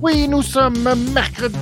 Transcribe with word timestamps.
Oui, 0.00 0.26
nous 0.26 0.42
sommes 0.42 0.82
mercredi. 1.12 1.58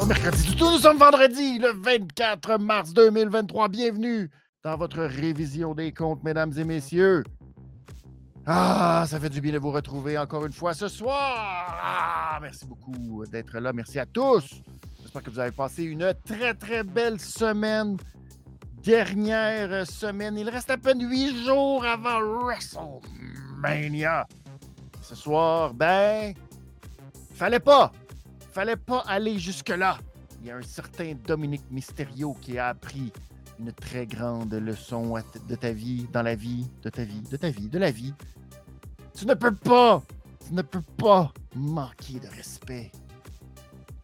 Oh, 0.00 0.06
mercredi. 0.06 0.48
Du 0.48 0.56
tout, 0.56 0.70
nous 0.70 0.78
sommes 0.78 0.96
vendredi, 0.96 1.58
le 1.58 1.72
24 1.72 2.58
mars 2.58 2.94
2023. 2.94 3.68
Bienvenue 3.68 4.30
dans 4.64 4.78
votre 4.78 5.02
révision 5.02 5.74
des 5.74 5.92
comptes, 5.92 6.24
mesdames 6.24 6.52
et 6.56 6.64
messieurs. 6.64 7.22
Ah, 8.46 9.04
ça 9.08 9.18
fait 9.18 9.28
du 9.28 9.40
bien 9.40 9.52
de 9.52 9.58
vous 9.58 9.72
retrouver 9.72 10.16
encore 10.16 10.46
une 10.46 10.52
fois 10.52 10.72
ce 10.72 10.86
soir. 10.86 11.80
Ah, 11.82 12.38
merci 12.40 12.64
beaucoup 12.64 13.26
d'être 13.26 13.58
là. 13.58 13.72
Merci 13.72 13.98
à 13.98 14.06
tous. 14.06 14.62
J'espère 15.02 15.22
que 15.22 15.30
vous 15.30 15.40
avez 15.40 15.50
passé 15.50 15.82
une 15.82 16.14
très, 16.24 16.54
très 16.54 16.84
belle 16.84 17.20
semaine. 17.20 17.96
Dernière 18.84 19.84
semaine. 19.86 20.38
Il 20.38 20.48
reste 20.48 20.70
à 20.70 20.78
peine 20.78 21.10
huit 21.10 21.44
jours 21.44 21.84
avant 21.84 22.20
WrestleMania. 22.20 24.28
Ce 25.02 25.16
soir, 25.16 25.74
ben, 25.74 26.32
Fallait 27.36 27.60
pas. 27.60 27.92
Fallait 28.52 28.76
pas 28.76 29.04
aller 29.06 29.38
jusque-là. 29.38 29.98
Il 30.40 30.46
y 30.46 30.50
a 30.50 30.56
un 30.56 30.62
certain 30.62 31.12
Dominique 31.26 31.70
Mysterio 31.70 32.34
qui 32.40 32.58
a 32.58 32.68
appris 32.68 33.12
une 33.58 33.72
très 33.72 34.06
grande 34.06 34.54
leçon 34.54 35.16
de 35.46 35.54
ta 35.54 35.72
vie, 35.72 36.06
dans 36.14 36.22
la 36.22 36.34
vie, 36.34 36.66
de 36.82 36.88
ta 36.88 37.04
vie, 37.04 37.20
de 37.20 37.36
ta 37.36 37.50
vie, 37.50 37.68
de 37.68 37.78
la 37.78 37.90
vie. 37.90 38.14
Tu 39.16 39.24
ne 39.24 39.32
peux 39.32 39.54
pas, 39.54 40.02
tu 40.46 40.52
ne 40.52 40.60
peux 40.60 40.82
pas 40.98 41.32
manquer 41.54 42.20
de 42.20 42.28
respect 42.28 42.92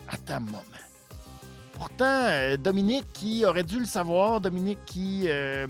à 0.09 0.17
ta 0.17 0.41
maman. 0.41 0.63
Pourtant, 1.75 2.05
euh, 2.29 2.57
Dominique 2.57 3.07
qui 3.13 3.45
aurait 3.45 3.63
dû 3.63 3.79
le 3.79 3.85
savoir, 3.85 4.41
Dominique 4.41 4.79
qui, 4.87 5.25
euh, 5.27 5.67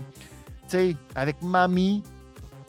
tu 0.63 0.69
sais, 0.69 0.95
avec 1.15 1.41
mamie, 1.41 2.03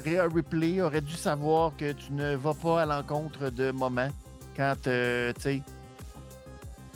Rhea 0.04 0.26
Ripley 0.26 0.80
aurait 0.80 1.00
dû 1.00 1.14
savoir 1.14 1.76
que 1.76 1.92
tu 1.92 2.12
ne 2.12 2.34
vas 2.34 2.54
pas 2.54 2.82
à 2.82 2.86
l'encontre 2.86 3.50
de 3.50 3.70
maman 3.70 4.08
quand, 4.56 4.86
euh, 4.88 5.32
tu 5.34 5.42
sais, 5.42 5.62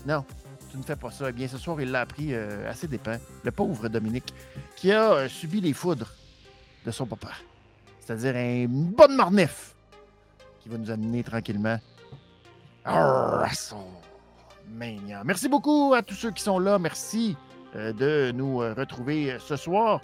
non, 0.06 0.24
tu 0.72 0.76
ne 0.76 0.82
fais 0.82 0.96
pas 0.96 1.12
ça. 1.12 1.28
Eh 1.28 1.32
bien, 1.32 1.46
ce 1.46 1.56
soir, 1.56 1.80
il 1.80 1.92
l'a 1.92 2.00
appris 2.00 2.34
euh, 2.34 2.68
assez 2.68 2.88
dépend. 2.88 3.16
Le 3.44 3.50
pauvre 3.52 3.88
Dominique, 3.88 4.34
qui 4.74 4.90
a 4.90 5.28
subi 5.28 5.60
les 5.60 5.72
foudres 5.72 6.12
de 6.84 6.90
son 6.90 7.06
papa. 7.06 7.30
C'est-à-dire 8.00 8.36
un 8.36 8.66
bon 8.68 9.14
marnif 9.14 9.74
va 10.68 10.78
nous 10.78 10.90
amener 10.90 11.22
tranquillement 11.22 11.78
à 12.84 13.50
son. 13.54 13.84
Merci 14.68 15.48
beaucoup 15.48 15.94
à 15.94 16.02
tous 16.02 16.14
ceux 16.14 16.30
qui 16.30 16.42
sont 16.42 16.58
là. 16.58 16.78
Merci 16.78 17.36
de 17.74 18.32
nous 18.32 18.58
retrouver 18.58 19.36
ce 19.38 19.56
soir. 19.56 20.00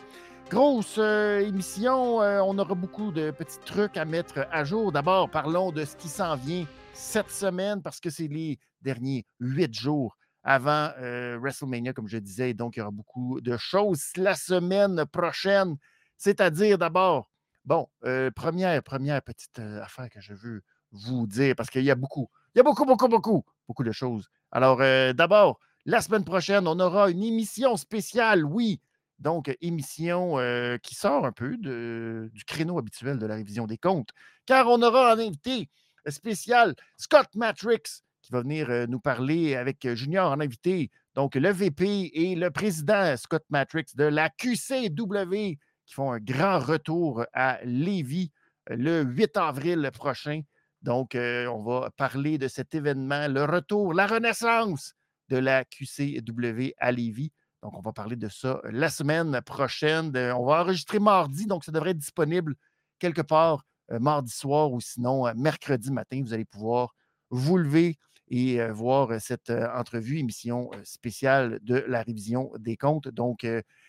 Grosse 0.51 0.99
émission. 0.99 2.19
on 2.19 2.59
aura 2.59 2.75
beaucoup 2.75 3.13
de 3.13 3.31
petits 3.31 3.59
trucs 3.65 3.97
à 3.97 4.05
mettre 4.05 4.47
à 4.51 4.65
jour. 4.65 4.93
D'abord, 4.93 5.31
parlons 5.31 5.71
de 5.73 5.85
ce 5.85 5.97
qui 5.97 6.09
s'en 6.09 6.37
vient 6.37 6.67
cette 6.93 7.31
semaine 7.31 7.83
parce 7.83 8.01
que 8.01 8.11
c'est 8.11 8.29
les 8.29 8.59
derniers 8.83 9.27
huit 9.41 9.75
jours 9.75 10.17
avant 10.45 10.91
euh, 10.99 11.39
WrestleMania, 11.41 11.93
comme 11.93 12.07
je 12.07 12.19
disais. 12.19 12.55
Donc, 12.55 12.77
il 12.77 12.81
y 12.81 12.83
aura 12.83 12.91
beaucoup 12.91 13.41
de 13.41 13.57
choses 13.57 14.05
la 14.17 14.35
semaine 14.35 15.05
prochaine. 15.07 15.77
C'est-à-dire 16.19 16.79
d'abord, 16.79 17.31
bon, 17.65 17.89
euh, 18.05 18.31
première, 18.31 18.83
première 18.83 19.23
petite 19.23 19.59
euh, 19.59 19.83
affaire 19.83 20.09
que 20.11 20.21
je 20.21 20.35
veux 20.35 20.63
vous 20.93 21.27
dire, 21.27 21.55
parce 21.57 21.71
qu'il 21.71 21.85
y 21.85 21.91
a 21.91 21.95
beaucoup, 21.95 22.29
il 22.55 22.59
y 22.59 22.61
a 22.61 22.63
beaucoup, 22.63 22.85
beaucoup, 22.85 23.09
beaucoup, 23.09 23.45
beaucoup 23.67 23.85
de 23.85 23.93
choses. 23.93 24.29
Alors, 24.53 24.79
d'abord, 25.15 25.59
la 25.85 26.01
semaine 26.01 26.25
prochaine, 26.25 26.69
on 26.69 26.79
aura 26.79 27.11
une 27.11 27.25
émission 27.25 27.77
spéciale, 27.77 28.45
oui. 28.45 28.81
Donc, 29.19 29.53
émission 29.61 30.37
qui 30.81 30.95
sort 30.95 31.27
un 31.27 31.33
peu 31.33 31.57
du 31.57 32.45
créneau 32.45 32.79
habituel 32.79 33.19
de 33.19 33.27
la 33.27 33.35
révision 33.35 33.67
des 33.67 33.79
comptes, 33.79 34.11
car 34.47 34.69
on 34.69 34.81
aura 34.83 35.13
un 35.13 35.19
invité 35.19 35.69
spécial 36.07 36.77
Scott 36.97 37.35
Matrix 37.35 38.05
qui 38.25 38.33
va 38.33 38.41
venir 38.41 38.71
euh, 38.71 38.87
nous 38.87 39.01
parler 39.01 39.55
avec 39.55 39.85
euh, 39.85 39.95
Junior 39.95 40.33
en 40.33 40.41
invité. 40.41 40.91
Donc, 41.15 41.35
le 41.35 41.51
VP 41.51 42.11
et 42.15 42.35
le 42.35 42.51
président 42.51 43.17
Scott 43.17 43.45
Matrix 43.51 43.85
de 43.95 44.05
la 44.05 44.31
QCW 44.31 45.59
qui 45.87 45.95
font 45.95 46.13
un 46.13 46.19
grand 46.19 46.59
retour 46.59 47.25
à 47.33 47.59
Lévis 47.65 48.31
euh, 48.71 48.77
le 48.77 49.03
8 49.03 49.37
avril 49.37 49.91
prochain. 49.93 50.43
Donc, 50.83 51.17
on 51.17 51.63
va 51.63 51.91
parler 51.97 52.37
de 52.37 52.47
cet 52.47 52.75
événement, 52.75 53.27
le 53.27 53.45
retour, 53.45 53.95
la 53.95 54.07
renaissance 54.07 54.93
de 55.31 55.39
la 55.39 55.65
QCW 55.65 56.75
à 56.77 56.93
Lévis. 56.93 57.33
Donc, 57.63 57.73
on 57.79 57.81
va 57.81 57.95
parler 57.95 58.17
de 58.17 58.29
ça 58.29 58.61
la 58.65 58.91
semaine 58.91 59.41
prochaine. 59.41 60.09
On 60.15 60.45
va 60.45 60.61
enregistrer 60.61 60.99
mardi, 60.99 61.47
donc 61.47 61.65
ça 61.65 61.73
devrait 61.73 61.93
être 61.93 61.99
disponible 61.99 62.55
quelque 62.99 63.23
part 63.23 63.65
euh, 63.93 63.99
mardi 63.99 64.33
soir 64.33 64.73
ou 64.73 64.81
sinon 64.81 65.27
euh, 65.27 65.33
mercredi 65.37 65.91
matin, 65.93 66.23
vous 66.23 66.33
allez 66.33 66.47
pouvoir 66.47 66.95
vous 67.29 67.59
lever 67.59 67.99
et 68.29 68.61
euh, 68.61 68.73
voir 68.73 69.21
cette 69.21 69.51
entrevue, 69.51 70.19
émission 70.19 70.71
spéciale 70.85 71.59
de 71.63 71.85
la 71.87 72.03
révision 72.03 72.51
des 72.59 72.77
comptes. 72.77 73.09
Donc, 73.09 73.47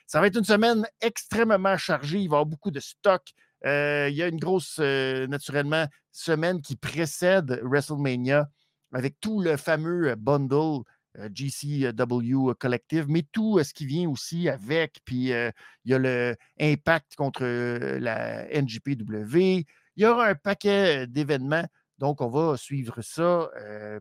ça 0.08 0.22
va 0.22 0.28
être 0.28 0.38
une 0.38 0.46
semaine 0.46 0.86
extrêmement 1.02 1.78
chargée. 1.78 2.20
Il 2.20 2.30
va 2.30 2.36
y 2.36 2.38
avoir 2.38 2.46
beaucoup 2.46 2.72
de 2.72 2.80
stock. 2.80 3.24
il 3.64 4.14
y 4.14 4.24
a 4.24 4.28
une 4.28 4.40
grosse, 4.40 4.80
naturellement, 4.80 5.88
semaine 6.12 6.62
qui 6.62 6.76
précède 6.76 7.60
WrestleMania 7.64 8.48
avec 8.94 9.20
tout 9.20 9.42
le 9.42 9.58
fameux 9.58 10.16
bundle 10.16 10.84
GCW 11.34 12.54
Collective, 12.60 13.06
mais 13.08 13.26
tout 13.32 13.62
ce 13.64 13.74
qui 13.74 13.86
vient 13.86 14.10
aussi 14.10 14.50
avec. 14.50 15.00
Puis 15.06 15.30
il 15.30 15.52
y 15.86 15.94
a 15.94 16.00
le 16.00 16.36
Impact 16.60 17.16
contre 17.16 17.44
la 18.00 18.46
NGPW. 18.50 19.66
Il 19.98 20.04
y 20.04 20.06
aura 20.06 20.28
un 20.28 20.36
paquet 20.36 21.08
d'événements. 21.08 21.66
Donc, 21.98 22.20
on 22.20 22.28
va 22.28 22.58
suivre 22.58 23.02
ça 23.02 23.50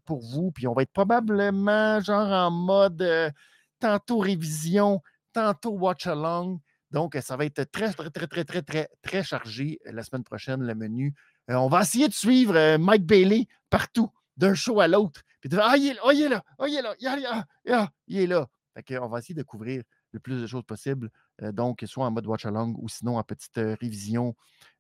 pour 0.05 0.21
vous. 0.21 0.51
Puis, 0.51 0.67
on 0.67 0.75
va 0.75 0.83
être 0.83 0.93
probablement 0.93 2.01
genre 2.01 2.29
en 2.29 2.51
mode 2.51 3.33
tantôt 3.79 4.19
révision, 4.19 5.01
tantôt 5.35 5.73
watch 5.73 6.07
along. 6.07 6.61
Donc, 6.91 7.19
ça 7.21 7.37
va 7.37 7.45
être 7.45 7.65
très, 7.65 7.93
très, 7.93 8.09
très, 8.11 8.27
très, 8.27 8.45
très, 8.45 8.63
très, 8.63 8.89
très 9.03 9.23
chargé 9.23 9.79
la 9.85 10.03
semaine 10.03 10.25
prochaine, 10.25 10.63
le 10.63 10.75
menu. 10.75 11.15
on 11.49 11.69
va 11.69 11.83
essayer 11.83 12.09
de 12.09 12.15
suivre 12.15 12.77
Mike 12.77 13.05
Bailey 13.05 13.47
partout, 13.69 14.11
d'un 14.37 14.55
show 14.55 14.81
à 14.81 14.89
l'autre. 14.89 15.23
Puis 15.41 15.51
de 15.51 15.59
Ah, 15.61 15.77
il 15.77 15.89
est 15.89 15.97
oh, 16.03 16.11
il 16.13 16.23
est 16.23 16.29
là, 16.29 16.43
il 16.67 16.75
est 16.75 16.83
là, 16.83 16.95
il 16.99 17.07
est 17.07 17.71
là, 17.71 17.91
il 18.07 18.19
est 18.19 18.27
là. 18.27 18.47
Fait 18.75 18.99
on 18.99 19.09
va 19.09 19.19
essayer 19.19 19.35
de 19.35 19.43
couvrir 19.43 19.83
le 20.13 20.21
plus 20.21 20.41
de 20.41 20.47
choses 20.47 20.63
possible. 20.65 21.11
donc, 21.43 21.83
soit 21.87 22.07
en 22.07 22.11
mode 22.13 22.27
watch 22.27 22.47
along 22.47 22.75
ou 22.79 22.89
sinon 22.89 23.19
en 23.19 23.23
petite 23.25 23.57
révision 23.57 24.35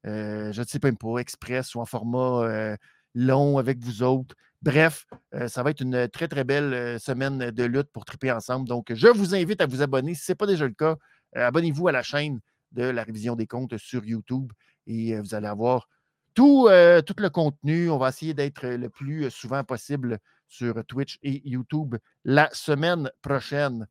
euh, 0.06 0.52
je 0.52 0.60
ne 0.60 0.66
sais 0.66 0.78
même 0.82 0.96
pas, 0.96 1.18
express 1.18 1.74
ou 1.74 1.80
en 1.80 1.86
format 1.86 2.44
euh, 2.44 2.76
long 3.14 3.58
avec 3.58 3.78
vous 3.78 4.02
autres. 4.02 4.34
Bref, 4.62 5.06
euh, 5.34 5.48
ça 5.48 5.62
va 5.62 5.70
être 5.70 5.80
une 5.80 6.08
très, 6.08 6.28
très 6.28 6.44
belle 6.44 6.98
semaine 6.98 7.50
de 7.50 7.64
lutte 7.64 7.90
pour 7.92 8.04
triper 8.04 8.32
ensemble. 8.32 8.68
Donc, 8.68 8.92
je 8.94 9.08
vous 9.08 9.34
invite 9.34 9.60
à 9.60 9.66
vous 9.66 9.82
abonner. 9.82 10.14
Si 10.14 10.24
ce 10.24 10.32
n'est 10.32 10.36
pas 10.36 10.46
déjà 10.46 10.66
le 10.66 10.74
cas, 10.74 10.96
abonnez-vous 11.34 11.88
à 11.88 11.92
la 11.92 12.02
chaîne 12.02 12.40
de 12.72 12.84
la 12.84 13.02
révision 13.02 13.36
des 13.36 13.46
comptes 13.46 13.76
sur 13.76 14.04
YouTube 14.04 14.52
et 14.86 15.18
vous 15.20 15.34
allez 15.34 15.46
avoir 15.46 15.88
tout, 16.34 16.68
tout 17.06 17.14
le 17.18 17.28
contenu. 17.28 17.90
On 17.90 17.98
va 17.98 18.08
essayer 18.08 18.34
d'être 18.34 18.66
le 18.66 18.88
plus 18.88 19.30
souvent 19.30 19.62
possible 19.64 20.18
sur 20.48 20.84
Twitch 20.86 21.18
et 21.22 21.42
YouTube 21.48 21.96
la 22.24 22.48
semaine 22.52 23.10
prochaine. 23.22 23.86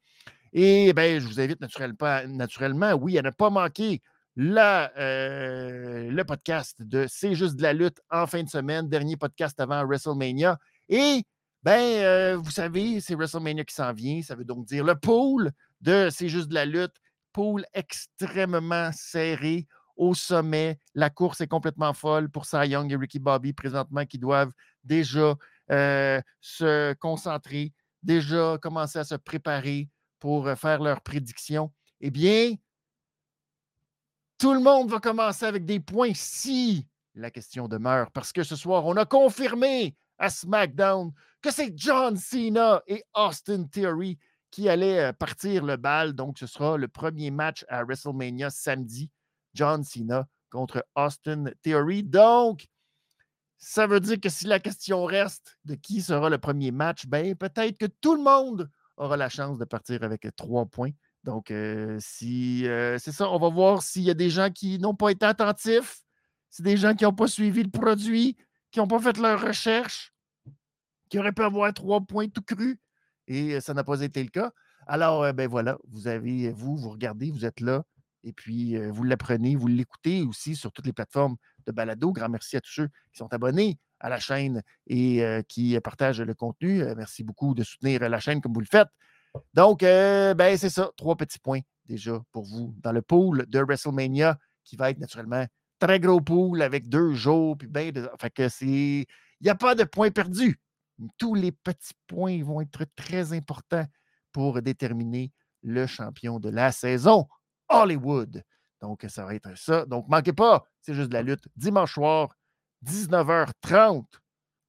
Et 0.54 0.94
bien, 0.94 1.20
je 1.20 1.28
vous 1.28 1.40
invite 1.40 1.60
naturellement, 1.62 2.28
naturellement 2.28 2.94
oui, 2.94 3.18
à 3.18 3.22
ne 3.22 3.32
pas 3.32 3.50
manquer 3.50 4.02
euh, 4.38 6.10
le 6.10 6.24
podcast 6.24 6.82
de 6.82 7.06
C'est 7.08 7.36
juste 7.36 7.56
de 7.56 7.62
la 7.62 7.74
lutte 7.74 8.02
en 8.10 8.26
fin 8.28 8.44
de 8.44 8.50
semaine, 8.50 8.90
dernier 8.90 9.16
podcast 9.16 9.60
avant 9.60 9.86
WrestleMania. 9.86 10.58
Et, 10.90 11.24
ben, 11.62 11.80
euh, 12.04 12.38
vous 12.38 12.52
savez, 12.52 13.00
c'est 13.00 13.16
WrestleMania 13.16 13.64
qui 13.64 13.76
s'en 13.76 13.94
vient. 13.94 14.22
Ça 14.22 14.36
veut 14.36 14.46
donc 14.46 14.66
dire 14.66 14.84
le 14.84 14.96
pool 14.96 15.52
de 15.82 16.10
C'est 16.12 16.30
juste 16.30 16.50
de 16.50 16.56
la 16.56 16.66
lutte, 16.66 16.96
pool 17.32 17.66
extrêmement 17.74 18.92
serré 18.92 19.68
au 19.96 20.16
sommet. 20.16 20.80
La 20.96 21.10
course 21.10 21.42
est 21.42 21.48
complètement 21.48 21.94
folle 21.94 22.30
pour 22.30 22.46
Cy 22.46 22.70
Young 22.70 22.92
et 22.92 22.96
Ricky 22.96 23.20
Bobby 23.20 23.54
présentement 23.54 24.06
qui 24.06 24.18
doivent 24.18 24.52
déjà 24.84 25.36
euh, 25.72 26.20
se 26.42 26.94
concentrer, 26.94 27.72
déjà 28.02 28.58
commencer 28.60 28.98
à 29.00 29.04
se 29.04 29.16
préparer 29.16 29.90
pour 30.20 30.50
faire 30.58 30.82
leurs 30.82 31.02
prédictions. 31.02 31.72
Eh 32.02 32.10
bien, 32.10 32.56
tout 34.44 34.54
le 34.54 34.60
monde 34.60 34.92
va 34.92 35.00
commencer 35.00 35.46
avec 35.46 35.64
des 35.64 35.80
points 35.80 36.12
si 36.14 36.86
la 37.16 37.32
question 37.32 37.70
demeure, 37.70 38.12
parce 38.12 38.34
que 38.34 38.44
ce 38.44 38.58
soir, 38.58 38.86
on 38.86 38.98
a 38.98 39.06
confirmé 39.06 39.96
à 40.18 40.30
SmackDown 40.30 41.14
que 41.42 41.50
c'est 41.50 41.72
John 41.78 42.18
Cena 42.18 42.84
et 42.86 43.06
Austin 43.14 43.64
Theory 43.72 44.20
qui 44.52 44.68
allaient 44.68 45.00
euh, 45.00 45.14
partir 45.14 45.64
le 45.64 45.78
bal. 45.78 46.12
Donc, 46.12 46.40
ce 46.40 46.46
sera 46.46 46.76
le 46.76 46.90
premier 46.90 47.32
match 47.32 47.64
à 47.70 47.86
WrestleMania 47.86 48.50
samedi. 48.50 49.10
John 49.54 49.82
Cena 49.86 50.28
contre 50.52 50.86
Austin 50.94 51.46
Theory. 51.62 52.04
Donc, 52.04 52.66
Ça 53.58 53.88
veut 53.88 54.02
dire 54.02 54.20
que 54.20 54.28
si 54.28 54.46
la 54.46 54.60
question 54.60 55.06
reste 55.06 55.58
de 55.64 55.76
qui 55.76 56.02
sera 56.02 56.30
le 56.30 56.38
premier 56.38 56.72
match, 56.72 57.06
ben 57.06 57.34
peut-être 57.34 57.78
que 57.78 57.86
tout 57.86 58.16
le 58.16 58.22
monde 58.22 58.70
aura 58.98 59.16
la 59.16 59.30
chance 59.30 59.58
de 59.58 59.64
partir 59.64 60.04
avec 60.04 60.28
trois 60.36 60.66
points. 60.66 60.92
Donc, 61.24 61.52
euh, 61.52 61.98
si 62.02 62.68
euh, 62.68 62.98
c'est 63.00 63.14
ça, 63.14 63.30
on 63.30 63.40
va 63.40 63.50
voir 63.50 63.82
s'il 63.82 64.04
y 64.04 64.10
a 64.10 64.14
des 64.14 64.30
gens 64.30 64.50
qui 64.50 64.78
n'ont 64.80 64.96
pas 64.96 65.10
été 65.12 65.26
attentifs, 65.26 66.02
c'est 66.50 66.64
des 66.64 66.76
gens 66.76 66.94
qui 66.94 67.06
n'ont 67.06 67.14
pas 67.14 67.28
suivi 67.28 67.64
le 67.64 67.70
produit, 67.70 68.36
qui 68.72 68.80
n'ont 68.80 68.88
pas 68.88 69.00
fait 69.00 69.18
leur 69.18 69.42
recherche, 69.42 70.14
qui 71.10 71.20
auraient 71.20 71.32
pu 71.32 71.44
avoir 71.44 71.74
trois 71.74 72.02
points 72.02 72.28
tout 72.28 72.42
crus, 72.42 72.78
et 73.28 73.54
euh, 73.54 73.62
ça 73.62 73.74
n'a 73.74 73.86
pas 73.86 74.02
été 74.02 74.22
le 74.22 74.30
cas. 74.30 74.52
Alors, 74.86 75.34
ben 75.34 75.48
voilà, 75.48 75.78
vous 75.88 76.10
avez, 76.10 76.52
vous, 76.52 76.76
vous 76.76 76.90
regardez, 76.90 77.32
vous 77.32 77.46
êtes 77.46 77.62
là, 77.62 77.86
et 78.26 78.34
puis 78.34 78.78
vous 78.90 79.06
l'apprenez, 79.06 79.56
vous 79.56 79.68
l'écoutez 79.68 80.24
aussi 80.24 80.58
sur 80.58 80.74
toutes 80.74 80.86
les 80.86 80.92
plateformes 80.92 81.38
de 81.66 81.72
balado. 81.72 82.12
Grand 82.12 82.28
merci 82.28 82.58
à 82.58 82.62
tous 82.62 82.72
ceux 82.72 82.88
qui 82.88 83.20
sont 83.20 83.32
abonnés 83.32 83.80
à 84.02 84.10
la 84.10 84.20
chaîne 84.20 84.62
et 84.88 85.24
qui 85.48 85.80
partagent 85.80 86.20
le 86.20 86.34
contenu. 86.34 86.84
merci 86.98 87.24
beaucoup 87.24 87.54
de 87.54 87.64
soutenir 87.64 88.02
la 88.10 88.20
chaîne 88.20 88.42
comme 88.42 88.54
vous 88.54 88.60
le 88.60 88.66
faites. 88.66 88.90
Donc, 89.54 89.82
ben, 89.82 90.58
c'est 90.58 90.70
ça, 90.70 90.92
trois 90.98 91.16
petits 91.16 91.40
points 91.40 91.62
déjà 91.86 92.22
pour 92.32 92.44
vous 92.46 92.74
dans 92.80 92.92
le 92.92 93.02
pool 93.02 93.46
de 93.48 93.60
WrestleMania 93.60 94.38
qui 94.64 94.76
va 94.76 94.90
être 94.90 95.00
naturellement 95.00 95.46
très 95.80 96.00
gros 96.00 96.22
pool 96.22 96.62
avec 96.62 96.88
deux 96.88 97.14
jours. 97.14 97.58
Puis 97.58 97.68
ben. 97.68 97.92
Il 98.62 99.06
n'y 99.42 99.50
a 99.50 99.56
pas 99.56 99.76
de 99.76 99.84
points 99.84 100.12
perdus. 100.12 100.60
Tous 101.18 101.36
les 101.36 101.52
petits 101.52 101.96
points 102.08 102.44
vont 102.44 102.62
être 102.62 102.86
très 102.96 103.34
importants 103.34 103.86
pour 104.32 104.62
déterminer 104.62 105.32
le 105.62 105.86
champion 105.88 106.40
de 106.40 106.50
la 106.50 106.72
saison, 106.72 107.28
Hollywood. 107.70 108.44
Donc, 108.82 109.06
ça 109.08 109.26
va 109.26 109.36
être 109.36 109.58
ça. 109.58 109.86
Donc, 109.86 110.08
manquez 110.08 110.34
pas, 110.34 110.66
c'est 110.82 110.94
juste 110.94 111.12
la 111.14 111.22
lutte. 111.22 111.48
Dimanche 111.56 111.94
soir, 111.94 112.36
19h30, 112.86 114.06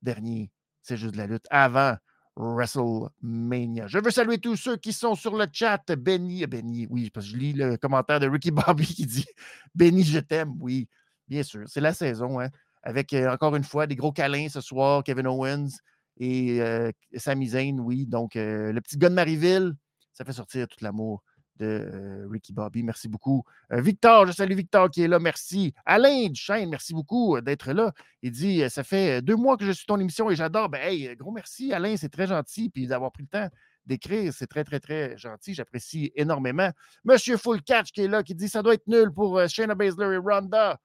dernier, 0.03 0.51
c'est 0.83 0.97
juste 0.97 1.17
la 1.17 1.27
lutte 1.27 1.47
avant 1.51 1.97
WrestleMania. 2.37 3.87
Je 3.87 3.99
veux 3.99 4.11
saluer 4.11 4.39
tous 4.39 4.57
ceux 4.57 4.77
qui 4.77 4.93
sont 4.93 5.15
sur 5.15 5.37
le 5.37 5.47
chat. 5.53 5.83
Benny, 5.97 6.47
Benny, 6.47 6.87
oui, 6.91 7.11
parce 7.11 7.27
que 7.27 7.33
je 7.33 7.37
lis 7.37 7.53
le 7.53 7.77
commentaire 7.77 8.21
de 8.21 8.29
Ricky 8.29 8.51
Bobby 8.51 8.87
qui 8.87 9.07
dit 9.07 9.27
Benny, 9.75 10.05
je 10.05 10.19
t'aime. 10.19 10.55
Oui, 10.61 10.89
bien 11.29 11.43
sûr, 11.43 11.65
c'est 11.67 11.81
la 11.81 11.95
saison. 11.95 12.41
Hein, 12.41 12.49
avec 12.83 13.13
euh, 13.13 13.33
encore 13.33 13.57
une 13.57 13.65
fois 13.65 13.87
des 13.87 13.97
gros 13.97 14.13
câlins 14.13 14.49
ce 14.49 14.61
soir, 14.61 15.03
Kevin 15.03 15.27
Owens 15.27 15.71
et 16.19 16.61
euh, 16.61 16.91
Sami 17.17 17.49
Zayn, 17.49 17.81
oui. 17.81 18.07
Donc, 18.07 18.37
euh, 18.37 18.73
le 18.73 18.81
petit 18.81 18.99
gars 18.99 19.09
de 19.09 19.15
Marieville, 19.15 19.75
ça 20.13 20.25
fait 20.25 20.33
sortir 20.33 20.69
tout 20.69 20.79
l'amour 20.83 21.23
de 21.59 21.67
euh, 21.67 22.29
Ricky 22.31 22.53
Bobby. 22.53 22.83
Merci 22.83 23.09
beaucoup. 23.09 23.45
Euh, 23.73 23.81
Victor, 23.81 24.27
je 24.27 24.33
salue 24.33 24.55
Victor 24.55 24.91
qui 24.91 25.03
est 25.03 25.09
là. 25.09 25.19
Merci. 25.19 25.73
Alain 25.85 26.29
Duchesne, 26.29 26.69
merci 26.69 26.95
beaucoup 26.95 27.37
euh, 27.37 27.41
d'être 27.41 27.73
là. 27.73 27.93
Il 28.23 28.33
dit 28.33 28.69
Ça 28.71 28.83
fait 28.83 29.23
deux 29.23 29.37
mois 29.37 29.57
que 29.57 29.65
je 29.65 29.73
suis 29.73 29.87
ton 29.87 29.99
émission 29.99 30.31
et 30.31 30.37
j'adore. 30.37 30.69
Ben, 30.69 30.81
hey, 30.83 31.15
gros 31.17 31.31
merci, 31.31 31.73
Alain. 31.73 31.97
C'est 31.97 32.09
très 32.09 32.27
gentil. 32.27 32.71
Puis 32.71 32.87
d'avoir 32.87 33.13
pris 33.13 33.23
le 33.23 33.29
temps 33.29 33.49
d'écrire, 33.87 34.33
c'est 34.33 34.47
très, 34.47 34.65
très, 34.65 34.81
très 34.81 35.17
gentil. 35.17 35.55
J'apprécie 35.55 36.11
énormément. 36.17 36.71
Monsieur 37.05 37.37
Full 37.37 37.63
Catch 37.63 37.93
qui 37.93 38.03
est 38.03 38.09
là, 38.09 38.23
qui 38.23 38.35
dit 38.35 38.49
Ça 38.49 38.63
doit 38.63 38.75
être 38.75 38.87
nul 38.87 39.13
pour 39.13 39.41
Shayna 39.49 39.75
Baszler 39.75 40.15
et 40.15 40.19
Ronda 40.19 40.81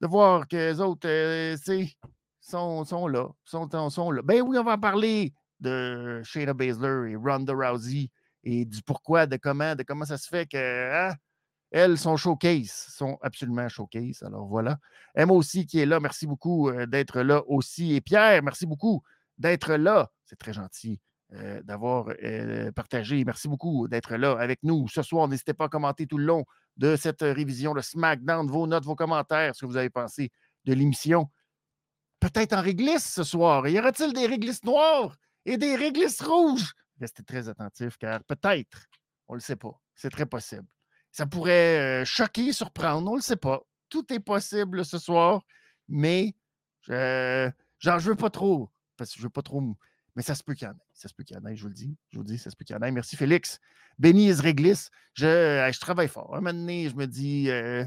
de 0.00 0.06
voir 0.06 0.46
que 0.46 0.56
les 0.56 0.80
autres 0.80 1.08
sont, 2.40 2.84
sont 2.84 3.06
là. 3.08 3.28
Sont. 3.44 3.68
Ben 4.24 4.42
oui, 4.42 4.58
on 4.58 4.64
va 4.64 4.78
parler 4.78 5.32
de 5.60 6.22
Shayna 6.24 6.54
Baszler 6.54 7.12
et 7.12 7.16
Ronda 7.16 7.52
Rousey 7.52 8.10
et 8.48 8.64
du 8.64 8.82
pourquoi, 8.82 9.26
de 9.26 9.36
comment, 9.36 9.74
de 9.74 9.82
comment 9.82 10.06
ça 10.06 10.16
se 10.16 10.26
fait 10.26 10.46
que 10.46 10.56
hein, 10.56 11.14
elles 11.70 11.98
sont 11.98 12.16
showcase, 12.16 12.86
sont 12.96 13.18
absolument 13.20 13.68
showcase. 13.68 14.22
Alors 14.22 14.46
voilà. 14.46 14.78
Emma 15.14 15.34
aussi 15.34 15.66
qui 15.66 15.80
est 15.80 15.86
là, 15.86 16.00
merci 16.00 16.26
beaucoup 16.26 16.70
euh, 16.70 16.86
d'être 16.86 17.20
là 17.20 17.42
aussi. 17.46 17.94
Et 17.94 18.00
Pierre, 18.00 18.42
merci 18.42 18.64
beaucoup 18.64 19.02
d'être 19.36 19.74
là. 19.74 20.10
C'est 20.24 20.38
très 20.38 20.54
gentil 20.54 20.98
euh, 21.34 21.60
d'avoir 21.62 22.06
euh, 22.24 22.72
partagé. 22.72 23.22
Merci 23.22 23.48
beaucoup 23.48 23.86
d'être 23.86 24.16
là 24.16 24.32
avec 24.38 24.62
nous 24.62 24.88
ce 24.88 25.02
soir. 25.02 25.28
N'hésitez 25.28 25.52
pas 25.52 25.66
à 25.66 25.68
commenter 25.68 26.06
tout 26.06 26.16
le 26.16 26.24
long 26.24 26.46
de 26.78 26.96
cette 26.96 27.20
révision 27.20 27.74
de 27.74 27.82
SmackDown, 27.82 28.48
vos 28.48 28.66
notes, 28.66 28.84
vos 28.84 28.96
commentaires, 28.96 29.54
ce 29.54 29.60
que 29.60 29.66
vous 29.66 29.76
avez 29.76 29.90
pensé 29.90 30.32
de 30.64 30.72
l'émission. 30.72 31.28
Peut-être 32.18 32.54
en 32.54 32.62
réglisse 32.62 33.12
ce 33.12 33.24
soir. 33.24 33.68
Y 33.68 33.78
aura-t-il 33.78 34.14
des 34.14 34.26
réglisses 34.26 34.64
noires 34.64 35.16
et 35.44 35.58
des 35.58 35.76
réglisses 35.76 36.22
rouges? 36.22 36.72
Restez 37.00 37.22
très 37.22 37.48
attentifs 37.48 37.96
car 37.96 38.22
peut-être, 38.24 38.86
on 39.28 39.34
ne 39.34 39.38
le 39.38 39.42
sait 39.42 39.56
pas, 39.56 39.80
c'est 39.94 40.10
très 40.10 40.26
possible. 40.26 40.66
Ça 41.10 41.26
pourrait 41.26 42.02
euh, 42.02 42.04
choquer, 42.04 42.52
surprendre, 42.52 43.08
on 43.10 43.14
ne 43.14 43.18
le 43.18 43.22
sait 43.22 43.36
pas. 43.36 43.60
Tout 43.88 44.12
est 44.12 44.20
possible 44.20 44.84
ce 44.84 44.98
soir, 44.98 45.42
mais 45.88 46.34
genre, 46.88 47.98
je 47.98 48.10
veux 48.10 48.16
pas 48.16 48.30
trop, 48.30 48.70
parce 48.96 49.12
que 49.12 49.18
je 49.18 49.22
veux 49.22 49.30
pas 49.30 49.42
trop, 49.42 49.62
mais 50.18 50.22
ça 50.22 50.34
se 50.34 50.42
peut 50.42 50.54
qu'il 50.54 50.66
y 50.66 50.68
en 50.68 50.74
ait. 50.74 50.88
Ça 50.92 51.08
se 51.08 51.14
peut 51.14 51.22
qu'il 51.22 51.36
y 51.36 51.38
en 51.38 51.46
ait, 51.46 51.54
je 51.54 51.62
vous 51.62 51.68
le 51.68 51.74
dis. 51.74 51.96
Je 52.10 52.18
vous 52.18 52.24
le 52.24 52.28
dis, 52.28 52.38
ça 52.38 52.50
se 52.50 52.56
peut 52.56 52.64
qu'il 52.64 52.74
y 52.74 52.78
en 52.78 52.82
ait. 52.82 52.90
Merci 52.90 53.16
Félix. 53.16 53.60
Béni 53.98 54.32
Réglisse. 54.32 54.90
Je, 55.14 55.70
je 55.72 55.80
travaille 55.80 56.08
fort. 56.08 56.34
Un 56.34 56.40
moment 56.40 56.58
donné, 56.58 56.88
je 56.88 56.96
me 56.96 57.06
dis, 57.06 57.50
euh, 57.50 57.84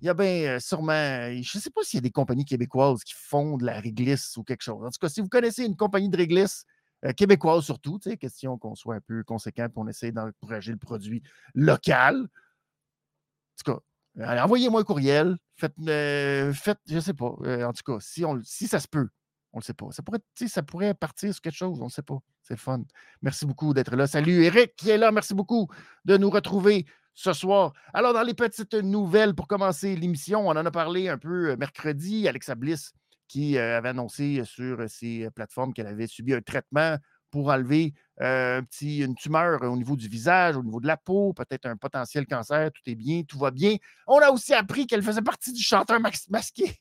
il 0.00 0.06
y 0.06 0.08
a 0.08 0.14
bien 0.14 0.26
euh, 0.26 0.60
sûrement, 0.60 0.92
je 0.92 1.58
ne 1.58 1.60
sais 1.60 1.70
pas 1.70 1.82
s'il 1.82 1.98
y 1.98 1.98
a 1.98 2.02
des 2.02 2.10
compagnies 2.10 2.44
québécoises 2.44 3.02
qui 3.02 3.14
font 3.16 3.56
de 3.56 3.64
la 3.64 3.80
réglisse 3.80 4.36
ou 4.36 4.44
quelque 4.44 4.62
chose. 4.62 4.84
En 4.84 4.90
tout 4.90 4.98
cas, 5.00 5.08
si 5.08 5.20
vous 5.20 5.28
connaissez 5.28 5.64
une 5.64 5.76
compagnie 5.76 6.08
de 6.08 6.16
réglisse, 6.16 6.64
euh, 6.64 6.73
québécoise 7.12 7.64
surtout, 7.64 7.98
question 7.98 8.56
qu'on 8.58 8.74
soit 8.74 8.96
un 8.96 9.00
peu 9.00 9.22
conséquent 9.24 9.68
qu'on 9.68 9.86
essaie 9.88 10.12
d'encourager 10.12 10.72
le 10.72 10.78
produit 10.78 11.22
local. 11.54 12.16
En 12.16 13.72
tout 13.72 13.72
cas, 13.72 14.42
envoyez-moi 14.42 14.80
un 14.80 14.84
courriel, 14.84 15.36
faites, 15.56 15.74
euh, 15.86 16.52
faites 16.52 16.78
je 16.88 16.96
ne 16.96 17.00
sais 17.00 17.14
pas, 17.14 17.34
euh, 17.42 17.64
en 17.64 17.72
tout 17.72 17.82
cas, 17.84 17.98
si, 18.00 18.24
on, 18.24 18.40
si 18.42 18.66
ça 18.66 18.80
se 18.80 18.88
peut, 18.88 19.08
on 19.52 19.58
ne 19.58 19.60
le 19.60 19.64
sait 19.64 19.74
pas. 19.74 19.86
Ça 19.90 20.02
pourrait, 20.02 20.20
ça 20.48 20.62
pourrait 20.62 20.94
partir 20.94 21.32
sur 21.32 21.40
quelque 21.40 21.56
chose, 21.56 21.80
on 21.80 21.84
ne 21.84 21.90
sait 21.90 22.02
pas. 22.02 22.18
C'est 22.42 22.58
fun. 22.58 22.82
Merci 23.22 23.46
beaucoup 23.46 23.72
d'être 23.72 23.94
là. 23.96 24.06
Salut 24.06 24.44
Eric 24.44 24.74
qui 24.76 24.90
est 24.90 24.98
là. 24.98 25.12
Merci 25.12 25.32
beaucoup 25.32 25.68
de 26.04 26.16
nous 26.16 26.28
retrouver 26.28 26.86
ce 27.14 27.32
soir. 27.32 27.72
Alors, 27.92 28.12
dans 28.12 28.22
les 28.22 28.34
petites 28.34 28.74
nouvelles 28.74 29.34
pour 29.34 29.46
commencer 29.46 29.94
l'émission, 29.96 30.48
on 30.48 30.50
en 30.50 30.66
a 30.66 30.70
parlé 30.70 31.08
un 31.08 31.18
peu 31.18 31.56
mercredi. 31.56 32.28
Alexa 32.28 32.54
Bliss 32.54 32.92
qui 33.28 33.56
euh, 33.56 33.78
avait 33.78 33.90
annoncé 33.90 34.42
sur 34.44 34.88
ses 34.88 35.28
plateformes 35.34 35.72
qu'elle 35.72 35.86
avait 35.86 36.06
subi 36.06 36.34
un 36.34 36.40
traitement 36.40 36.96
pour 37.30 37.48
enlever 37.48 37.94
une 38.20 39.14
tumeur 39.16 39.60
au 39.62 39.76
niveau 39.76 39.96
du 39.96 40.08
visage, 40.08 40.56
au 40.56 40.62
niveau 40.62 40.80
de 40.80 40.86
la 40.86 40.96
peau, 40.96 41.32
peut-être 41.32 41.66
un 41.66 41.76
potentiel 41.76 42.26
cancer, 42.26 42.70
tout 42.70 42.82
est 42.86 42.94
bien, 42.94 43.24
tout 43.24 43.38
va 43.38 43.50
bien. 43.50 43.76
On 44.06 44.20
a 44.20 44.30
aussi 44.30 44.54
appris 44.54 44.86
qu'elle 44.86 45.02
faisait 45.02 45.20
partie 45.20 45.52
du 45.52 45.60
chanteur 45.60 45.98
masqué, 46.00 46.66
de 46.66 46.72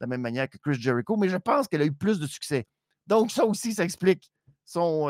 la 0.00 0.06
même 0.06 0.20
manière 0.20 0.48
que 0.48 0.56
Chris 0.58 0.80
Jericho, 0.80 1.16
mais 1.16 1.28
je 1.28 1.36
pense 1.36 1.66
qu'elle 1.66 1.82
a 1.82 1.84
eu 1.84 1.92
plus 1.92 2.20
de 2.20 2.28
succès. 2.28 2.64
Donc, 3.08 3.32
ça 3.32 3.44
aussi, 3.44 3.74
ça 3.74 3.82
explique 3.82 4.30
son, 4.64 5.08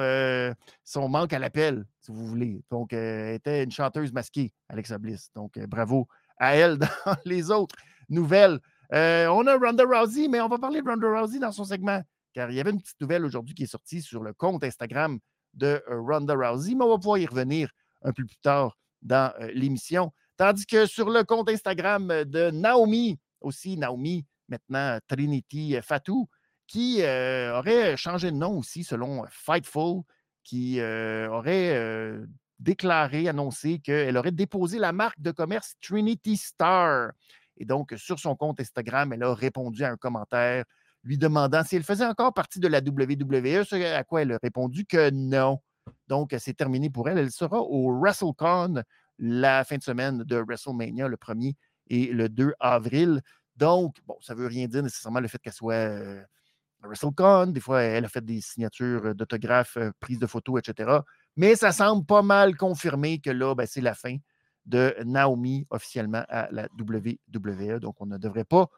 son 0.85 1.09
manque 1.11 1.35
à 1.35 1.39
l'appel, 1.39 1.85
si 2.01 2.11
vous 2.11 2.27
voulez. 2.27 2.63
Donc, 2.71 2.95
elle 2.95 3.35
était 3.35 3.65
une 3.65 3.71
chanteuse 3.71 4.11
masquée, 4.11 4.55
Alexa 4.71 4.97
Bliss. 4.97 5.31
Donc, 5.35 5.59
bravo 5.67 6.09
à 6.39 6.55
elle 6.57 6.79
dans 7.05 7.17
les 7.25 7.51
autres 7.51 7.77
nouvelles. 8.09 8.61
Euh, 8.93 9.27
on 9.29 9.47
a 9.47 9.57
Ronda 9.57 9.85
Rousey, 9.85 10.29
mais 10.29 10.41
on 10.41 10.49
va 10.49 10.59
parler 10.59 10.81
de 10.81 10.89
Ronda 10.89 11.21
Rousey 11.21 11.39
dans 11.39 11.53
son 11.53 11.65
segment, 11.65 12.03
car 12.33 12.51
il 12.51 12.57
y 12.57 12.61
avait 12.61 12.71
une 12.71 12.81
petite 12.81 13.01
nouvelle 13.01 13.25
aujourd'hui 13.25 13.55
qui 13.55 13.65
est 13.65 13.67
sortie 13.67 14.01
sur 14.01 14.23
le 14.23 14.33
compte 14.33 14.65
Instagram 14.65 15.19
de 15.55 15.83
euh, 15.89 16.01
Ronda 16.01 16.35
Rousey, 16.35 16.75
mais 16.75 16.85
on 16.85 16.91
va 16.91 16.97
pouvoir 16.97 17.19
y 17.19 17.27
revenir 17.27 17.71
un 18.03 18.13
peu 18.13 18.25
plus 18.25 18.39
tard 18.39 18.77
dans 19.03 19.33
euh, 19.41 19.51
l'émission. 19.53 20.13
Tandis 20.37 20.67
que 20.67 20.87
sur 20.87 21.11
le 21.11 21.25
compte 21.25 21.51
Instagram 21.51 22.25
de 22.25 22.51
Naomi, 22.51 23.19
aussi 23.41 23.77
Naomi, 23.77 24.25
maintenant 24.49 24.99
Trinity 25.07 25.77
Fatou, 25.83 26.29
qui 26.67 26.99
aurait 27.03 27.97
changé 27.97 28.31
de 28.31 28.37
nom 28.37 28.59
aussi 28.59 28.85
selon 28.85 29.25
Fightful, 29.31 30.03
qui 30.45 30.81
aurait 30.81 32.21
déclaré, 32.59 33.29
annoncé 33.29 33.79
qu'elle 33.79 34.17
aurait 34.17 34.33
déposé 34.33 34.79
la 34.79 34.93
marque 34.93 35.21
de 35.21 35.31
commerce 35.31 35.75
Trinity 35.81 36.37
Star. 36.37 37.13
Et 37.59 37.65
donc, 37.65 37.93
sur 37.97 38.19
son 38.19 38.37
compte 38.37 38.61
Instagram, 38.61 39.13
elle 39.13 39.23
a 39.23 39.35
répondu 39.35 39.85
à 39.85 39.91
un 39.91 39.97
commentaire 39.97 40.65
lui 41.05 41.19
demandant 41.19 41.63
si 41.65 41.77
elle 41.77 41.83
faisait 41.83 42.07
encore 42.07 42.35
partie 42.35 42.61
de 42.61 42.69
la 42.69 42.79
WWE, 42.79 43.65
ce 43.65 43.95
à 43.95 44.05
quoi 44.05 44.23
elle 44.23 44.33
a 44.33 44.39
répondu 44.43 44.85
que 44.85 45.11
non. 45.11 45.61
Donc, 46.07 46.35
c'est 46.39 46.55
terminé 46.55 46.91
pour 46.91 47.09
elle. 47.09 47.19
Elle 47.19 47.31
sera 47.31 47.61
au 47.61 47.99
WrestleCon 47.99 48.83
la 49.19 49.65
fin 49.65 49.77
de 49.77 49.83
semaine 49.83 50.19
de 50.25 50.37
WrestleMania, 50.37 51.09
le 51.09 51.17
1er 51.17 51.55
et 51.89 52.07
le 52.07 52.29
2 52.29 52.53
avril. 52.61 53.23
Donc, 53.57 53.97
bon, 54.07 54.17
ça 54.21 54.35
ne 54.35 54.41
veut 54.41 54.47
rien 54.47 54.67
dire 54.69 54.83
nécessairement 54.83 55.21
le 55.21 55.29
fait 55.29 55.39
qu'elle 55.39 55.53
soit 55.53 55.75
euh, 55.75 56.23
à 56.83 56.87
WrestleCon. 56.87 57.47
Des 57.49 57.61
fois, 57.61 57.83
elle 57.83 58.05
a 58.05 58.09
fait 58.09 58.25
des 58.25 58.41
signatures 58.41 59.15
d'autographes, 59.15 59.77
euh, 59.77 59.91
prises 60.01 60.19
de 60.19 60.27
photos, 60.27 60.61
etc. 60.61 60.99
Mais 61.37 61.57
ça 61.57 61.73
semble 61.73 62.05
pas 62.05 62.23
mal 62.23 62.57
confirmé 62.57 63.19
que 63.19 63.31
là, 63.31 63.55
ben, 63.55 63.67
c'est 63.67 63.81
la 63.81 63.95
fin 63.95 64.17
de 64.69 64.95
Naomi 65.05 65.67
officiellement 65.71 66.25
à 66.29 66.49
la 66.53 66.69
WWE. 66.79 67.81
Donc, 67.81 67.97
on 68.01 68.07
ne 68.07 68.19
devrait 68.19 68.45
pas 68.45 68.69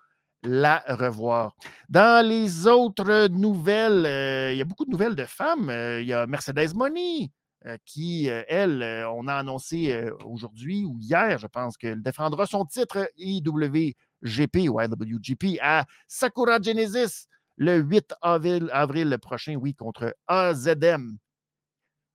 la 0.42 0.82
revoir. 0.88 1.54
Dans 1.88 2.26
les 2.26 2.66
autres 2.66 3.28
nouvelles, 3.28 4.06
euh, 4.06 4.52
il 4.52 4.58
y 4.58 4.62
a 4.62 4.64
beaucoup 4.64 4.84
de 4.84 4.90
nouvelles 4.90 5.14
de 5.14 5.24
femmes. 5.24 5.68
Euh, 5.68 6.00
il 6.00 6.08
y 6.08 6.14
a 6.14 6.26
Mercedes 6.26 6.74
Money 6.74 7.30
euh, 7.66 7.76
qui, 7.84 8.26
elle, 8.26 8.82
on 9.12 9.28
a 9.28 9.34
annoncé 9.34 10.10
aujourd'hui 10.24 10.84
ou 10.84 10.96
hier, 10.98 11.38
je 11.38 11.46
pense, 11.46 11.76
qu'elle 11.76 12.02
défendra 12.02 12.46
son 12.46 12.64
titre 12.64 13.10
IWGP 13.18 14.68
ou 14.70 14.80
IWGP 14.80 15.58
à 15.60 15.84
Sakura 16.08 16.60
Genesis 16.62 17.26
le 17.56 17.76
8 17.76 18.14
avril, 18.22 19.18
prochain, 19.18 19.54
oui, 19.56 19.74
contre 19.74 20.16
AZM. 20.26 21.18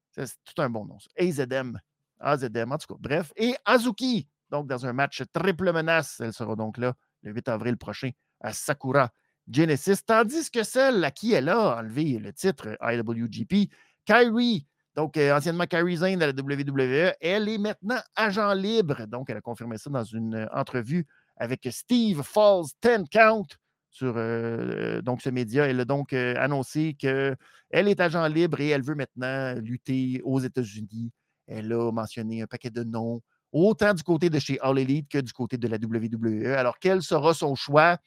C'est 0.10 0.26
tout 0.44 0.60
un 0.60 0.70
bon 0.70 0.86
nom. 0.86 0.98
AZM. 1.20 1.78
AZM, 2.20 2.72
en 2.72 2.78
tout. 2.78 2.98
Bref. 3.00 3.32
Et 3.36 3.56
Azuki, 3.66 4.28
donc 4.50 4.68
dans 4.68 4.86
un 4.86 4.94
match 4.94 5.24
triple 5.34 5.72
menace. 5.72 6.20
Elle 6.20 6.34
sera 6.34 6.56
donc 6.56 6.78
là 6.78 6.94
le 7.24 7.32
8 7.32 7.50
avril 7.50 7.78
prochain 7.78 8.12
à 8.42 8.54
Sakura 8.54 9.10
Genesis. 9.50 10.04
Tandis 10.06 10.50
que 10.50 10.64
celle 10.64 11.04
à 11.04 11.12
qui 11.12 11.34
elle 11.34 11.50
a 11.50 11.78
enlevé 11.78 12.20
le 12.20 12.34
titre 12.34 12.78
IWGP, 12.82 13.70
Kyrie, 14.06 14.68
donc 14.96 15.18
euh, 15.18 15.36
anciennement 15.36 15.66
Kyrie 15.66 15.98
Zane 15.98 16.20
de 16.20 16.26
la 16.26 16.32
WWE, 16.32 17.14
elle 17.20 17.50
est 17.50 17.58
maintenant 17.58 18.00
agent 18.16 18.54
libre. 18.54 19.06
Donc, 19.08 19.30
elle 19.30 19.38
a 19.38 19.42
confirmé 19.42 19.78
ça 19.78 19.90
dans 19.90 20.04
une 20.04 20.48
entrevue 20.54 21.06
avec 21.38 21.68
Steve 21.72 22.22
Falls 22.24 22.66
10 22.82 23.10
Count 23.12 23.48
sur 23.90 24.14
euh, 24.18 25.02
donc 25.02 25.22
ce 25.22 25.30
média. 25.30 25.68
Elle 25.68 25.82
a 25.82 25.86
donc 25.86 26.14
euh, 26.14 26.36
annoncé 26.38 26.94
qu'elle 26.94 27.38
est 27.72 28.00
agent 28.00 28.26
libre 28.28 28.62
et 28.62 28.70
elle 28.70 28.84
veut 28.84 28.96
maintenant 28.96 29.54
lutter 29.56 30.22
aux 30.24 30.40
États-Unis. 30.40 31.12
Elle 31.48 31.72
a 31.74 31.92
mentionné 31.92 32.42
un 32.42 32.48
paquet 32.48 32.70
de 32.70 32.84
noms, 32.84 33.22
autant 33.52 33.94
du 33.94 34.04
côté 34.04 34.30
de 34.30 34.40
chez 34.40 34.60
All 34.62 34.80
Elite 34.80 35.10
que 35.10 35.20
du 35.20 35.32
côté 35.34 35.58
de 35.58 35.68
la 35.68 35.78
WWE. 35.78 36.54
Alors, 36.58 36.80
quel 36.80 37.02
sera 37.02 37.34
son 37.34 37.56
choix? 37.56 37.98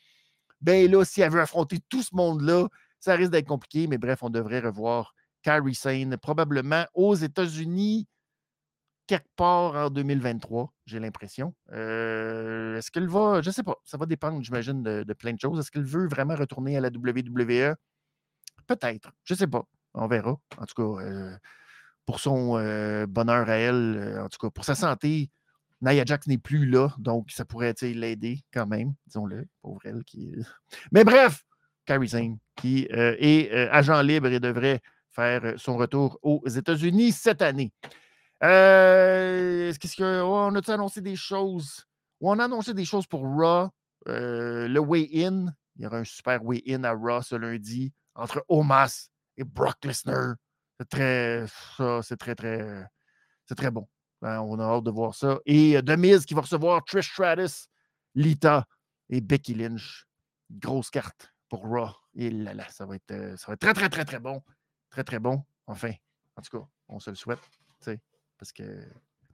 Ben 0.61 0.91
là, 0.91 1.05
si 1.05 1.21
elle 1.21 1.31
veut 1.31 1.41
affronter 1.41 1.79
tout 1.89 2.03
ce 2.03 2.15
monde-là, 2.15 2.69
ça 2.99 3.15
risque 3.15 3.31
d'être 3.31 3.47
compliqué, 3.47 3.87
mais 3.87 3.99
bref, 3.99 4.23
on 4.23 4.31
devrait 4.31 4.61
revoir 4.61 5.15
Carrie 5.43 5.75
Sane 5.75 6.17
probablement 6.17 6.85
aux 6.95 7.15
États-Unis 7.15 8.09
quelque 9.09 9.29
part 9.37 9.75
en 9.75 9.91
2023, 9.91 10.73
j'ai 10.85 11.01
l'impression. 11.01 11.55
Euh, 11.73 12.77
est-ce 12.77 12.91
qu'elle 12.91 13.09
va, 13.09 13.41
je 13.41 13.49
ne 13.49 13.55
sais 13.55 13.63
pas, 13.63 13.77
ça 13.85 13.97
va 13.97 14.07
dépendre, 14.07 14.41
j'imagine, 14.43 14.83
de, 14.83 15.13
plein 15.15 15.33
de 15.33 15.41
choses. 15.41 15.59
Est-ce 15.59 15.71
qu'elle 15.71 15.83
veut 15.83 16.07
vraiment 16.07 16.37
retourner 16.37 16.77
à 16.77 16.81
la 16.81 16.91
WWE? 16.91 17.75
Peut-être, 18.67 19.11
je 19.25 19.33
ne 19.33 19.39
sais 19.39 19.47
pas, 19.47 19.65
on 19.95 20.07
verra. 20.07 20.39
En 20.59 20.67
tout 20.67 20.75
cas, 20.75 21.03
euh, 21.03 21.37
pour 22.09 22.21
son 22.21 22.57
euh, 22.57 23.05
bonheur 23.07 23.51
à 23.51 23.57
elle, 23.57 24.19
en 24.25 24.31
tout 24.31 24.39
cas, 24.39 24.49
pour 24.49 24.65
sa 24.65 24.75
santé, 24.75 25.29
Nia 25.83 26.07
Jax 26.07 26.27
n'est 26.27 26.39
plus 26.39 26.65
là, 26.65 26.89
donc 26.97 27.31
ça 27.31 27.45
pourrait 27.45 27.75
l'aider 27.83 28.41
quand 28.51 28.67
même, 28.67 28.95
disons-le, 29.07 29.47
pauvre 29.61 29.81
elle. 29.85 30.03
Qui... 30.05 30.33
Mais 30.91 31.05
bref, 31.05 31.45
Carrie 31.85 32.09
Zane, 32.09 32.39
qui 32.57 32.87
est 32.91 33.53
agent 33.71 34.01
libre 34.01 34.29
et 34.29 34.41
devrait 34.41 34.81
faire 35.11 35.53
son 35.59 35.77
retour 35.77 36.19
aux 36.23 36.49
États-Unis 36.49 37.13
cette 37.13 37.43
année. 37.43 37.75
Euh, 38.43 39.69
Est-ce 39.69 39.97
qu'on 39.97 40.55
a 40.55 40.73
annoncé 40.73 41.03
des 41.03 41.17
choses? 41.17 41.85
On 42.23 42.39
a 42.39 42.45
annoncé 42.45 42.73
des 42.73 42.87
choses 42.87 43.07
pour 43.07 43.21
Raw. 43.21 43.69
Euh, 44.09 44.67
le 44.67 44.81
Way-In. 44.81 45.53
Il 45.77 45.83
y 45.83 45.87
aura 45.87 45.99
un 45.99 46.05
super 46.05 46.43
Way-In 46.43 46.85
à 46.85 46.93
Raw 46.93 47.21
ce 47.21 47.35
lundi 47.35 47.93
entre 48.15 48.43
Omas 48.49 49.11
et 49.37 49.45
Brock 49.45 49.85
Lesnar. 49.85 50.37
C'est 50.79 50.89
très. 50.89 51.45
c'est 52.03 52.17
très, 52.17 52.35
très. 52.35 52.87
Très 53.57 53.71
bon. 53.71 53.89
Hein, 54.23 54.41
on 54.41 54.59
a 54.59 54.65
hâte 54.65 54.85
de 54.85 54.91
voir 54.91 55.15
ça. 55.15 55.39
Et 55.47 55.77
euh, 55.77 55.83
The 55.83 56.25
qui 56.25 56.35
va 56.35 56.43
recevoir 56.43 56.85
Trish 56.85 57.13
Stratus, 57.13 57.69
Lita 58.15 58.67
et 59.09 59.21
Becky 59.21 59.55
Lynch. 59.55 60.07
Grosse 60.51 60.91
carte 60.91 61.33
pour 61.49 61.63
Raw. 61.63 61.91
Et 62.15 62.31
là, 62.31 62.53
là, 62.55 62.67
ça 62.71 62.85
va 62.85 62.97
être, 62.97 63.11
euh, 63.11 63.37
ça 63.37 63.47
va 63.49 63.55
être 63.55 63.61
très, 63.61 63.75
très, 63.75 63.89
très, 63.89 64.05
très 64.05 64.19
bon. 64.19 64.43
Très, 64.91 65.05
très 65.05 65.19
bon. 65.19 65.45
Enfin, 65.67 65.93
en 66.37 66.43
tout 66.43 66.59
cas, 66.59 66.67
on 66.89 66.99
se 66.99 67.11
le 67.11 67.17
souhaite. 67.17 67.41
Parce 68.39 68.53
que... 68.53 68.63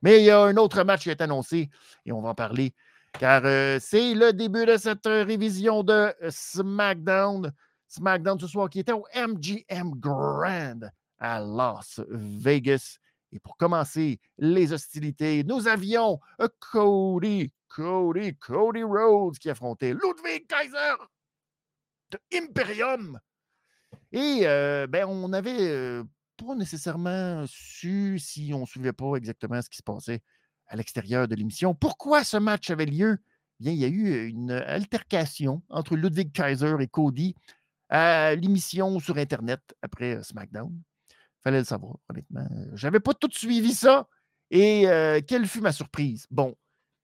Mais 0.02 0.20
il 0.20 0.24
y 0.24 0.30
a 0.30 0.40
un 0.40 0.56
autre 0.56 0.82
match 0.84 1.02
qui 1.02 1.10
est 1.10 1.20
annoncé 1.20 1.70
et 2.04 2.12
on 2.12 2.20
va 2.20 2.30
en 2.30 2.34
parler 2.34 2.74
car 3.18 3.42
euh, 3.44 3.78
c'est 3.80 4.14
le 4.14 4.32
début 4.32 4.66
de 4.66 4.76
cette 4.76 5.06
révision 5.06 5.82
de 5.82 6.12
SmackDown. 6.28 7.52
SmackDown 7.88 8.38
ce 8.40 8.46
soir 8.46 8.68
qui 8.68 8.80
était 8.80 8.92
au 8.92 9.06
MGM 9.14 9.92
Grand 10.00 10.80
à 11.24 11.40
Las 11.40 12.00
Vegas. 12.08 12.98
Et 13.32 13.40
pour 13.40 13.56
commencer 13.56 14.20
les 14.38 14.72
hostilités, 14.72 15.42
nous 15.42 15.66
avions 15.66 16.20
euh, 16.40 16.48
Cody, 16.60 17.50
Cody, 17.68 18.36
Cody 18.36 18.82
Rhodes 18.82 19.38
qui 19.38 19.50
affrontait 19.50 19.94
Ludwig 19.94 20.46
Kaiser 20.46 20.94
de 22.10 22.18
Imperium. 22.34 23.18
Et 24.12 24.42
ben, 24.42 25.06
on 25.08 25.32
avait 25.32 26.02
pas 26.36 26.54
nécessairement 26.54 27.44
su 27.48 28.18
si 28.18 28.52
on 28.54 28.60
ne 28.60 28.66
suivait 28.66 28.92
pas 28.92 29.16
exactement 29.16 29.60
ce 29.60 29.68
qui 29.68 29.78
se 29.78 29.82
passait 29.82 30.20
à 30.68 30.76
l'extérieur 30.76 31.26
de 31.26 31.34
l'émission. 31.34 31.74
Pourquoi 31.74 32.22
ce 32.22 32.36
match 32.36 32.70
avait 32.70 32.86
lieu? 32.86 33.18
Bien, 33.58 33.72
il 33.72 33.78
y 33.78 33.84
a 33.84 33.88
eu 33.88 34.28
une 34.28 34.50
altercation 34.50 35.62
entre 35.68 35.96
Ludwig 35.96 36.32
Kaiser 36.32 36.76
et 36.80 36.86
Cody 36.86 37.34
à 37.88 38.34
l'émission 38.34 39.00
sur 39.00 39.16
Internet 39.16 39.60
après 39.82 40.22
SmackDown. 40.22 40.72
Fallait 41.44 41.58
le 41.58 41.64
savoir, 41.64 41.98
honnêtement. 42.08 42.48
Je 42.72 42.86
n'avais 42.86 43.00
pas 43.00 43.14
tout 43.14 43.30
suivi 43.30 43.74
ça. 43.74 44.08
Et 44.50 44.86
quelle 45.28 45.46
fut 45.46 45.60
ma 45.60 45.72
surprise? 45.72 46.26
Bon, 46.30 46.56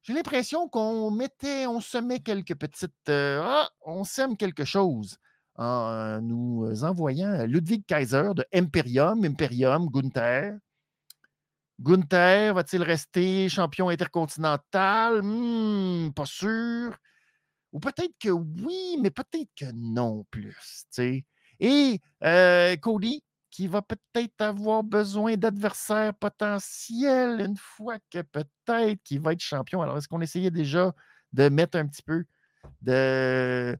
j'ai 0.02 0.14
l'impression 0.14 0.68
qu'on 0.68 1.10
mettait, 1.10 1.66
on 1.66 1.80
semait 1.80 2.20
quelques 2.20 2.54
petites. 2.54 2.92
ah, 3.08 3.68
on 3.82 4.02
sème 4.04 4.36
quelque 4.36 4.64
chose 4.64 5.18
en 5.56 6.20
nous 6.22 6.84
envoyant 6.84 7.44
Ludwig 7.44 7.84
Kaiser 7.86 8.30
de 8.34 8.44
Imperium, 8.54 9.24
Imperium, 9.24 9.88
Gunther. 9.90 10.56
Gunther 11.78 12.54
va-t-il 12.54 12.82
rester 12.82 13.48
champion 13.48 13.88
intercontinental? 13.88 15.22
Hmm, 15.22 16.12
pas 16.14 16.26
sûr. 16.26 16.96
Ou 17.72 17.80
peut-être 17.80 18.14
que 18.18 18.30
oui, 18.30 18.96
mais 19.00 19.10
peut-être 19.10 19.50
que 19.56 19.70
non 19.72 20.24
plus. 20.30 20.56
Et 21.58 22.00
Cody, 22.80 23.22
qui 23.50 23.66
va 23.66 23.82
peut-être 23.82 24.40
avoir 24.40 24.82
besoin 24.82 25.36
d'adversaires 25.36 26.14
potentiels 26.14 27.40
une 27.40 27.56
fois 27.56 27.98
que 28.10 28.22
peut-être 28.22 29.02
qu'il 29.02 29.20
va 29.20 29.32
être 29.32 29.40
champion. 29.40 29.82
Alors, 29.82 29.98
est-ce 29.98 30.08
qu'on 30.08 30.20
essayait 30.20 30.50
déjà 30.50 30.94
de 31.32 31.48
mettre 31.48 31.76
un 31.78 31.86
petit 31.86 32.02
peu 32.02 32.24
de, 32.82 33.76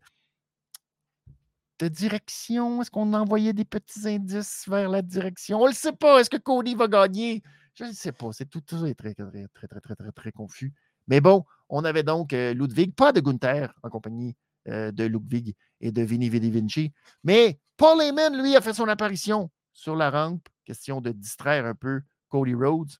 direction? 1.81 2.83
Est-ce 2.83 2.91
qu'on 2.91 3.15
envoyait 3.15 3.53
des 3.53 3.65
petits 3.65 4.09
indices 4.09 4.69
vers 4.69 4.89
la 4.89 5.03
direction? 5.03 5.61
On 5.61 5.65
ne 5.65 5.71
le 5.71 5.75
sait 5.75 5.93
pas. 5.93 6.21
Est-ce 6.21 6.31
que 6.31 6.37
Cody 6.37 6.75
va 6.75 6.89
gagner? 6.89 7.43
Je 7.75 7.85
ne 7.85 7.93
sais 7.93 8.13
pas. 8.13 8.33
C'est 8.33 8.51
tout, 8.51 8.63
est 8.85 8.95
très, 8.95 9.15
très, 9.15 9.31
très, 9.31 9.69
très, 9.69 9.81
très, 9.81 9.95
très, 9.95 10.13
très 10.13 10.33
confus. 10.33 10.75
Mais 11.07 11.21
bon, 11.21 11.45
on 11.69 11.85
avait 11.85 12.03
donc 12.03 12.33
Ludwig, 12.33 12.95
pas 12.95 13.13
de 13.13 13.21
Gunther 13.21 13.73
en 13.83 13.89
compagnie 13.89 14.37
de 14.67 15.05
Ludwig 15.05 15.55
et 15.81 15.91
de 15.93 16.03
Vinny 16.03 16.29
Vinci. 16.29 16.93
Mais 17.25 17.59
Paul 17.77 18.03
Heyman, 18.03 18.37
lui, 18.43 18.57
a 18.57 18.61
fait 18.61 18.75
son 18.75 18.89
apparition 18.89 19.51
sur 19.81 19.97
la 19.97 20.11
rampe. 20.11 20.47
Question 20.67 21.01
de 21.01 21.11
distraire 21.11 21.65
un 21.65 21.75
peu 21.75 22.03
Cody 22.29 22.55
Rhodes. 22.55 22.93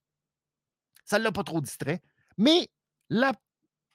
Ça 1.05 1.19
ne 1.19 1.23
l'a 1.23 1.31
pas 1.31 1.43
trop 1.43 1.61
distrait. 1.61 2.01
Mais 2.37 2.69
la 3.07 3.33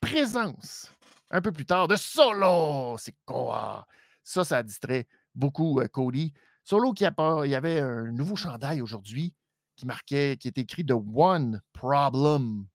présence, 0.01 0.93
un 1.31 1.43
peu 1.43 1.51
plus 1.51 1.67
tard, 1.67 1.89
de 1.89 1.97
Solo, 1.97 2.97
c'est 2.99 3.17
quoi? 3.25 3.87
Ça, 4.23 4.45
ça 4.45 4.59
a 4.59 4.63
distrait 4.63 5.09
beaucoup 5.35 5.83
Cody. 5.93 6.33
Solo 6.63 6.93
qui 6.93 7.05
a 7.05 7.13
il 7.45 7.51
y 7.51 7.57
avait 7.57 7.81
un 7.81 8.13
nouveau 8.13 8.37
chandail 8.37 8.81
aujourd'hui 8.81 9.35
qui 9.75 9.85
marquait, 9.85 10.37
qui 10.39 10.49
est 10.49 10.59
écrit 10.59 10.87
The 10.87 10.93
One 10.93 11.61
Problem. 11.73 12.67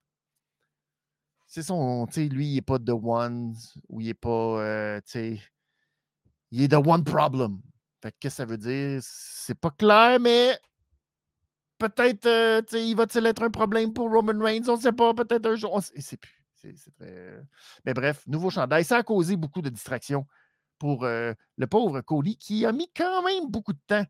C'est 1.47 1.63
son, 1.63 2.05
tu 2.07 2.13
sais, 2.13 2.27
lui, 2.27 2.47
il 2.47 2.55
n'est 2.55 2.61
pas 2.61 2.79
The 2.79 2.91
One, 2.91 3.55
ou 3.87 4.01
il 4.01 4.07
n'est 4.07 4.13
pas, 4.13 5.01
tu 5.01 5.11
sais, 5.11 5.41
il 6.51 6.63
est 6.63 6.67
The 6.67 6.85
One 6.85 7.03
Problem. 7.05 7.61
Fait 8.01 8.15
qu'est-ce 8.19 8.35
que 8.35 8.37
ça 8.37 8.45
veut 8.45 8.57
dire? 8.57 8.99
C'est 9.03 9.59
pas 9.59 9.71
clair, 9.71 10.19
mais 10.19 10.57
peut-être, 11.77 12.69
sais, 12.69 12.87
il 12.87 12.95
va-t-il 12.95 13.25
être 13.25 13.43
un 13.43 13.49
problème 13.49 13.93
pour 13.93 14.11
Roman 14.11 14.43
Reigns? 14.43 14.67
On 14.67 14.77
ne 14.77 14.81
sait 14.81 14.91
pas, 14.91 15.13
peut-être 15.13 15.45
un 15.45 15.55
jour. 15.55 15.73
On 15.73 15.81
sait 15.81 16.17
plus. 16.17 16.43
Très... 16.99 17.41
Mais 17.85 17.93
bref, 17.93 18.23
nouveau 18.27 18.49
chandail. 18.49 18.83
Ça 18.83 18.97
a 18.97 19.03
causé 19.03 19.35
beaucoup 19.35 19.61
de 19.61 19.69
distractions 19.69 20.25
pour 20.77 21.05
le 21.05 21.65
pauvre 21.67 22.01
Cody 22.01 22.37
qui 22.37 22.65
a 22.65 22.71
mis 22.71 22.91
quand 22.95 23.23
même 23.23 23.49
beaucoup 23.49 23.73
de 23.73 23.79
temps 23.87 24.05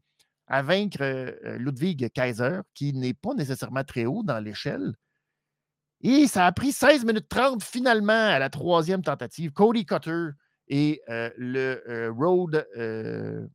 à 0.47 0.61
vaincre 0.61 1.35
Ludwig 1.57 2.09
Kaiser, 2.11 2.59
qui 2.73 2.93
n'est 2.93 3.13
pas 3.13 3.33
nécessairement 3.33 3.83
très 3.83 4.05
haut 4.05 4.23
dans 4.23 4.39
l'échelle. 4.39 4.93
Et 6.01 6.27
ça 6.27 6.45
a 6.45 6.51
pris 6.51 6.71
16 6.71 7.05
minutes 7.05 7.29
30 7.29 7.63
finalement 7.63 8.11
à 8.11 8.39
la 8.39 8.49
troisième 8.49 9.01
tentative. 9.01 9.51
Cody 9.51 9.85
Cutter 9.85 10.29
et 10.71 11.01
le 11.07 12.09
Road. 12.09 12.65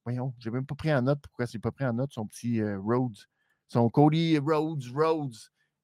voyons, 0.04 0.32
j'ai 0.38 0.50
même 0.50 0.66
pas 0.66 0.76
pris 0.76 0.94
en 0.94 1.02
note. 1.02 1.18
Pourquoi 1.20 1.46
c'est 1.46 1.58
pas 1.58 1.73
pris 1.73 1.85
en 1.85 1.94
note 1.94 2.12
son 2.12 2.26
petit 2.26 2.62
Rhodes? 2.62 3.18
Son 3.68 3.90
Cody 3.90 4.38
Rhodes, 4.38 4.85
Rhodes. 4.94 5.35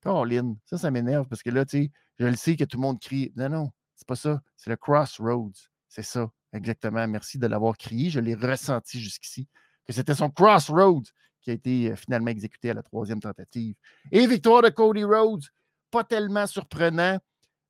Caroline, 0.01 0.57
ça, 0.65 0.79
ça 0.79 0.91
m'énerve 0.91 1.27
parce 1.29 1.43
que 1.43 1.51
là, 1.51 1.65
tu 1.65 1.85
sais, 1.85 1.91
je 2.19 2.27
le 2.27 2.37
sais 2.37 2.57
que 2.57 2.65
tout 2.65 2.77
le 2.77 2.83
monde 2.83 3.01
crie. 3.01 3.33
Non, 3.37 3.49
non, 3.49 3.71
c'est 3.95 4.07
pas 4.07 4.17
ça. 4.17 4.41
C'est 4.57 4.71
le 4.71 4.77
Crossroads. 4.77 5.53
C'est 5.89 6.03
ça. 6.03 6.31
Exactement. 6.53 7.07
Merci 7.09 7.39
de 7.39 7.47
l'avoir 7.47 7.77
crié. 7.77 8.11
Je 8.11 8.21
l'ai 8.21 8.35
ressenti 8.35 9.01
jusqu'ici. 9.01 9.49
Que 9.87 9.93
c'était 9.93 10.15
son 10.15 10.31
Crossroads 10.31 11.11
qui 11.41 11.51
a 11.51 11.55
été 11.55 11.91
euh, 11.91 11.97
finalement 11.97 12.29
exécuté 12.29 12.71
à 12.71 12.75
la 12.75 12.83
troisième 12.83 13.21
tentative. 13.21 13.75
Et 14.11 14.27
victoire 14.27 14.62
de 14.62 14.69
Cody 14.69 15.05
Rhodes. 15.05 15.45
Pas 15.91 16.05
tellement 16.05 16.47
surprenant. 16.47 17.19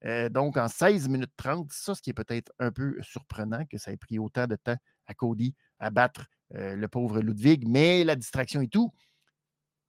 Euh, 0.04 0.28
donc, 0.28 0.56
en 0.56 0.68
16 0.68 1.08
minutes 1.08 1.32
30, 1.36 1.70
ça, 1.72 1.94
ce 1.94 2.02
qui 2.02 2.10
est 2.10 2.14
peut-être 2.14 2.52
un 2.58 2.72
peu 2.72 2.96
surprenant, 3.02 3.64
que 3.66 3.78
ça 3.78 3.92
ait 3.92 3.96
pris 3.96 4.18
autant 4.18 4.46
de 4.46 4.56
temps 4.56 4.76
à 5.06 5.14
Cody 5.14 5.54
à 5.78 5.90
battre 5.90 6.26
le 6.54 6.86
pauvre 6.86 7.20
Ludwig, 7.22 7.66
mais 7.66 8.04
la 8.04 8.14
distraction 8.14 8.60
et 8.60 8.68
tout. 8.68 8.92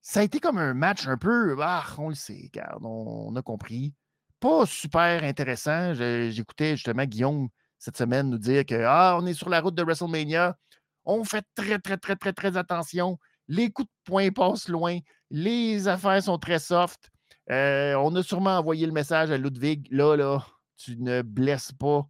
Ça 0.06 0.20
a 0.20 0.24
été 0.24 0.42
comme 0.42 0.58
un 0.58 0.74
match 0.74 1.08
un 1.08 1.18
peu, 1.18 1.56
ah, 1.62 1.86
on 1.98 2.10
le 2.10 2.16
sait, 2.16 2.50
regarde, 2.54 2.84
on, 2.84 3.34
a 3.38 3.42
compris. 3.42 3.94
Pas 4.42 4.66
super 4.66 5.24
intéressant. 5.24 5.94
J'écoutais 5.94 6.76
justement 6.76 7.06
Guillaume 7.06 7.48
cette 7.80 7.98
semaine 7.98 8.30
nous 8.30 8.38
dire 8.38 8.66
que 8.66 8.84
ah, 8.86 9.18
on 9.18 9.26
est 9.26 9.34
sur 9.34 9.48
la 9.48 9.62
route 9.62 9.76
de 9.76 9.84
WrestleMania. 9.84 10.58
On 11.06 11.24
fait 11.24 11.46
très, 11.56 11.80
très, 11.80 11.96
très, 11.96 12.18
très, 12.18 12.34
très 12.34 12.58
attention. 12.58 13.18
Les 13.48 13.72
coups 13.72 13.88
de 13.88 13.94
poing 14.04 14.30
passent 14.32 14.68
loin. 14.68 15.00
Les 15.30 15.88
affaires 15.88 16.22
sont 16.22 16.38
très 16.38 16.60
soft. 16.60 17.10
Euh, 17.50 17.96
on 17.96 18.16
a 18.16 18.24
sûrement 18.24 18.58
envoyé 18.58 18.86
le 18.86 18.94
message 18.94 19.32
à 19.32 19.38
Ludwig. 19.38 19.88
Là, 19.92 20.16
là, 20.16 20.46
tu 20.78 20.98
ne 20.98 21.22
blesses 21.22 21.72
pas 21.74 22.08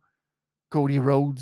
Cody 0.69 0.99
Rhodes. 0.99 1.41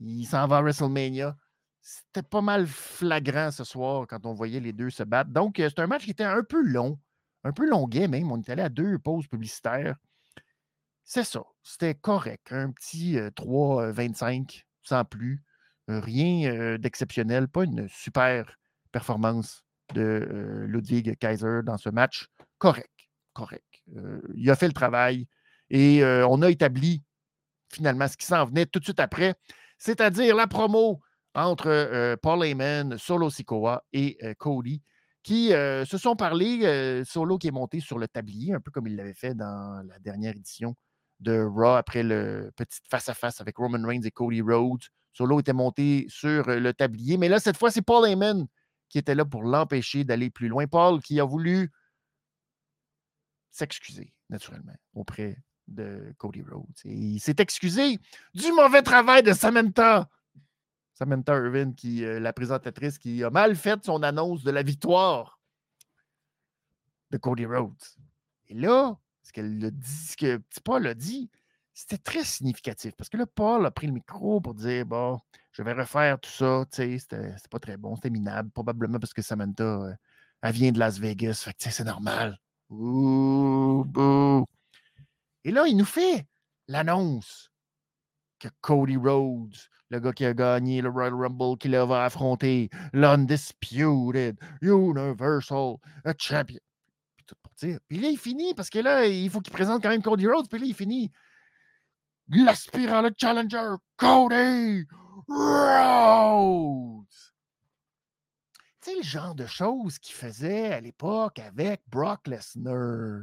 Il 0.00 0.26
s'en 0.26 0.46
va 0.46 0.58
à 0.58 0.62
WrestleMania. 0.62 1.36
C'était 1.80 2.22
pas 2.22 2.40
mal 2.40 2.66
flagrant 2.66 3.50
ce 3.50 3.64
soir 3.64 4.06
quand 4.08 4.24
on 4.26 4.34
voyait 4.34 4.60
les 4.60 4.72
deux 4.72 4.90
se 4.90 5.02
battre. 5.02 5.30
Donc, 5.30 5.58
euh, 5.58 5.68
c'est 5.68 5.82
un 5.82 5.88
match 5.88 6.04
qui 6.04 6.12
était 6.12 6.22
un 6.24 6.44
peu 6.44 6.62
long, 6.62 6.98
un 7.42 7.52
peu 7.52 7.68
longuet 7.68 8.06
même. 8.06 8.30
On 8.30 8.40
est 8.40 8.48
allé 8.48 8.62
à 8.62 8.68
deux 8.68 8.98
pauses 8.98 9.26
publicitaires. 9.26 9.96
C'est 11.04 11.24
ça. 11.24 11.42
C'était 11.64 11.96
correct. 11.96 12.52
Un 12.52 12.70
petit 12.70 13.16
3-25 13.16 14.40
euh, 14.40 14.60
sans 14.84 15.04
plus. 15.04 15.42
rien 15.88 16.78
d'exceptionnel. 16.78 17.48
Pas 17.48 17.64
une 17.64 17.88
super 17.88 18.56
performance 18.92 19.64
de 19.94 20.64
Ludwig 20.68 21.18
Kaiser 21.18 21.60
dans 21.64 21.76
ce 21.76 21.88
match. 21.88 22.28
Correct. 22.58 22.91
Correct. 23.34 23.82
il 24.34 24.50
a 24.50 24.56
fait 24.56 24.66
le 24.66 24.72
travail 24.72 25.26
et 25.70 26.04
on 26.04 26.42
a 26.42 26.50
établi 26.50 27.02
finalement 27.72 28.08
ce 28.08 28.16
qui 28.16 28.26
s'en 28.26 28.44
venait 28.44 28.66
tout 28.66 28.78
de 28.78 28.84
suite 28.84 29.00
après, 29.00 29.34
c'est-à-dire 29.78 30.36
la 30.36 30.46
promo 30.46 31.00
entre 31.34 32.16
Paul 32.16 32.44
Heyman, 32.44 32.98
Solo 32.98 33.30
Sikoa 33.30 33.82
et 33.92 34.18
Cody 34.38 34.82
qui 35.22 35.48
se 35.48 35.98
sont 35.98 36.16
parlé. 36.16 37.02
Solo 37.04 37.38
qui 37.38 37.48
est 37.48 37.52
monté 37.52 37.80
sur 37.80 37.98
le 37.98 38.08
tablier, 38.08 38.52
un 38.52 38.60
peu 38.60 38.70
comme 38.70 38.86
il 38.86 38.96
l'avait 38.96 39.14
fait 39.14 39.34
dans 39.34 39.82
la 39.88 39.98
dernière 40.00 40.36
édition 40.36 40.74
de 41.20 41.40
Raw 41.40 41.76
après 41.76 42.02
le 42.02 42.50
petit 42.56 42.80
face-à-face 42.90 43.40
avec 43.40 43.56
Roman 43.56 43.86
Reigns 43.86 44.02
et 44.02 44.10
Cody 44.10 44.42
Rhodes. 44.42 44.82
Solo 45.12 45.40
était 45.40 45.52
monté 45.52 46.06
sur 46.08 46.48
le 46.48 46.72
tablier, 46.72 47.16
mais 47.16 47.28
là, 47.28 47.38
cette 47.38 47.56
fois, 47.56 47.70
c'est 47.70 47.82
Paul 47.82 48.08
Heyman 48.08 48.46
qui 48.88 48.98
était 48.98 49.14
là 49.14 49.24
pour 49.24 49.42
l'empêcher 49.42 50.04
d'aller 50.04 50.28
plus 50.28 50.48
loin. 50.48 50.66
Paul 50.66 51.00
qui 51.00 51.20
a 51.20 51.24
voulu 51.24 51.70
s'excuser, 53.52 54.12
naturellement, 54.28 54.74
auprès 54.94 55.36
de 55.68 56.12
Cody 56.18 56.42
Rhodes. 56.42 56.66
Et 56.84 56.94
il 56.94 57.20
s'est 57.20 57.36
excusé 57.38 58.00
du 58.34 58.50
mauvais 58.52 58.82
travail 58.82 59.22
de 59.22 59.32
Samantha. 59.32 60.08
Samantha 60.94 61.34
Irvin, 61.36 61.72
qui, 61.72 62.04
euh, 62.04 62.18
la 62.18 62.32
présentatrice, 62.32 62.98
qui 62.98 63.22
a 63.22 63.30
mal 63.30 63.54
fait 63.54 63.84
son 63.84 64.02
annonce 64.02 64.42
de 64.42 64.50
la 64.50 64.62
victoire 64.62 65.38
de 67.10 67.18
Cody 67.18 67.46
Rhodes. 67.46 67.72
Et 68.48 68.54
là, 68.54 68.98
ce 69.22 69.32
qu'elle 69.32 69.70
dit, 69.70 69.90
ce 69.90 70.16
que 70.16 70.42
Paul 70.64 70.86
a 70.86 70.94
dit, 70.94 71.30
c'était 71.74 71.98
très 71.98 72.24
significatif 72.24 72.92
parce 72.96 73.08
que 73.08 73.16
là, 73.16 73.26
Paul 73.26 73.64
a 73.64 73.70
pris 73.70 73.86
le 73.86 73.94
micro 73.94 74.40
pour 74.40 74.54
dire 74.54 74.84
Bon, 74.84 75.20
je 75.52 75.62
vais 75.62 75.72
refaire 75.72 76.20
tout 76.20 76.30
ça. 76.30 76.64
Tu 76.70 76.76
sais, 76.76 76.98
c'était 76.98 77.34
pas 77.50 77.58
très 77.58 77.76
bon, 77.76 77.96
c'était 77.96 78.10
minable, 78.10 78.50
probablement 78.50 78.98
parce 78.98 79.14
que 79.14 79.22
Samantha, 79.22 79.64
euh, 79.64 79.94
elle 80.42 80.52
vient 80.52 80.72
de 80.72 80.78
Las 80.78 80.98
Vegas. 80.98 81.48
C'est 81.58 81.84
normal. 81.84 82.38
Et 85.44 85.50
là, 85.50 85.66
il 85.66 85.76
nous 85.76 85.84
fait 85.84 86.26
l'annonce 86.68 87.50
que 88.38 88.48
Cody 88.60 88.96
Rhodes, 88.96 89.56
le 89.90 90.00
gars 90.00 90.12
qui 90.12 90.24
a 90.24 90.32
gagné 90.32 90.80
le 90.80 90.88
Royal 90.88 91.14
Rumble, 91.14 91.58
qui 91.58 91.68
va 91.68 92.04
affronter 92.04 92.70
l'Undisputed 92.92 94.38
Universal 94.62 95.76
Champion. 96.18 96.60
Puis 97.16 97.26
tout 97.26 97.34
pour 97.42 97.52
dire. 97.54 97.78
Puis 97.88 97.98
là, 97.98 98.08
il 98.08 98.18
finit 98.18 98.54
parce 98.54 98.70
que 98.70 98.78
là, 98.78 99.04
il 99.06 99.28
faut 99.30 99.40
qu'il 99.40 99.52
présente 99.52 99.82
quand 99.82 99.90
même 99.90 100.02
Cody 100.02 100.26
Rhodes. 100.26 100.48
Puis 100.48 100.60
là, 100.60 100.66
il 100.66 100.74
finit 100.74 101.12
l'aspirant 102.28 103.02
le 103.02 103.12
challenger, 103.16 103.76
Cody 103.96 104.86
Rhodes. 105.28 107.01
Sais, 108.84 108.96
le 108.96 109.02
genre 109.02 109.36
de 109.36 109.46
choses 109.46 110.00
qu'il 110.00 110.16
faisait 110.16 110.72
à 110.72 110.80
l'époque 110.80 111.38
avec 111.38 111.82
Brock 111.86 112.26
Lesnar. 112.26 113.22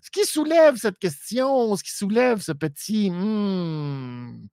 Ce 0.00 0.10
qui 0.12 0.24
soulève 0.24 0.76
cette 0.76 1.00
question, 1.00 1.74
ce 1.74 1.82
qui 1.82 1.90
soulève 1.90 2.40
ce 2.40 2.52
petit. 2.52 3.10
Hmm, 3.10 4.46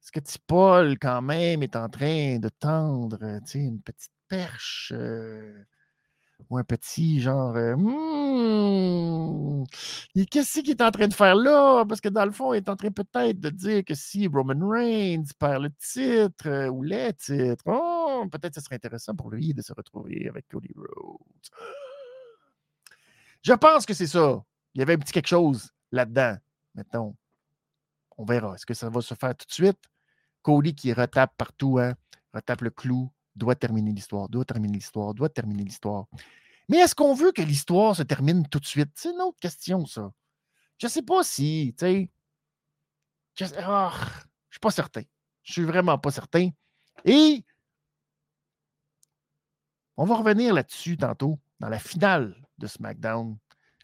est-ce 0.00 0.10
que 0.10 0.20
Paul, 0.46 0.98
quand 0.98 1.20
même, 1.20 1.62
est 1.62 1.76
en 1.76 1.90
train 1.90 2.38
de 2.38 2.48
tendre 2.48 3.18
une 3.52 3.82
petite 3.82 4.14
perche 4.26 4.92
euh, 4.96 5.62
ou 6.48 6.58
un 6.58 6.64
petit 6.64 7.20
genre 7.20 7.54
euh, 7.56 7.76
hmm, 7.76 9.64
qu'est-ce 10.30 10.60
qu'il 10.60 10.70
est 10.70 10.82
en 10.82 10.90
train 10.90 11.08
de 11.08 11.14
faire 11.14 11.34
là? 11.34 11.84
Parce 11.86 12.00
que 12.00 12.08
dans 12.08 12.24
le 12.24 12.30
fond, 12.32 12.54
il 12.54 12.58
est 12.58 12.68
en 12.68 12.76
train 12.76 12.90
peut-être 12.90 13.38
de 13.40 13.50
dire 13.50 13.84
que 13.84 13.94
si 13.94 14.26
Roman 14.26 14.68
Reigns 14.68 15.26
perd 15.38 15.62
le 15.64 15.70
titre 15.70 16.48
euh, 16.48 16.68
ou 16.68 16.82
les 16.82 17.12
titres, 17.14 17.64
oh, 17.66 18.24
peut-être 18.30 18.54
ce 18.54 18.60
serait 18.60 18.76
intéressant 18.76 19.14
pour 19.14 19.30
lui 19.30 19.52
de 19.54 19.62
se 19.62 19.72
retrouver 19.72 20.28
avec 20.28 20.48
Cody 20.48 20.72
Rhodes. 20.76 21.18
Je 23.42 23.52
pense 23.52 23.86
que 23.86 23.94
c'est 23.94 24.06
ça. 24.06 24.42
Il 24.74 24.80
y 24.80 24.82
avait 24.82 24.94
un 24.94 24.98
petit 24.98 25.12
quelque 25.12 25.28
chose 25.28 25.70
là-dedans. 25.92 26.36
Maintenant, 26.74 27.16
on 28.16 28.24
verra. 28.24 28.54
Est-ce 28.54 28.66
que 28.66 28.74
ça 28.74 28.88
va 28.90 29.00
se 29.00 29.14
faire 29.14 29.34
tout 29.34 29.46
de 29.46 29.52
suite? 29.52 29.78
Cody 30.42 30.74
qui 30.74 30.92
retape 30.92 31.32
partout, 31.36 31.78
hein, 31.78 31.94
retape 32.32 32.62
le 32.62 32.70
clou, 32.70 33.10
doit 33.36 33.54
terminer 33.54 33.92
l'histoire, 33.92 34.28
doit 34.28 34.44
terminer 34.44 34.74
l'histoire, 34.74 35.14
doit 35.14 35.28
terminer 35.28 35.64
l'histoire. 35.64 36.06
Mais 36.68 36.78
est-ce 36.78 36.94
qu'on 36.94 37.14
veut 37.14 37.32
que 37.32 37.42
l'histoire 37.42 37.96
se 37.96 38.02
termine 38.02 38.46
tout 38.48 38.60
de 38.60 38.66
suite? 38.66 38.90
C'est 38.94 39.10
une 39.10 39.20
autre 39.20 39.38
question, 39.40 39.86
ça. 39.86 40.12
Je 40.78 40.86
ne 40.86 40.90
sais 40.90 41.02
pas 41.02 41.22
si, 41.22 41.74
tu 41.76 41.84
sais. 41.84 42.10
Je 43.34 43.44
ne 43.44 43.50
ah, 43.58 43.92
suis 44.50 44.60
pas 44.60 44.70
certain. 44.70 45.02
Je 45.42 45.52
suis 45.52 45.64
vraiment 45.64 45.98
pas 45.98 46.10
certain. 46.10 46.50
Et 47.04 47.44
on 49.96 50.04
va 50.04 50.16
revenir 50.16 50.54
là-dessus 50.54 50.96
tantôt, 50.96 51.38
dans 51.58 51.68
la 51.68 51.78
finale 51.78 52.36
de 52.58 52.66
SmackDown. 52.66 53.36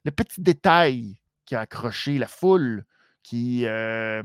Le 0.04 0.10
petit 0.10 0.40
détail 0.40 1.18
qui 1.44 1.54
a 1.54 1.60
accroché 1.60 2.18
la 2.18 2.28
foule, 2.28 2.84
qui 3.22 3.66
euh, 3.66 4.22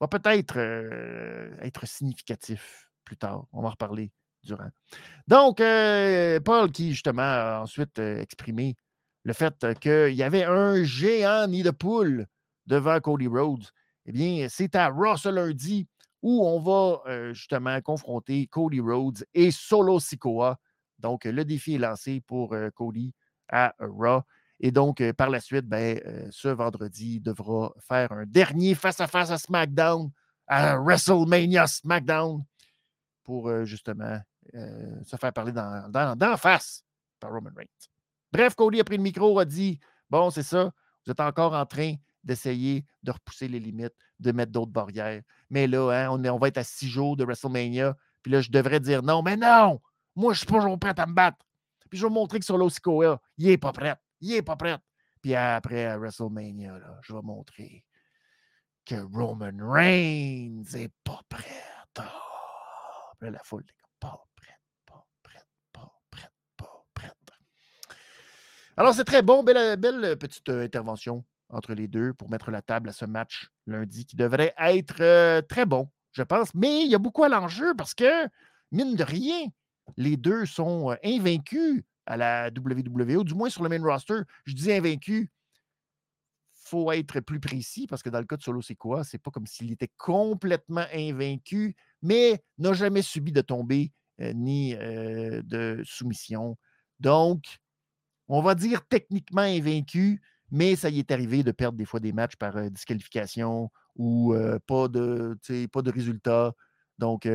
va 0.00 0.08
peut-être 0.08 0.58
euh, 0.58 1.56
être 1.60 1.86
significatif 1.86 2.90
plus 3.04 3.16
tard. 3.16 3.46
On 3.52 3.62
va 3.62 3.68
en 3.68 3.70
reparler 3.70 4.10
durant. 4.42 4.70
Donc, 5.28 5.60
euh, 5.60 6.40
Paul 6.40 6.70
qui, 6.72 6.90
justement, 6.90 7.22
a 7.22 7.60
ensuite 7.62 7.98
euh, 7.98 8.20
exprimé 8.20 8.76
le 9.24 9.32
fait 9.32 9.54
qu'il 9.78 10.14
y 10.14 10.22
avait 10.22 10.44
un 10.44 10.82
géant 10.82 11.46
nid 11.46 11.62
de 11.62 11.70
poule 11.70 12.26
devant 12.66 12.98
Cody 13.00 13.28
Rhodes. 13.28 13.66
Eh 14.06 14.12
bien, 14.12 14.48
c'est 14.48 14.74
à 14.74 14.88
Raw 14.88 15.16
ce 15.16 15.28
lundi 15.28 15.86
où 16.22 16.44
on 16.44 16.60
va 16.60 17.00
euh, 17.06 17.32
justement 17.32 17.80
confronter 17.80 18.46
Cody 18.48 18.80
Rhodes 18.80 19.24
et 19.32 19.50
Solo 19.50 20.00
Sikoa. 20.00 20.58
Donc, 20.98 21.24
le 21.24 21.44
défi 21.44 21.74
est 21.74 21.78
lancé 21.78 22.20
pour 22.20 22.54
Cody 22.74 23.12
à 23.48 23.74
Raw. 23.78 24.22
Et 24.60 24.70
donc, 24.70 25.02
par 25.12 25.30
la 25.30 25.40
suite, 25.40 25.66
ben, 25.66 26.00
ce 26.30 26.46
vendredi, 26.46 27.16
il 27.16 27.22
devra 27.22 27.72
faire 27.80 28.12
un 28.12 28.24
dernier 28.24 28.76
face-à-face 28.76 29.30
-à, 29.30 29.38
SmackDown, 29.38 30.12
à 30.46 30.76
WrestleMania 30.76 31.66
SmackDown, 31.66 32.44
pour 33.24 33.64
justement 33.64 34.20
euh, 34.54 35.02
se 35.04 35.16
faire 35.16 35.32
parler 35.32 35.52
d'en 35.52 35.88
dans, 35.88 36.36
face 36.36 36.84
par 37.20 37.32
Roman 37.32 37.50
Reigns. 37.56 37.66
Bref, 38.32 38.54
Cody 38.54 38.80
a 38.80 38.84
pris 38.84 38.96
le 38.96 39.02
micro, 39.02 39.38
a 39.38 39.44
dit 39.44 39.78
Bon, 40.10 40.30
c'est 40.30 40.42
ça, 40.42 40.72
vous 41.04 41.12
êtes 41.12 41.20
encore 41.20 41.54
en 41.54 41.66
train 41.66 41.94
d'essayer 42.22 42.84
de 43.02 43.10
repousser 43.10 43.48
les 43.48 43.58
limites, 43.58 43.94
de 44.20 44.32
mettre 44.32 44.52
d'autres 44.52 44.70
barrières. 44.70 45.22
Mais 45.50 45.66
là, 45.66 45.90
hein, 45.90 46.08
on, 46.10 46.24
on 46.24 46.38
va 46.38 46.48
être 46.48 46.58
à 46.58 46.64
six 46.64 46.88
jours 46.88 47.16
de 47.16 47.24
WrestleMania. 47.24 47.96
Puis 48.22 48.30
là, 48.30 48.40
je 48.40 48.50
devrais 48.50 48.80
dire 48.80 49.02
non, 49.02 49.22
mais 49.22 49.36
non! 49.36 49.80
Moi, 50.14 50.34
je 50.34 50.38
suis 50.38 50.46
pas 50.46 50.60
toujours 50.60 50.78
prêt 50.78 50.94
à 50.96 51.06
me 51.06 51.14
battre. 51.14 51.38
Puis 51.90 51.98
je 51.98 52.06
vais 52.06 52.12
montrer 52.12 52.38
que 52.38 52.44
sur 52.44 52.56
l'Osikoa, 52.56 53.20
il 53.38 53.48
est 53.48 53.58
pas 53.58 53.72
prêt. 53.72 53.96
Il 54.20 54.32
est 54.32 54.42
pas 54.42 54.56
prêt. 54.56 54.78
Puis 55.20 55.34
après, 55.34 55.86
à 55.86 55.98
WrestleMania, 55.98 56.78
là, 56.78 56.98
je 57.02 57.12
vais 57.12 57.22
montrer 57.22 57.84
que 58.84 58.94
Roman 58.94 59.52
Reigns 59.60 60.64
est 60.74 60.92
pas 61.04 61.20
prêt. 61.28 61.64
Oh. 61.98 62.02
la 63.20 63.38
foule, 63.44 63.64
est 63.68 64.00
pas 64.00 64.24
Alors, 68.76 68.94
c'est 68.94 69.04
très 69.04 69.22
bon. 69.22 69.42
Belle, 69.42 69.76
belle 69.76 70.16
petite 70.18 70.48
euh, 70.48 70.64
intervention 70.64 71.24
entre 71.50 71.74
les 71.74 71.88
deux 71.88 72.14
pour 72.14 72.30
mettre 72.30 72.50
la 72.50 72.62
table 72.62 72.88
à 72.88 72.92
ce 72.92 73.04
match 73.04 73.48
lundi 73.66 74.06
qui 74.06 74.16
devrait 74.16 74.54
être 74.58 75.00
euh, 75.00 75.42
très 75.42 75.66
bon, 75.66 75.90
je 76.12 76.22
pense. 76.22 76.54
Mais 76.54 76.84
il 76.84 76.90
y 76.90 76.94
a 76.94 76.98
beaucoup 76.98 77.24
à 77.24 77.28
l'enjeu 77.28 77.74
parce 77.76 77.94
que, 77.94 78.26
mine 78.70 78.96
de 78.96 79.04
rien, 79.04 79.46
les 79.96 80.16
deux 80.16 80.46
sont 80.46 80.90
euh, 80.90 80.96
invaincus 81.04 81.82
à 82.06 82.16
la 82.16 82.48
WWE, 82.48 83.24
du 83.24 83.34
moins 83.34 83.50
sur 83.50 83.62
le 83.62 83.68
main 83.68 83.82
roster. 83.82 84.20
Je 84.44 84.54
dis 84.54 84.72
invaincus. 84.72 85.28
faut 86.54 86.90
être 86.92 87.20
plus 87.20 87.40
précis 87.40 87.86
parce 87.86 88.02
que 88.02 88.08
dans 88.08 88.18
le 88.20 88.26
cas 88.26 88.36
de 88.36 88.42
Solo 88.42 88.60
quoi? 88.78 89.04
C'est 89.04 89.18
pas 89.18 89.30
comme 89.30 89.46
s'il 89.46 89.70
était 89.72 89.90
complètement 89.98 90.86
invaincu, 90.92 91.76
mais 92.00 92.42
n'a 92.58 92.72
jamais 92.72 93.02
subi 93.02 93.32
de 93.32 93.42
tombée 93.42 93.92
euh, 94.20 94.32
ni 94.32 94.74
euh, 94.74 95.42
de 95.42 95.82
soumission. 95.84 96.56
Donc, 97.00 97.60
on 98.28 98.42
va 98.42 98.54
dire 98.54 98.86
techniquement 98.88 99.42
invaincu, 99.42 100.22
mais 100.50 100.76
ça 100.76 100.90
y 100.90 100.98
est 100.98 101.10
arrivé 101.10 101.42
de 101.42 101.52
perdre 101.52 101.78
des 101.78 101.84
fois 101.84 102.00
des 102.00 102.12
matchs 102.12 102.36
par 102.36 102.56
euh, 102.56 102.68
disqualification 102.68 103.70
ou 103.96 104.34
pas, 104.66 104.88
de, 104.88 105.36
pas 105.70 105.82
de 105.82 105.90
résultat. 105.90 106.54
Donc, 106.98 107.28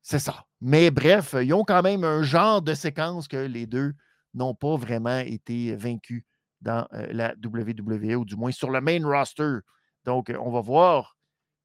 c'est 0.00 0.18
ça. 0.20 0.44
Mais 0.60 0.92
bref, 0.92 1.34
ils 1.42 1.52
ont 1.52 1.64
quand 1.64 1.82
même 1.82 2.04
un 2.04 2.22
genre 2.22 2.62
de 2.62 2.72
séquence 2.74 3.26
que 3.26 3.36
les 3.36 3.66
deux 3.66 3.94
n'ont 4.32 4.54
pas 4.54 4.76
vraiment 4.76 5.18
été 5.18 5.74
vaincus 5.74 6.22
dans 6.60 6.86
la 6.92 7.34
WWE, 7.44 8.14
ou 8.14 8.24
du 8.24 8.36
moins 8.36 8.52
sur 8.52 8.70
le 8.70 8.80
main 8.80 9.04
roster. 9.04 9.58
Donc, 10.04 10.32
on 10.38 10.50
va 10.52 10.60
voir 10.60 11.16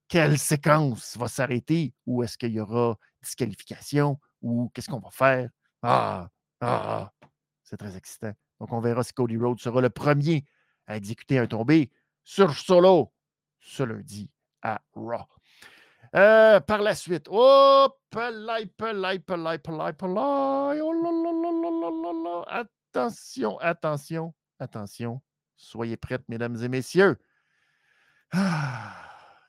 quelle 0.07 0.39
séquence 0.39 1.15
va 1.17 1.27
s'arrêter, 1.27 1.93
ou 2.05 2.23
est-ce 2.23 2.37
qu'il 2.37 2.51
y 2.51 2.59
aura 2.59 2.97
disqualification, 3.21 4.19
ou 4.41 4.69
qu'est-ce 4.73 4.89
qu'on 4.89 4.99
va 4.99 5.11
faire? 5.11 5.49
Ah, 5.81 6.29
ah, 6.59 7.11
c'est 7.69 7.77
très 7.77 7.95
excitant. 7.95 8.33
Donc, 8.59 8.73
on 8.73 8.79
verra 8.79 9.03
si 9.03 9.13
Cody 9.13 9.37
Rhodes 9.37 9.59
sera 9.59 9.79
le 9.79 9.91
premier 9.91 10.43
à 10.87 10.97
exécuter 10.97 11.37
un 11.37 11.45
tombé 11.45 11.91
sur 12.23 12.55
Solo 12.55 13.13
ce 13.59 13.83
lundi 13.83 14.31
à 14.63 14.81
Raw. 14.93 15.25
Euh, 16.15 16.59
par 16.61 16.79
la 16.79 16.95
suite, 16.95 17.27
oh. 17.29 17.87
Oh 18.15 18.19
Attention, 22.47 23.59
attention, 23.59 24.33
attention. 24.59 25.21
Soyez 25.55 25.97
prêtes, 25.97 26.27
mesdames 26.27 26.57
et 26.63 26.69
messieurs. 26.69 27.19
Ah, 28.31 28.95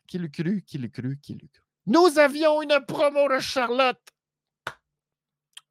qui 0.07 0.19
l'a 0.19 0.29
cru, 0.29 0.63
qui 0.63 0.77
l'a 0.77 0.89
cru, 0.89 1.19
qui 1.23 1.33
l'a 1.35 1.49
cru. 1.49 1.63
Nous 1.87 2.19
avions 2.19 2.61
une 2.61 2.85
promo 2.87 3.31
de 3.31 3.39
Charlotte. 3.39 4.03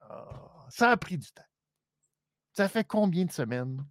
Ah, 0.02 0.66
ça 0.70 0.90
a 0.90 0.98
pris 0.98 1.20
du 1.20 1.32
temps. 1.32 1.44
Ça 2.60 2.68
fait 2.68 2.84
combien 2.84 3.24
de 3.24 3.32
semaines 3.32 3.86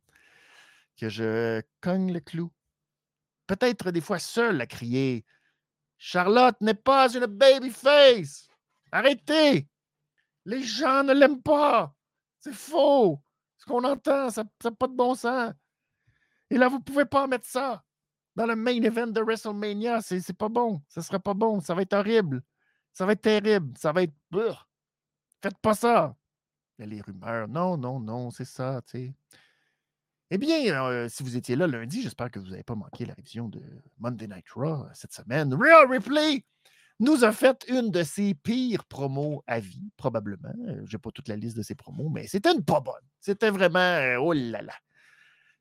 que 0.99 1.09
je 1.09 1.63
cogne 1.81 2.13
le 2.13 2.21
clou? 2.21 2.53
Peut-être 3.47 3.91
des 3.91 4.03
fois 4.03 4.19
seul 4.19 4.61
à 4.61 4.67
crier 4.67 5.25
Charlotte 5.97 6.61
n'est 6.61 6.75
pas 6.75 7.11
une 7.15 7.25
babyface. 7.25 8.47
Arrêtez. 8.93 9.67
Les 10.45 10.63
gens 10.63 11.03
ne 11.03 11.15
l'aiment 11.15 11.41
pas. 11.41 11.95
C'est 12.41 12.53
faux. 12.53 13.23
Ce 13.57 13.65
qu'on 13.65 13.85
entend, 13.85 14.29
ça 14.29 14.45
n'a 14.63 14.71
pas 14.71 14.87
de 14.87 14.93
bon 14.93 15.15
sens. 15.15 15.55
Et 16.51 16.59
là, 16.59 16.69
vous 16.69 16.77
ne 16.77 16.83
pouvez 16.83 17.07
pas 17.07 17.27
mettre 17.27 17.47
ça 17.47 17.83
dans 18.37 18.45
le 18.45 18.55
main 18.55 18.83
event 18.83 19.07
de 19.07 19.23
WrestleMania. 19.23 20.03
C'est 20.03 20.37
pas 20.37 20.51
bon. 20.51 20.83
Ça 20.91 21.01
ne 21.01 21.05
serait 21.07 21.21
pas 21.21 21.33
bon. 21.33 21.63
Ça 21.63 21.75
va 21.75 21.81
être 21.81 21.95
horrible. 21.95 22.43
Ça 22.93 23.07
va 23.07 23.13
être 23.13 23.23
terrible. 23.23 23.79
Ça 23.79 23.93
va 23.93 24.03
être. 24.03 24.13
Faites 25.41 25.57
pas 25.63 25.73
ça. 25.73 26.18
Les 26.79 27.01
rumeurs. 27.01 27.49
Non, 27.49 27.77
non, 27.77 27.99
non, 27.99 28.31
c'est 28.31 28.45
ça, 28.45 28.81
tu 28.87 28.99
sais. 28.99 29.15
Eh 30.31 30.39
bien, 30.39 30.61
euh, 30.85 31.09
si 31.09 31.23
vous 31.23 31.37
étiez 31.37 31.57
là 31.57 31.67
lundi, 31.67 32.03
j'espère 32.03 32.31
que 32.31 32.39
vous 32.39 32.51
n'avez 32.51 32.63
pas 32.63 32.75
manqué 32.75 33.07
la 33.07 33.15
révision 33.15 33.49
de 33.49 33.63
Monday 33.99 34.29
Night 34.29 34.49
Raw 34.55 34.85
euh, 34.85 34.91
cette 34.93 35.13
semaine. 35.13 35.55
Real 35.55 35.91
Replay 35.91 36.45
nous 37.01 37.25
a 37.25 37.33
fait 37.33 37.65
une 37.69 37.91
de 37.91 38.03
ses 38.03 38.35
pires 38.35 38.85
promos 38.85 39.43
à 39.47 39.59
vie, 39.59 39.91
probablement. 39.97 40.53
Euh, 40.69 40.83
Je 40.85 40.97
n'ai 40.97 41.01
pas 41.01 41.11
toute 41.11 41.29
la 41.29 41.37
liste 41.37 41.57
de 41.57 41.63
ses 41.63 41.75
promos, 41.75 42.11
mais 42.11 42.27
c'était 42.27 42.53
une 42.53 42.65
pas 42.65 42.81
bonne. 42.81 42.95
C'était 43.21 43.51
vraiment, 43.51 44.17
oh 44.21 44.33
là 44.35 44.61
là. 44.63 44.75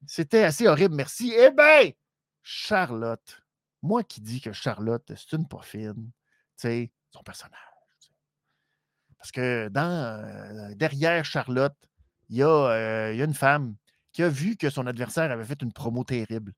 C'était 0.06 0.44
assez 0.44 0.68
horrible, 0.68 0.96
merci. 0.96 1.34
Eh 1.36 1.50
bien, 1.52 1.92
Charlotte, 2.44 3.42
moi 3.82 4.04
qui 4.04 4.22
dis 4.22 4.42
que 4.42 4.52
Charlotte, 4.52 5.12
c'est 5.16 5.36
une 5.36 5.48
pas 5.48 5.62
fine, 5.62 5.94
tu 5.96 6.12
sais, 6.58 6.92
son 7.12 7.24
personnage. 7.24 7.67
Parce 9.18 9.32
que 9.32 9.68
dans, 9.70 10.76
derrière 10.76 11.26
Charlotte, 11.26 11.76
il 12.30 12.38
y, 12.38 12.44
a, 12.44 13.12
il 13.12 13.18
y 13.18 13.22
a 13.22 13.26
une 13.26 13.34
femme 13.34 13.76
qui 14.18 14.24
a 14.24 14.30
vu 14.30 14.58
que 14.58 14.72
son 14.72 14.88
adversaire 14.88 15.32
avait 15.32 15.46
fait 15.46 15.62
une 15.62 15.72
promo 15.72 16.04
terrible, 16.04 16.52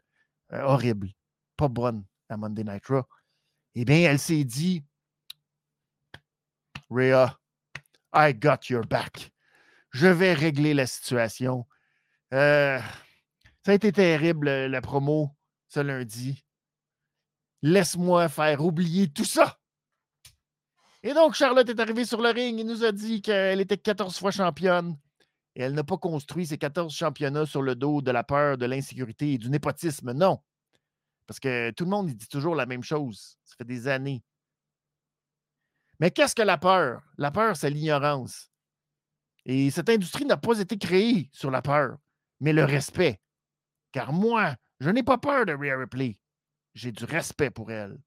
euh, 0.53 0.61
horrible, 0.61 1.09
pas 1.57 1.67
bonne 1.67 2.05
à 2.29 2.37
Monday 2.37 2.63
Night 2.63 2.85
Raw, 2.87 3.03
eh 3.75 3.83
bien, 3.83 4.09
elle 4.09 4.17
s'est 4.17 4.45
dit 4.45 4.85
Rhea, 6.89 7.37
I 8.13 8.33
got 8.33 8.69
your 8.69 8.85
back. 8.85 9.33
Je 9.91 10.07
vais 10.07 10.33
régler 10.33 10.73
la 10.73 10.87
situation. 10.87 11.67
Euh, 12.33 12.79
ça 13.65 13.71
a 13.71 13.73
été 13.73 13.91
terrible, 13.91 14.49
la 14.49 14.81
promo, 14.81 15.35
ce 15.67 15.81
lundi. 15.81 16.45
Laisse-moi 17.61 18.29
faire 18.29 18.63
oublier 18.63 19.11
tout 19.11 19.25
ça. 19.25 19.58
Et 21.03 21.13
donc, 21.13 21.33
Charlotte 21.33 21.69
est 21.69 21.79
arrivée 21.79 22.05
sur 22.05 22.21
le 22.21 22.29
ring 22.29 22.59
et 22.59 22.63
nous 22.63 22.83
a 22.83 22.91
dit 22.91 23.21
qu'elle 23.21 23.61
était 23.61 23.77
14 23.77 24.17
fois 24.17 24.31
championne 24.31 24.97
et 25.55 25.63
elle 25.63 25.73
n'a 25.73 25.83
pas 25.83 25.97
construit 25.97 26.45
ses 26.45 26.57
14 26.57 26.93
championnats 26.93 27.45
sur 27.45 27.61
le 27.61 27.75
dos 27.75 28.01
de 28.01 28.11
la 28.11 28.23
peur, 28.23 28.57
de 28.57 28.65
l'insécurité 28.65 29.33
et 29.33 29.37
du 29.37 29.49
népotisme. 29.49 30.13
Non. 30.13 30.39
Parce 31.27 31.39
que 31.39 31.71
tout 31.71 31.83
le 31.83 31.89
monde 31.89 32.07
dit 32.07 32.27
toujours 32.27 32.55
la 32.55 32.65
même 32.65 32.83
chose. 32.83 33.37
Ça 33.43 33.55
fait 33.57 33.65
des 33.65 33.87
années. 33.87 34.23
Mais 35.99 36.11
qu'est-ce 36.11 36.35
que 36.35 36.41
la 36.41 36.57
peur? 36.57 37.01
La 37.17 37.31
peur, 37.31 37.57
c'est 37.57 37.69
l'ignorance. 37.69 38.49
Et 39.45 39.69
cette 39.71 39.89
industrie 39.89 40.25
n'a 40.25 40.37
pas 40.37 40.59
été 40.59 40.77
créée 40.77 41.29
sur 41.33 41.51
la 41.51 41.61
peur, 41.61 41.97
mais 42.39 42.53
le 42.53 42.63
respect. 42.63 43.19
Car 43.91 44.13
moi, 44.13 44.55
je 44.79 44.89
n'ai 44.89 45.03
pas 45.03 45.17
peur 45.17 45.45
de 45.45 45.53
Rhea 45.53 45.77
Ripley. 45.77 46.17
J'ai 46.73 46.91
du 46.91 47.03
respect 47.03 47.49
pour 47.49 47.71
elle. 47.71 47.97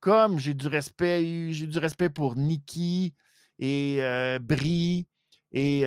Comme 0.00 0.38
j'ai 0.38 0.54
du 0.54 0.68
respect, 0.68 1.52
j'ai 1.52 1.66
du 1.66 1.78
respect 1.78 2.08
pour 2.08 2.36
Nikki 2.36 3.14
et 3.58 3.98
euh, 4.00 4.38
Brie 4.38 5.06
et 5.50 5.80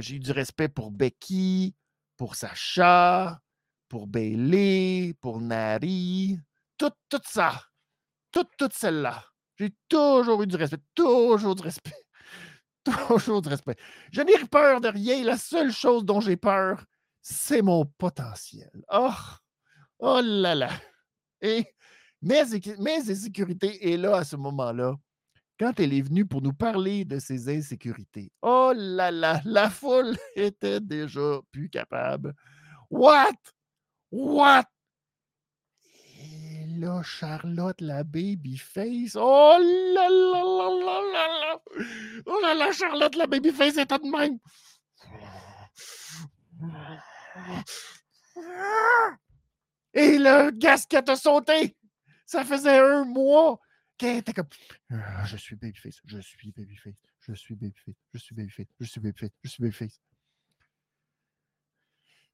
j'ai 0.00 0.16
eu 0.16 0.20
du 0.20 0.32
respect 0.32 0.68
pour 0.68 0.90
Becky, 0.90 1.74
pour 2.16 2.34
Sacha, 2.34 3.40
pour 3.88 4.06
Bailey, 4.06 5.14
pour 5.20 5.40
Nari, 5.40 6.38
tout, 6.76 6.92
tout 7.08 7.20
ça. 7.24 7.62
Toutes, 8.30 8.50
toutes 8.58 8.74
celles-là. 8.74 9.24
J'ai 9.58 9.74
toujours 9.88 10.42
eu 10.42 10.46
du 10.46 10.56
respect, 10.56 10.82
toujours 10.94 11.54
du 11.54 11.62
respect. 11.62 11.96
Toujours 12.84 13.42
du 13.42 13.50
respect. 13.50 13.76
Je 14.12 14.22
n'ai 14.22 14.38
peur 14.50 14.80
de 14.80 14.88
rien. 14.88 15.22
La 15.22 15.36
seule 15.36 15.72
chose 15.72 16.06
dont 16.06 16.20
j'ai 16.20 16.38
peur, 16.38 16.82
c'est 17.20 17.60
mon 17.60 17.84
potentiel. 17.84 18.70
Oh, 18.90 19.12
oh 19.98 20.20
là 20.22 20.54
là. 20.54 20.70
Et 21.42 21.66
mes, 22.22 22.42
mes 22.78 23.10
insécurités, 23.10 23.88
et 23.88 23.96
là, 23.96 24.16
à 24.16 24.24
ce 24.24 24.36
moment-là, 24.36 24.96
quand 25.58 25.80
elle 25.80 25.92
est 25.92 26.02
venue 26.02 26.24
pour 26.24 26.40
nous 26.40 26.52
parler 26.52 27.04
de 27.04 27.18
ses 27.18 27.48
insécurités. 27.48 28.30
Oh 28.42 28.72
là 28.74 29.10
là, 29.10 29.40
la 29.44 29.68
foule 29.68 30.16
était 30.36 30.80
déjà 30.80 31.40
plus 31.50 31.68
capable. 31.68 32.34
What? 32.90 33.34
What? 34.10 34.64
Et 36.20 36.66
là, 36.78 37.02
Charlotte, 37.02 37.80
la 37.80 38.04
babyface. 38.04 39.16
Oh 39.16 39.56
là 39.58 40.08
là 40.08 40.42
là 40.42 40.68
là 40.84 41.00
là 41.12 41.28
là. 41.40 41.60
Oh 42.26 42.38
là 42.40 42.54
là, 42.54 42.72
Charlotte, 42.72 43.16
la 43.16 43.26
babyface 43.26 43.76
était 43.76 43.98
de 43.98 44.10
même. 44.10 44.38
Et 49.94 50.18
le 50.18 50.50
gasket 50.52 51.08
a 51.08 51.16
sauté. 51.16 51.76
Ça 52.28 52.44
faisait 52.44 52.78
un 52.78 53.06
mois 53.06 53.58
était 54.06 54.34
comme 54.34 54.46
«Ah, 54.92 55.24
Je 55.24 55.38
suis 55.38 55.56
babyface, 55.56 56.00
je 56.04 56.18
suis 56.18 56.52
babyface, 56.52 56.92
je 57.20 57.32
suis 57.32 57.54
babyface, 57.54 57.94
je 58.12 58.18
suis 58.18 58.34
babyface, 58.34 58.66
je 58.78 58.84
suis 58.84 59.00
babyface, 59.00 59.30
je 59.42 59.48
suis 59.48 59.62
babyface. 59.62 60.00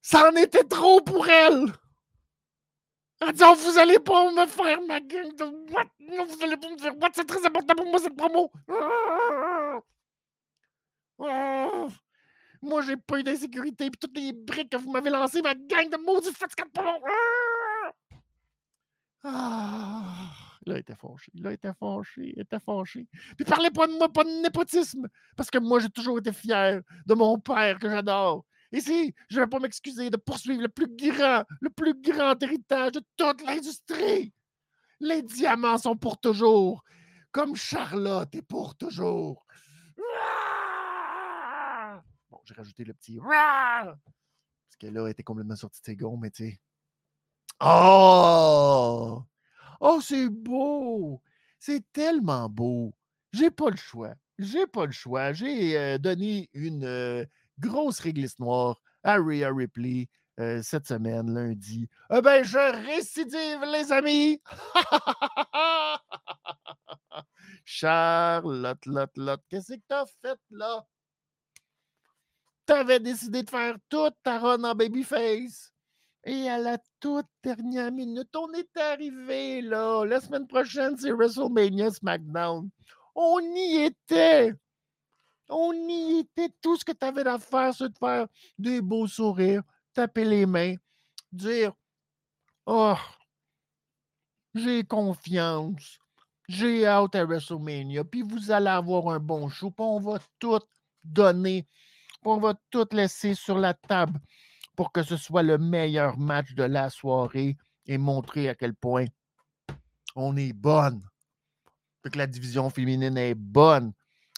Ça 0.03 0.29
en 0.29 0.35
était 0.35 0.65
trop 0.65 1.01
pour 1.01 1.29
elle! 1.29 1.73
Elle 3.21 3.33
dit 3.33 3.43
oh, 3.47 3.55
Vous 3.55 3.79
allez 3.79 4.01
pas 4.01 4.33
me 4.33 4.47
faire 4.47 4.83
ma 4.83 4.99
gang 5.01 5.33
de 5.33 5.45
what? 5.73 5.87
Non, 6.01 6.27
vous 6.27 6.43
allez 6.43 6.57
pas 6.57 6.71
me 6.71 6.77
faire 6.77 6.99
what? 6.99 7.11
C'est 7.15 7.27
très 7.27 7.47
important 7.47 7.77
pour 7.77 7.87
moi 7.87 8.01
cette 8.01 8.17
promo! 8.17 8.51
Ah! 8.69 9.79
Ah! 11.21 11.87
Moi, 12.61 12.83
j'ai 12.83 12.97
pas 12.97 13.21
eu 13.21 13.23
d'insécurité, 13.23 13.91
puis 13.91 13.99
toutes 13.99 14.17
les 14.17 14.33
briques 14.33 14.71
que 14.71 14.77
vous 14.77 14.91
m'avez 14.91 15.11
lancées, 15.11 15.41
ma 15.41 15.55
gang 15.55 15.89
de 15.89 15.99
maudits 15.99 16.35
fatigués 16.35 16.65
de 16.65 16.71
promo! 16.71 16.99
Il 19.25 20.73
a 20.73 20.79
été 20.79 20.95
fâché. 20.95 21.33
Il 21.35 21.47
a 21.47 21.53
été 21.53 21.71
fâché. 21.79 22.33
Il 22.37 22.41
était 22.41 22.61
fâché. 22.61 23.07
Puis 23.37 23.45
parlez 23.45 23.71
pas 23.71 23.87
de 23.87 23.93
moi, 23.93 24.13
pas 24.13 24.25
de 24.25 24.43
népotisme. 24.43 25.09
Parce 25.37 25.51
que 25.51 25.59
moi, 25.59 25.81
j'ai 25.81 25.91
toujours 25.91 26.19
été 26.19 26.33
fier 26.33 26.83
de 27.07 27.15
mon 27.15 27.39
père 27.39 27.79
que 27.79 27.89
j'adore. 27.89 28.45
Et 28.73 28.81
si 28.81 29.15
je 29.29 29.39
ne 29.39 29.45
vais 29.45 29.49
pas 29.49 29.61
m'excuser 29.61 30.11
de 30.11 30.17
poursuivre 30.17 30.63
le 30.63 30.69
plus 30.69 30.89
grand, 30.89 31.45
le 31.61 31.71
plus 31.71 31.95
grand 31.95 32.43
héritage 32.43 32.93
de 32.93 33.03
toute 33.17 33.43
l'industrie. 33.43 34.33
Les 35.01 35.23
diamants 35.23 35.79
sont 35.79 35.97
pour 35.97 36.19
toujours. 36.19 36.83
Comme 37.31 37.57
Charlotte 37.57 38.35
est 38.35 38.43
pour 38.43 38.77
toujours. 38.77 39.47
Bon, 42.31 42.41
j'ai 42.45 42.55
rajouté 42.55 42.85
le 42.85 42.95
petit. 42.95 43.19
Parce 43.19 44.77
qu'elle 44.79 44.99
a 44.99 45.09
été 45.09 45.23
complètement 45.23 45.57
sortie 45.57 45.81
de 45.81 45.87
ses 45.87 45.97
gonds, 45.97 46.17
mais 46.17 46.31
tu 46.31 46.51
sais. 46.51 46.61
Oh! 47.61 49.23
Oh, 49.81 50.01
c'est 50.03 50.29
beau! 50.29 51.23
C'est 51.59 51.83
tellement 51.93 52.49
beau. 52.49 52.95
J'ai 53.33 53.51
pas 53.51 53.71
le 53.71 53.77
choix. 53.77 54.15
J'ai 54.39 54.67
pas 54.67 54.87
le 54.87 54.93
choix. 54.93 55.33
J'ai 55.33 55.79
euh, 55.79 55.99
donné 55.99 56.49
une 56.53 56.85
euh, 56.85 57.25
grosse 57.59 58.01
réglisse 58.01 58.39
noire 58.39 58.81
à 59.03 59.17
Rhea 59.17 59.51
Ripley 59.53 60.09
euh, 60.41 60.61
cette 60.63 60.87
semaine, 60.89 61.33
lundi. 61.33 61.89
Eh 62.13 62.21
ben, 62.21 62.43
je 62.45 62.59
récidive, 62.87 63.63
les 63.71 63.93
amis! 63.93 64.43
Charlotte, 67.65 68.85
Lotte, 68.87 69.17
Lotte, 69.17 69.43
qu'est-ce 69.49 69.75
que 69.75 69.81
t'as 69.89 70.07
fait 70.23 70.39
là? 70.51 70.85
T'avais 72.67 73.01
décidé 73.01 73.43
de 73.43 73.51
faire 73.51 73.77
toute 73.89 74.15
ta 74.23 74.39
run 74.39 74.65
en 74.65 74.75
babyface? 74.75 75.74
Et 76.27 76.49
à 76.49 76.57
la 76.57 76.79
toute 77.01 77.27
dernière 77.43 77.93
minute, 77.93 78.35
on 78.35 78.51
est 78.55 78.77
arrivé 78.79 79.61
là. 79.61 80.05
La 80.05 80.21
semaine 80.21 80.47
prochaine, 80.47 80.97
c'est 80.97 81.13
WrestleMania 81.13 81.91
SmackDown. 81.91 82.71
On 83.15 83.41
y 83.41 83.85
était. 83.85 84.55
On 85.51 85.75
y 85.75 86.21
était. 86.21 86.49
Tout 86.63 86.77
ce 86.79 86.85
que 86.85 86.93
tu 86.93 87.05
avais 87.05 87.27
à 87.27 87.39
faire, 87.39 87.75
c'est 87.75 87.91
de 87.91 87.99
faire 87.99 88.27
des 88.59 88.81
beaux 88.81 89.07
sourires, 89.07 89.63
taper 89.93 90.25
les 90.25 90.47
mains, 90.47 90.77
dire 91.31 91.73
Oh, 92.65 92.97
j'ai 94.55 94.83
confiance. 94.83 95.99
J'ai 96.49 96.87
hâte 96.87 97.15
à 97.17 97.25
WrestleMania. 97.27 98.03
Puis 98.05 98.23
vous 98.23 98.51
allez 98.51 98.69
avoir 98.69 99.09
un 99.09 99.19
bon 99.19 99.51
show. 99.51 99.71
Puis 99.71 99.85
on 99.85 100.01
va 100.01 100.19
tout 100.39 100.61
donner. 101.03 101.67
Puis 102.09 102.19
on 102.25 102.39
va 102.39 102.55
tout 102.71 102.87
laisser 102.93 103.35
sur 103.35 103.59
la 103.59 103.75
table 103.75 104.19
pour 104.77 104.93
que 104.93 105.03
ce 105.03 105.17
soit 105.17 105.43
le 105.43 105.59
meilleur 105.59 106.19
match 106.19 106.55
de 106.55 106.65
la 106.65 106.91
soirée 106.91 107.57
et 107.87 107.99
montrer 107.99 108.49
à 108.49 108.55
quel 108.55 108.75
point 108.75 109.07
on 110.17 110.37
est 110.37 110.53
bonne. 110.53 111.03
Puis 112.03 112.13
que 112.13 112.19
la 112.19 112.27
division 112.27 112.71
féminine 112.71 113.17
est 113.17 113.35
bonne. 113.35 113.93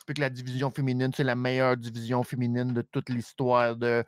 Puis 0.06 0.14
que 0.14 0.20
la 0.20 0.30
division 0.30 0.70
féminine, 0.70 1.10
c'est 1.14 1.24
la 1.24 1.34
meilleure 1.34 1.76
division 1.76 2.22
féminine 2.22 2.72
de 2.72 2.82
toute 2.82 3.08
l'histoire 3.08 3.74
de 3.74 4.04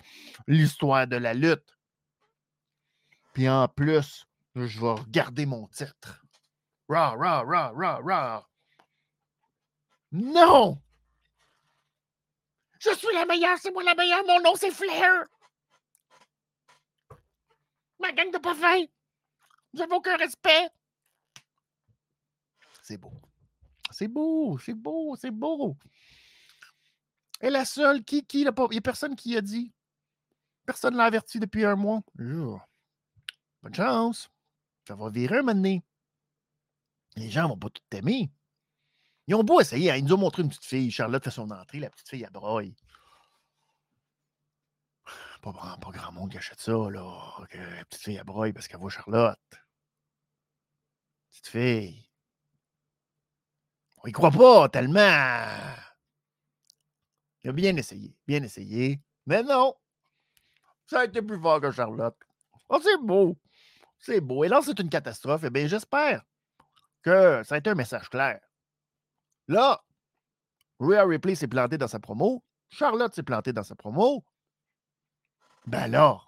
l'histoire 0.47 1.07
de 1.07 1.17
la 1.17 1.35
lutte. 1.35 1.77
Puis 3.33 3.49
en 3.49 3.67
plus, 3.69 4.27
je 4.55 4.81
vais 4.81 4.93
regarder 4.93 5.47
mon 5.47 5.67
titre. 5.69 6.25
Ra, 6.89 7.11
ra, 7.11 7.43
ra, 7.43 7.73
ra, 7.75 8.01
ra. 8.05 8.49
Non! 10.13 10.81
Je 12.81 12.91
suis 12.95 13.13
la 13.13 13.27
meilleure, 13.27 13.59
c'est 13.59 13.73
moi 13.73 13.83
la 13.83 13.95
meilleure, 13.95 14.25
mon 14.27 14.41
nom 14.41 14.55
c'est 14.55 14.71
Flair! 14.71 15.27
Ma 18.01 18.13
gang 18.13 18.31
de 18.31 18.39
pas 18.39 18.55
fin! 18.55 18.81
Vous 19.73 19.79
n'avez 19.79 19.95
aucun 19.95 20.17
respect! 20.17 20.71
C'est 22.83 22.97
beau. 22.97 23.13
C'est 23.91 24.09
beau, 24.09 24.59
c'est 24.59 24.75
beau, 24.75 25.17
c'est 25.17 25.31
beau. 25.31 25.77
Et 27.41 27.51
la 27.51 27.65
seule, 27.65 28.03
qui, 28.05 28.25
qui 28.25 28.45
l'a 28.45 28.53
pas. 28.53 28.67
Il 28.71 28.75
n'y 28.75 28.79
a 28.79 28.83
personne 28.83 29.15
qui 29.15 29.37
a 29.37 29.41
dit. 29.41 29.73
Personne 30.67 30.95
ne 30.95 30.99
l'a 30.99 31.05
averti 31.05 31.39
depuis 31.39 31.65
un 31.65 31.77
mois. 31.77 32.01
Bonne 32.17 33.75
chance. 33.75 34.31
Ça 34.87 34.95
va 34.95 35.11
virer 35.11 35.39
un 35.39 35.43
moment 35.43 35.55
donné. 35.55 35.83
Les 37.17 37.31
gens 37.31 37.49
vont 37.49 37.57
pas 37.57 37.71
tout 37.71 37.83
t'aimer. 37.91 38.31
Ils 39.27 39.35
ont 39.35 39.45
beau 39.45 39.61
essayer. 39.61 39.91
Hein. 39.91 39.97
Ils 39.97 40.05
nous 40.05 40.15
ont 40.15 40.19
montré 40.19 40.43
une 40.43 40.49
petite 40.49 40.65
fille. 40.65 40.91
Charlotte 40.91 41.25
fait 41.25 41.31
son 41.31 41.51
entrée. 41.51 41.81
La 41.81 41.91
petite 41.91 42.09
fille, 42.09 42.23
elle 42.23 42.33
broye. 42.33 42.75
Pas, 45.53 45.79
pas 45.81 45.91
grand 45.91 46.13
monde 46.13 46.31
qui 46.31 46.39
achète 46.39 46.61
ça, 46.61 46.73
là. 46.73 47.47
La 47.53 47.85
petite 47.85 48.03
fille, 48.03 48.17
elle 48.17 48.25
broye 48.25 48.53
parce 48.53 48.69
qu'elle 48.69 48.81
voit 48.81 48.91
Charlotte. 48.91 49.39
Petite 51.31 51.49
fille. 51.49 52.09
On 54.03 54.09
y 54.09 54.13
croit 54.13 54.31
pas 54.31 54.69
tellement. 54.69 55.57
Il 57.43 57.51
a 57.51 57.53
bien 57.53 57.77
essayé. 57.77 58.15
Bien 58.27 58.43
essayé. 58.43 59.01
Mais 59.27 59.43
non. 59.43 59.75
Ça 60.87 61.01
a 61.01 61.05
été 61.05 61.23
plus 61.23 61.41
fort 61.41 61.61
que 61.61 61.71
Charlotte. 61.71 62.17
Oh, 62.69 62.79
c'est 62.83 62.99
beau. 63.01 63.37
C'est 63.99 64.21
beau. 64.21 64.45
Et 64.45 64.49
là, 64.49 64.61
c'est 64.63 64.79
une 64.79 64.91
catastrophe. 64.91 65.43
Eh 65.45 65.51
bien, 65.51 65.67
j'espère 65.67 66.23
que 67.03 67.43
ça 67.45 67.55
a 67.55 67.59
été 67.59 67.71
un 67.71 67.75
message 67.75 68.09
clair. 68.11 68.41
Là, 69.49 69.83
Rhea 70.79 71.05
Ripley 71.05 71.35
s'est 71.35 71.49
planté 71.49 71.79
dans 71.79 71.89
sa 71.89 72.01
promo. 72.01 72.45
Charlotte 72.69 73.15
s'est 73.15 73.23
plantée 73.23 73.53
dans 73.53 73.63
sa 73.63 73.75
promo. 73.75 74.25
Ben 75.69 75.87
là, 75.87 76.19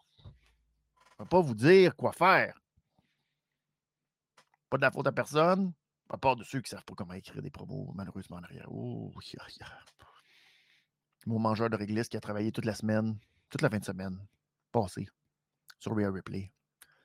je 1.18 1.22
ne 1.22 1.28
pas 1.28 1.40
vous 1.40 1.54
dire 1.54 1.96
quoi 1.96 2.12
faire. 2.12 2.60
Pas 4.68 4.76
de 4.76 4.82
la 4.82 4.90
faute 4.90 5.06
à 5.06 5.12
personne, 5.12 5.72
à 6.10 6.18
part 6.18 6.36
de 6.36 6.44
ceux 6.44 6.60
qui 6.60 6.72
ne 6.72 6.76
savent 6.76 6.84
pas 6.84 6.94
comment 6.94 7.14
écrire 7.14 7.42
des 7.42 7.50
promos, 7.50 7.90
malheureusement. 7.94 8.40
Oh, 8.68 9.12
Mon 11.26 11.38
mangeur 11.38 11.70
de 11.70 11.76
réglisse 11.76 12.08
qui 12.08 12.16
a 12.16 12.20
travaillé 12.20 12.52
toute 12.52 12.66
la 12.66 12.74
semaine, 12.74 13.18
toute 13.48 13.62
la 13.62 13.70
fin 13.70 13.78
de 13.78 13.84
semaine 13.84 14.18
passée 14.72 15.08
sur 15.78 15.96
Rhea 15.96 16.10
Ripley. 16.10 16.52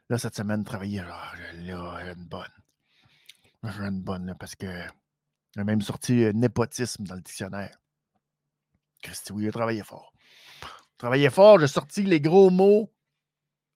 Là, 0.09 0.17
cette 0.17 0.35
semaine, 0.35 0.63
travailler, 0.63 0.99
là, 0.99 1.31
là, 1.53 2.13
une 2.13 2.25
bonne 2.25 2.51
une 3.63 4.01
bonne, 4.01 4.35
parce 4.39 4.55
que 4.55 4.87
a 5.57 5.63
même 5.63 5.81
sorti 5.81 6.25
euh, 6.25 6.33
népotisme 6.33 7.05
dans 7.05 7.15
le 7.15 7.21
dictionnaire. 7.21 7.79
Christy, 9.01 9.31
oui, 9.31 9.43
il 9.43 9.49
a 9.49 9.51
travaillé 9.51 9.83
fort. 9.83 10.11
Travaillé 10.97 11.29
fort, 11.29 11.59
j'ai 11.59 11.67
sorti 11.67 12.03
les 12.03 12.21
gros 12.21 12.49
mots. 12.49 12.91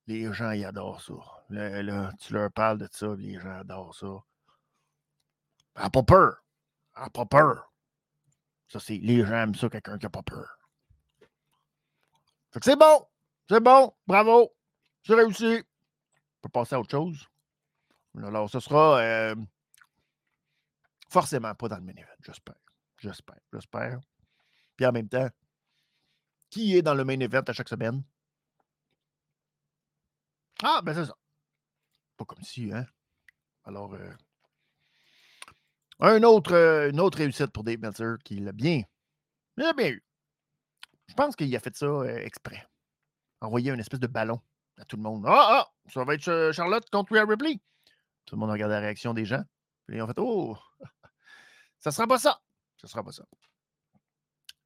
Les 0.07 0.31
gens, 0.33 0.51
ils 0.51 0.65
adorent 0.65 1.01
ça. 1.01 1.13
Là, 1.49 2.11
tu 2.19 2.33
leur 2.33 2.51
parles 2.51 2.77
de 2.79 2.87
ça, 2.91 3.13
les 3.17 3.39
gens 3.39 3.59
adorent 3.59 3.95
ça. 3.95 4.23
À 5.75 5.89
pas 5.89 6.03
peur. 6.03 6.43
À 6.93 7.09
pas 7.09 7.25
peur. 7.25 7.71
Ça, 8.67 8.79
c'est 8.79 8.97
les 8.97 9.25
gens 9.25 9.33
aiment 9.33 9.55
ça, 9.55 9.69
quelqu'un 9.69 9.97
qui 9.97 10.05
n'a 10.05 10.09
pas 10.09 10.23
peur. 10.23 10.57
c'est 12.61 12.77
bon. 12.77 13.07
C'est 13.49 13.61
bon. 13.61 13.93
Bravo. 14.05 14.53
J'ai 15.03 15.15
réussi. 15.15 15.63
On 15.63 16.41
peut 16.43 16.49
passer 16.49 16.75
à 16.75 16.79
autre 16.79 16.91
chose? 16.91 17.27
Alors, 18.17 18.49
ce 18.49 18.59
sera. 18.59 18.99
Euh, 18.99 19.35
Forcément 21.09 21.55
pas 21.55 21.67
dans 21.67 21.77
le 21.77 21.89
event, 21.89 22.05
j'espère. 22.23 22.55
J'espère, 22.99 23.39
j'espère. 23.51 23.99
Puis 24.75 24.85
en 24.85 24.91
même 24.91 25.09
temps, 25.09 25.27
qui 26.49 26.75
est 26.75 26.81
dans 26.81 26.93
le 26.93 27.05
main 27.05 27.19
event 27.19 27.43
à 27.47 27.53
chaque 27.53 27.69
semaine? 27.69 28.03
Ah, 30.63 30.81
ben 30.83 30.93
c'est 30.93 31.05
ça. 31.05 31.15
Pas 32.17 32.25
comme 32.25 32.43
si, 32.43 32.71
hein? 32.73 32.85
Alors, 33.63 33.93
euh, 33.93 34.13
un 35.99 36.23
autre, 36.23 36.53
euh, 36.53 36.89
une 36.89 36.99
autre 36.99 37.17
réussite 37.19 37.51
pour 37.51 37.63
Dave 37.63 37.79
Meltzer 37.79 38.15
qui 38.23 38.39
l'a 38.39 38.51
bien, 38.51 38.81
bien 39.55 39.73
eu. 39.77 40.03
Je 41.07 41.13
pense 41.13 41.35
qu'il 41.35 41.55
a 41.55 41.59
fait 41.59 41.75
ça 41.75 41.85
euh, 41.85 42.17
exprès. 42.17 42.67
Envoyer 43.41 43.71
une 43.71 43.79
espèce 43.79 43.99
de 43.99 44.07
ballon 44.07 44.41
à 44.77 44.85
tout 44.85 44.97
le 44.97 45.03
monde. 45.03 45.25
Ah, 45.27 45.61
ah, 45.61 45.71
ça 45.93 46.03
va 46.03 46.13
être 46.13 46.51
Charlotte 46.53 46.89
contre 46.89 47.13
Rhea 47.13 47.25
Ripley. 47.25 47.59
Tout 48.25 48.35
le 48.35 48.39
monde 48.39 48.51
regarde 48.51 48.71
la 48.71 48.79
réaction 48.79 49.13
des 49.13 49.25
gens. 49.25 49.43
Et 49.89 49.95
ils 49.95 50.01
ont 50.01 50.07
fait 50.07 50.13
Oh, 50.17 50.57
ça 51.79 51.91
sera 51.91 52.05
pas 52.05 52.19
ça. 52.19 52.41
Ça 52.81 52.87
sera 52.87 53.03
pas 53.03 53.11
ça. 53.11 53.23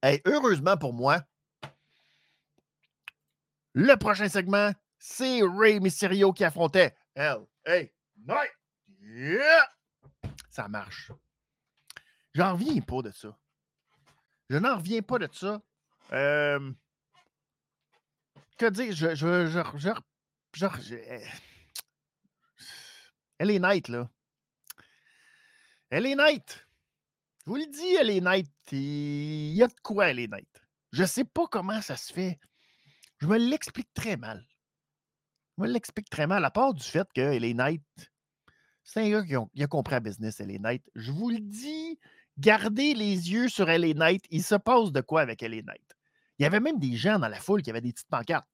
Et 0.02 0.20
heureusement 0.26 0.76
pour 0.76 0.92
moi, 0.92 1.22
le 3.74 3.96
prochain 3.96 4.28
segment, 4.28 4.72
c'est 4.98 5.40
Ray 5.42 5.80
Mysterio 5.80 6.32
qui 6.32 6.44
affrontait 6.44 6.96
L.A. 7.14 7.82
Knight. 8.16 8.52
Yeah! 9.00 9.68
Ça 10.48 10.68
marche. 10.68 11.12
J'en 12.34 12.54
reviens 12.54 12.80
pas 12.80 13.02
de 13.02 13.10
ça. 13.10 13.36
Je 14.48 14.56
n'en 14.56 14.76
reviens 14.76 15.02
pas 15.02 15.18
de 15.18 15.28
ça. 15.32 15.60
Euh, 16.12 16.72
que 18.58 18.66
dire? 18.70 18.92
Je, 18.94 19.14
je, 19.14 19.46
je, 19.46 19.60
je, 19.76 19.90
je 20.52 20.94
LA 23.40 23.58
Knight, 23.58 23.88
là. 23.88 24.08
LA 25.90 26.14
Knight. 26.14 26.66
Je 27.44 27.50
vous 27.50 27.56
le 27.56 27.66
dis, 27.66 27.94
elle 27.94 28.10
est 28.10 28.20
nette. 28.20 28.46
Il 28.72 29.54
y 29.54 29.62
a 29.62 29.66
de 29.66 29.74
quoi, 29.82 30.08
elle 30.08 30.20
est 30.20 30.28
nette. 30.28 30.62
Je 30.92 31.02
ne 31.02 31.06
sais 31.06 31.24
pas 31.24 31.46
comment 31.50 31.82
ça 31.82 31.96
se 31.96 32.12
fait. 32.12 32.38
Je 33.24 33.28
me 33.30 33.38
l'explique 33.38 33.88
très 33.94 34.18
mal. 34.18 34.46
Je 35.56 35.62
me 35.62 35.68
l'explique 35.68 36.10
très 36.10 36.26
mal, 36.26 36.44
à 36.44 36.50
part 36.50 36.74
du 36.74 36.82
fait 36.82 37.10
qu'elle 37.14 37.42
est 37.42 37.54
nette. 37.54 37.80
C'est 38.82 39.00
un 39.00 39.08
gars 39.08 39.24
qui 39.54 39.62
a, 39.62 39.66
compris 39.66 39.94
la 39.94 40.00
business, 40.00 40.40
est 40.40 40.58
nette. 40.58 40.90
Je 40.94 41.10
vous 41.10 41.30
le 41.30 41.40
dis, 41.40 41.98
gardez 42.36 42.92
les 42.92 43.32
yeux 43.32 43.48
sur 43.48 43.70
est 43.70 43.94
nette. 43.94 44.26
Il 44.28 44.44
se 44.44 44.56
passe 44.56 44.92
de 44.92 45.00
quoi 45.00 45.22
avec 45.22 45.42
est 45.42 45.48
nette. 45.48 45.96
Il 46.38 46.42
y 46.42 46.44
avait 46.44 46.60
même 46.60 46.78
des 46.78 46.96
gens 46.96 47.18
dans 47.18 47.28
la 47.28 47.40
foule 47.40 47.62
qui 47.62 47.70
avaient 47.70 47.80
des 47.80 47.94
petites 47.94 48.10
pancartes. 48.10 48.46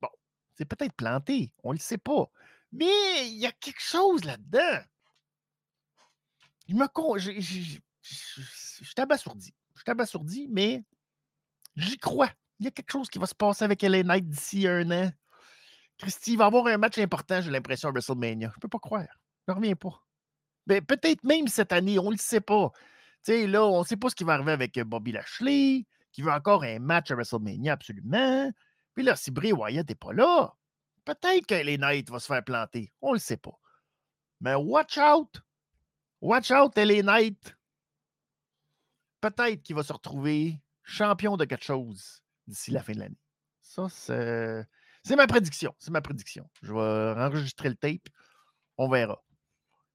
Bon, 0.00 0.10
c'est 0.54 0.64
peut-être 0.64 0.94
planté, 0.94 1.52
on 1.64 1.70
ne 1.70 1.78
le 1.78 1.82
sait 1.82 1.98
pas. 1.98 2.30
Mais 2.70 3.26
il 3.26 3.38
y 3.38 3.46
a 3.46 3.52
quelque 3.52 3.82
chose 3.82 4.24
là-dedans. 4.24 4.78
Je 6.68 6.74
me 6.76 6.86
con. 6.86 7.18
Je. 7.18 7.32
Je 8.00 8.92
abasourdi, 9.88 10.46
mais 10.52 10.84
j'y 11.74 11.98
crois. 11.98 12.30
Il 12.58 12.64
y 12.64 12.68
a 12.68 12.70
quelque 12.70 12.90
chose 12.90 13.08
qui 13.08 13.18
va 13.18 13.26
se 13.26 13.34
passer 13.34 13.64
avec 13.64 13.82
LA 13.82 14.02
Knight 14.02 14.28
d'ici 14.28 14.66
un 14.66 14.90
an 14.90 15.10
Christy 15.98 16.36
va 16.36 16.46
avoir 16.46 16.66
un 16.66 16.76
match 16.76 16.98
important, 16.98 17.40
j'ai 17.40 17.50
l'impression, 17.50 17.88
à 17.88 17.92
WrestleMania. 17.92 18.52
Je 18.54 18.60
peux 18.60 18.68
pas 18.68 18.78
croire. 18.78 19.06
Je 19.46 19.52
ne 19.52 19.56
reviens 19.56 19.74
pas. 19.74 20.02
Ben, 20.66 20.84
peut-être 20.84 21.24
même 21.24 21.48
cette 21.48 21.72
année, 21.72 21.98
on 21.98 22.06
ne 22.06 22.12
le 22.12 22.18
sait 22.18 22.40
pas. 22.40 22.70
Tu 23.24 23.32
sais, 23.32 23.46
là, 23.46 23.64
on 23.64 23.80
ne 23.80 23.86
sait 23.86 23.96
pas 23.96 24.10
ce 24.10 24.14
qui 24.14 24.24
va 24.24 24.34
arriver 24.34 24.52
avec 24.52 24.78
Bobby 24.80 25.12
Lashley, 25.12 25.86
qui 26.12 26.22
veut 26.22 26.32
encore 26.32 26.64
un 26.64 26.78
match 26.78 27.10
à 27.10 27.14
WrestleMania, 27.14 27.72
absolument. 27.72 28.50
Puis 28.94 29.04
là, 29.04 29.16
si 29.16 29.30
Bray 29.30 29.52
Wyatt 29.52 29.88
n'est 29.88 29.94
pas 29.94 30.12
là, 30.12 30.54
peut-être 31.04 31.46
que 31.46 31.54
les 31.54 31.78
Knights 31.78 32.10
va 32.10 32.18
se 32.18 32.26
faire 32.26 32.44
planter. 32.44 32.92
On 33.00 33.10
ne 33.10 33.14
le 33.14 33.20
sait 33.20 33.36
pas. 33.36 33.58
Mais 34.40 34.54
watch 34.54 34.98
out! 34.98 35.40
Watch 36.20 36.50
out, 36.50 36.76
LA 36.76 37.02
Knight. 37.02 37.56
Peut-être 39.20 39.62
qu'il 39.62 39.76
va 39.76 39.82
se 39.82 39.92
retrouver 39.92 40.60
champion 40.82 41.36
de 41.36 41.44
quelque 41.44 41.64
chose 41.64 42.22
d'ici 42.46 42.70
la 42.70 42.82
fin 42.82 42.92
de 42.92 43.00
l'année. 43.00 43.18
Ça, 43.62 43.88
c'est 43.88 45.16
ma 45.16 45.26
prédiction. 45.26 45.74
C'est 45.78 45.90
ma 45.90 46.00
prédiction. 46.00 46.48
Je 46.62 46.72
vais 46.72 47.20
enregistrer 47.20 47.68
le 47.68 47.76
tape. 47.76 48.08
On 48.78 48.88
verra. 48.88 49.22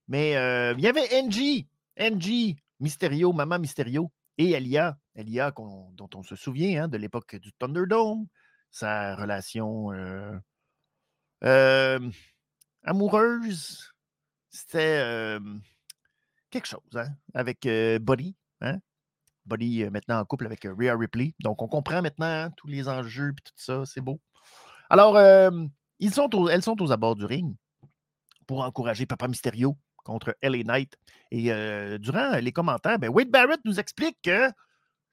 Mais 0.07 0.35
euh, 0.35 0.73
il 0.77 0.83
y 0.83 0.87
avait 0.87 1.21
NG, 1.21 1.67
NG, 1.97 2.57
Mysterio, 2.79 3.33
Maman 3.33 3.59
Mysterio 3.59 4.11
et 4.37 4.51
Elia. 4.51 4.97
Elia 5.15 5.51
dont 5.51 6.09
on 6.15 6.23
se 6.23 6.35
souvient 6.35 6.83
hein, 6.83 6.87
de 6.87 6.97
l'époque 6.97 7.35
du 7.35 7.53
Thunderdome. 7.53 8.27
Sa 8.71 9.15
relation 9.15 9.91
euh, 9.91 10.31
euh, 11.43 12.09
amoureuse, 12.83 13.93
c'était 14.49 15.37
quelque 16.49 16.67
chose 16.67 16.95
hein, 16.95 17.09
avec 17.33 17.67
Buddy. 18.01 18.35
Hein? 18.61 18.79
Buddy 19.51 19.89
maintenant 19.89 20.19
en 20.19 20.25
couple 20.25 20.45
avec 20.45 20.63
Rhea 20.63 20.95
Ripley. 20.95 21.33
Donc 21.39 21.61
on 21.61 21.67
comprend 21.67 22.01
maintenant 22.01 22.25
hein, 22.25 22.51
tous 22.57 22.67
les 22.67 22.87
enjeux 22.87 23.29
et 23.29 23.41
tout 23.43 23.53
ça. 23.55 23.83
C'est 23.85 24.01
beau. 24.01 24.19
Alors, 24.89 25.17
ils 25.99 26.13
sont 26.13 26.29
elles 26.47 26.63
sont 26.63 26.81
aux 26.81 26.91
abords 26.91 27.15
du 27.15 27.25
ring 27.25 27.55
pour 28.47 28.61
encourager 28.61 29.05
Papa 29.05 29.27
Mysterio 29.27 29.77
contre 30.03 30.35
LA 30.41 30.63
Knight. 30.63 30.97
Et 31.31 31.51
durant 31.99 32.35
les 32.35 32.51
commentaires, 32.51 32.99
ben, 32.99 33.09
Wade 33.09 33.29
Barrett 33.29 33.61
nous 33.63 33.79
explique 33.79 34.17
que 34.23 34.49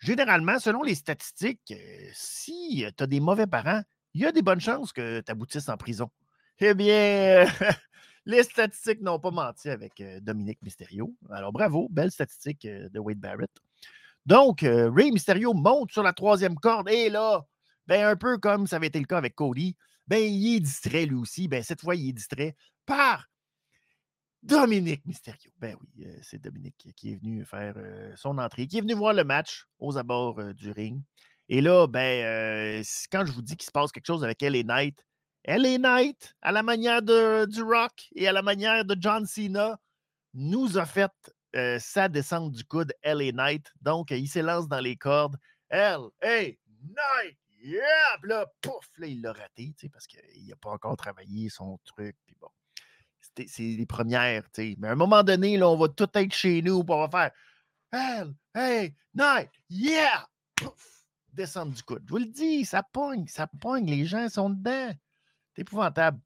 généralement, 0.01 0.59
selon 0.59 0.83
les 0.83 0.95
statistiques, 0.95 1.75
si 2.13 2.85
tu 2.97 3.03
as 3.05 3.07
des 3.07 3.21
mauvais 3.21 3.47
parents, 3.47 3.83
il 4.15 4.23
y 4.23 4.27
a 4.27 4.33
des 4.33 4.43
bonnes 4.43 4.61
chances 4.61 4.93
que 4.93 5.21
tu 5.21 5.31
aboutisses 5.31 5.69
en 5.69 5.77
prison. 5.77 6.11
Eh 6.59 6.75
bien, 6.75 7.47
les 8.27 8.43
statistiques 8.43 9.01
n'ont 9.01 9.21
pas 9.21 9.31
menti 9.31 9.69
avec 9.69 10.03
Dominique 10.23 10.61
Mysterio. 10.63 11.15
Alors, 11.31 11.53
bravo, 11.53 11.89
belle 11.91 12.11
statistique 12.11 12.67
de 12.67 12.99
Wade 12.99 13.21
Barrett. 13.21 13.51
Donc, 14.29 14.61
Ray 14.61 15.11
Mysterio 15.11 15.55
monte 15.55 15.91
sur 15.91 16.03
la 16.03 16.13
troisième 16.13 16.57
corde 16.57 16.91
et 16.91 17.09
là, 17.09 17.47
ben, 17.87 18.05
un 18.05 18.17
peu 18.17 18.37
comme 18.37 18.67
ça 18.67 18.77
avait 18.77 18.89
été 18.89 18.99
le 19.01 19.07
cas 19.07 19.17
avec 19.17 19.35
Cody, 19.35 19.75
ben, 20.07 20.23
il 20.23 20.57
est 20.57 20.61
distrait 20.61 21.07
lui 21.07 21.17
aussi. 21.17 21.49
Ben, 21.49 21.63
cette 21.63 21.81
fois, 21.81 21.97
il 21.97 22.11
est 22.11 22.13
distrait 22.13 22.55
par 22.85 23.27
Dominique 24.43 25.07
Mysterio. 25.07 25.51
Ben 25.59 25.75
oui, 25.81 26.05
euh, 26.05 26.19
c'est 26.23 26.41
Dominique 26.41 26.93
qui 26.95 27.13
est 27.13 27.17
venu 27.17 27.43
faire 27.47 27.73
euh, 27.79 28.13
son 28.17 28.37
entrée, 28.37 28.67
qui 28.67 28.77
est 28.77 28.83
venu 28.83 28.93
voir 28.93 29.15
le 29.15 29.25
match 29.25 29.65
aux 29.79 29.97
abords 29.97 30.39
euh, 30.41 30.53
du 30.53 30.71
ring. 30.73 31.03
Et 31.49 31.63
là, 31.63 31.87
ben, 31.87 32.85
quand 33.11 33.25
je 33.25 33.33
vous 33.33 33.41
dis 33.41 33.57
qu'il 33.57 33.67
se 33.67 33.73
passe 33.73 33.91
quelque 33.91 34.07
chose 34.07 34.23
avec 34.23 34.43
LA 34.43 34.63
Knight, 34.65 35.03
LA 35.47 35.79
Knight, 35.79 36.37
à 36.43 36.53
la 36.53 36.63
manière 36.63 37.01
de, 37.01 37.47
du 37.47 37.63
Rock 37.63 38.09
et 38.15 38.29
à 38.29 38.33
la 38.33 38.43
manière 38.43 38.85
de 38.85 38.95
John 39.01 39.25
Cena, 39.25 39.81
nous 40.35 40.77
a 40.77 40.85
fait 40.85 41.11
sa 41.79 42.09
descente 42.09 42.53
du 42.53 42.65
coude 42.65 42.93
LA 43.05 43.33
Knight. 43.33 43.73
Donc, 43.81 44.11
il 44.11 44.29
s'élance 44.29 44.69
dans 44.69 44.81
les 44.81 44.97
cordes. 44.97 45.37
LA 45.71 45.99
Knight, 46.23 47.39
yeah! 47.61 48.19
Puis 48.23 48.33
pouf, 48.63 48.89
là, 48.99 49.07
il 49.07 49.21
l'a 49.23 49.33
raté, 49.33 49.75
parce 49.93 50.07
qu'il 50.07 50.47
n'a 50.47 50.57
pas 50.57 50.71
encore 50.71 50.97
travaillé 50.97 51.49
son 51.49 51.79
truc. 51.85 52.17
Puis 52.27 52.37
bon 52.41 52.49
c'est 53.47 53.63
les 53.63 53.87
premières, 53.87 54.45
tu 54.51 54.63
sais. 54.63 54.77
Mais 54.79 54.89
à 54.89 54.93
un 54.93 54.97
moment 54.97 55.23
donné, 55.23 55.57
là, 55.57 55.69
on 55.69 55.77
va 55.77 55.89
tout 55.89 56.09
être 56.15 56.35
chez 56.35 56.63
nous, 56.63 56.85
pour 56.85 56.97
on 56.97 57.07
va 57.07 57.11
faire 57.11 57.31
Hell, 57.91 58.35
hey, 58.55 58.95
night, 59.15 59.51
yeah! 59.71 60.27
Pouf! 60.57 61.05
Descendre 61.33 61.73
du 61.73 61.83
coude. 61.83 62.03
Je 62.07 62.11
vous 62.11 62.19
le 62.19 62.27
dis, 62.27 62.65
ça 62.65 62.83
pogne, 62.83 63.27
ça 63.29 63.47
pogne, 63.47 63.87
les 63.87 64.05
gens 64.05 64.29
sont 64.29 64.51
dedans. 64.51 64.93
C'est 65.55 65.63
épouvantable. 65.63 66.21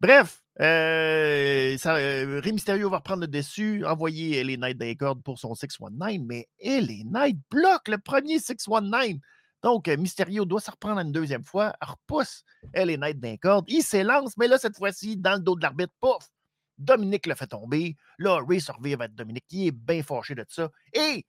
Bref, 0.00 0.42
euh, 0.60 1.78
ça, 1.78 1.96
euh, 1.96 2.42
Mysterio 2.44 2.90
va 2.90 2.98
reprendre 2.98 3.22
le 3.22 3.28
dessus, 3.28 3.84
envoyer 3.86 4.44
les 4.44 4.58
Knight 4.58 4.76
des 4.76 4.94
cordes 4.94 5.22
pour 5.22 5.38
son 5.38 5.54
619, 5.54 6.18
mais 6.26 6.48
les 6.62 7.02
Knight 7.04 7.38
bloque 7.50 7.88
le 7.88 7.96
premier 7.96 8.38
619. 8.38 9.16
Donc, 9.62 9.88
euh, 9.88 9.96
Mysterio 9.96 10.44
doit 10.44 10.60
se 10.60 10.70
reprendre 10.70 11.00
une 11.00 11.12
deuxième 11.12 11.44
fois, 11.44 11.74
repousse 11.80 12.44
est 12.74 12.96
nette 12.96 13.20
d'un 13.20 13.36
corde, 13.36 13.64
il 13.68 13.82
s'élance, 13.82 14.36
mais 14.36 14.48
là, 14.48 14.58
cette 14.58 14.76
fois-ci, 14.76 15.16
dans 15.16 15.34
le 15.34 15.40
dos 15.40 15.56
de 15.56 15.62
l'arbitre, 15.62 15.92
pouf, 16.00 16.28
Dominique 16.76 17.26
le 17.26 17.34
fait 17.34 17.46
tomber. 17.46 17.96
Là, 18.18 18.40
Ray 18.46 18.60
revient 18.68 18.94
avec 18.94 19.14
Dominique, 19.14 19.44
qui 19.48 19.66
est 19.66 19.72
bien 19.72 20.02
fâché 20.02 20.34
de 20.34 20.44
ça. 20.48 20.70
Et 20.94 21.26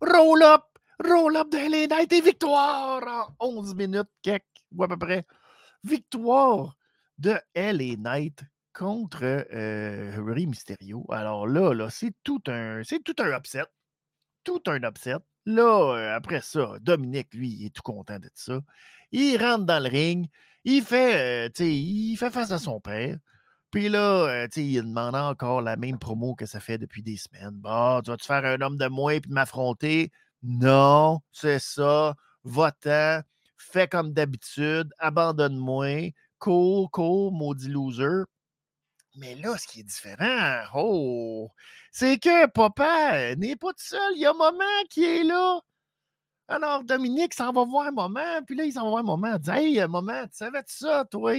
roll 0.00 0.42
up, 0.42 0.62
roll 1.04 1.36
up 1.36 1.48
de 1.50 1.58
LA 1.58 1.86
Knight 1.88 2.12
et 2.12 2.20
victoire 2.20 3.34
en 3.38 3.48
11 3.56 3.74
minutes, 3.74 4.10
quelque, 4.22 4.46
ou 4.72 4.84
à 4.84 4.88
peu 4.88 4.96
près. 4.96 5.24
Victoire 5.84 6.76
de 7.22 7.38
LA 7.54 7.96
Knight 7.96 8.42
contre 8.74 9.46
euh, 9.52 10.46
Mysterio. 10.46 11.06
Alors 11.10 11.46
là, 11.46 11.72
là 11.72 11.88
c'est 11.88 12.12
tout 12.24 12.42
un, 12.48 12.82
c'est 12.84 13.02
tout 13.02 13.14
un 13.18 13.36
upset. 13.36 13.64
Tout 14.44 14.60
un 14.66 14.82
upset. 14.82 15.16
Là, 15.46 15.94
euh, 15.96 16.16
après 16.16 16.40
ça, 16.40 16.78
Dominique, 16.80 17.32
lui, 17.32 17.50
il 17.50 17.66
est 17.66 17.70
tout 17.70 17.82
content 17.82 18.18
de 18.18 18.28
ça. 18.34 18.60
Il 19.12 19.36
rentre 19.38 19.64
dans 19.64 19.82
le 19.82 19.88
ring, 19.88 20.28
il 20.64 20.82
fait, 20.82 21.46
euh, 21.46 21.64
il 21.64 22.16
fait 22.16 22.30
face 22.30 22.50
à 22.50 22.58
son 22.58 22.80
père. 22.80 23.16
Puis 23.70 23.88
là, 23.88 24.44
euh, 24.44 24.48
il 24.56 24.82
demande 24.82 25.14
encore 25.14 25.62
la 25.62 25.76
même 25.76 25.98
promo 25.98 26.34
que 26.34 26.46
ça 26.46 26.60
fait 26.60 26.78
depuis 26.78 27.02
des 27.02 27.16
semaines. 27.16 27.52
Bah, 27.54 28.00
tu 28.04 28.10
vas-tu 28.10 28.26
faire 28.26 28.44
un 28.44 28.60
homme 28.60 28.76
de 28.76 28.88
moins 28.88 29.20
puis 29.20 29.30
m'affronter? 29.30 30.10
Non, 30.42 31.20
c'est 31.32 31.60
ça. 31.60 32.14
Va-t'en, 32.44 33.22
fais 33.56 33.86
comme 33.88 34.12
d'habitude, 34.12 34.92
abandonne-moi, 34.98 36.10
cours, 36.42 36.90
cours, 36.90 37.30
maudit 37.30 37.68
loser. 37.68 38.24
Mais 39.14 39.36
là, 39.36 39.56
ce 39.56 39.68
qui 39.68 39.80
est 39.80 39.84
différent, 39.84 40.62
oh, 40.74 41.48
c'est 41.92 42.18
que 42.18 42.46
papa 42.48 43.36
n'est 43.36 43.54
pas 43.54 43.68
tout 43.68 43.84
seul. 43.84 44.12
Il 44.16 44.22
y 44.22 44.26
a 44.26 44.32
maman 44.32 44.64
qui 44.90 45.04
est 45.04 45.22
là. 45.22 45.60
Alors, 46.48 46.82
Dominique 46.82 47.34
s'en 47.34 47.52
va 47.52 47.64
voir 47.64 47.92
moment, 47.92 48.42
puis 48.44 48.56
là, 48.56 48.64
il 48.64 48.72
s'en 48.72 48.84
va 48.84 48.90
voir 48.90 49.04
moment. 49.04 49.34
Il 49.34 49.38
dit 49.38 49.50
Hey, 49.50 49.88
maman, 49.88 50.24
tu 50.24 50.36
savais 50.36 50.62
ça, 50.66 51.04
toi? 51.04 51.32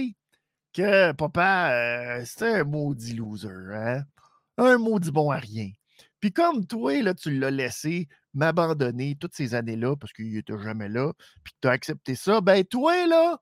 Que 0.72 1.12
papa, 1.12 1.70
euh, 1.72 2.24
c'était 2.24 2.60
un 2.60 2.64
maudit 2.64 3.14
loser, 3.14 3.48
hein? 3.48 4.04
Un 4.56 4.78
maudit 4.78 5.10
bon 5.10 5.30
à 5.30 5.36
rien. 5.36 5.70
Puis 6.18 6.32
comme 6.32 6.66
toi, 6.66 7.02
là, 7.02 7.12
tu 7.12 7.38
l'as 7.38 7.50
laissé 7.50 8.08
m'abandonner 8.32 9.16
toutes 9.20 9.34
ces 9.34 9.54
années-là, 9.54 9.96
parce 9.96 10.14
qu'il 10.14 10.32
n'était 10.32 10.58
jamais 10.58 10.88
là, 10.88 11.12
puis 11.44 11.52
que 11.52 11.58
tu 11.60 11.68
as 11.68 11.72
accepté 11.72 12.14
ça, 12.14 12.40
ben 12.40 12.64
toi, 12.64 13.06
là, 13.06 13.38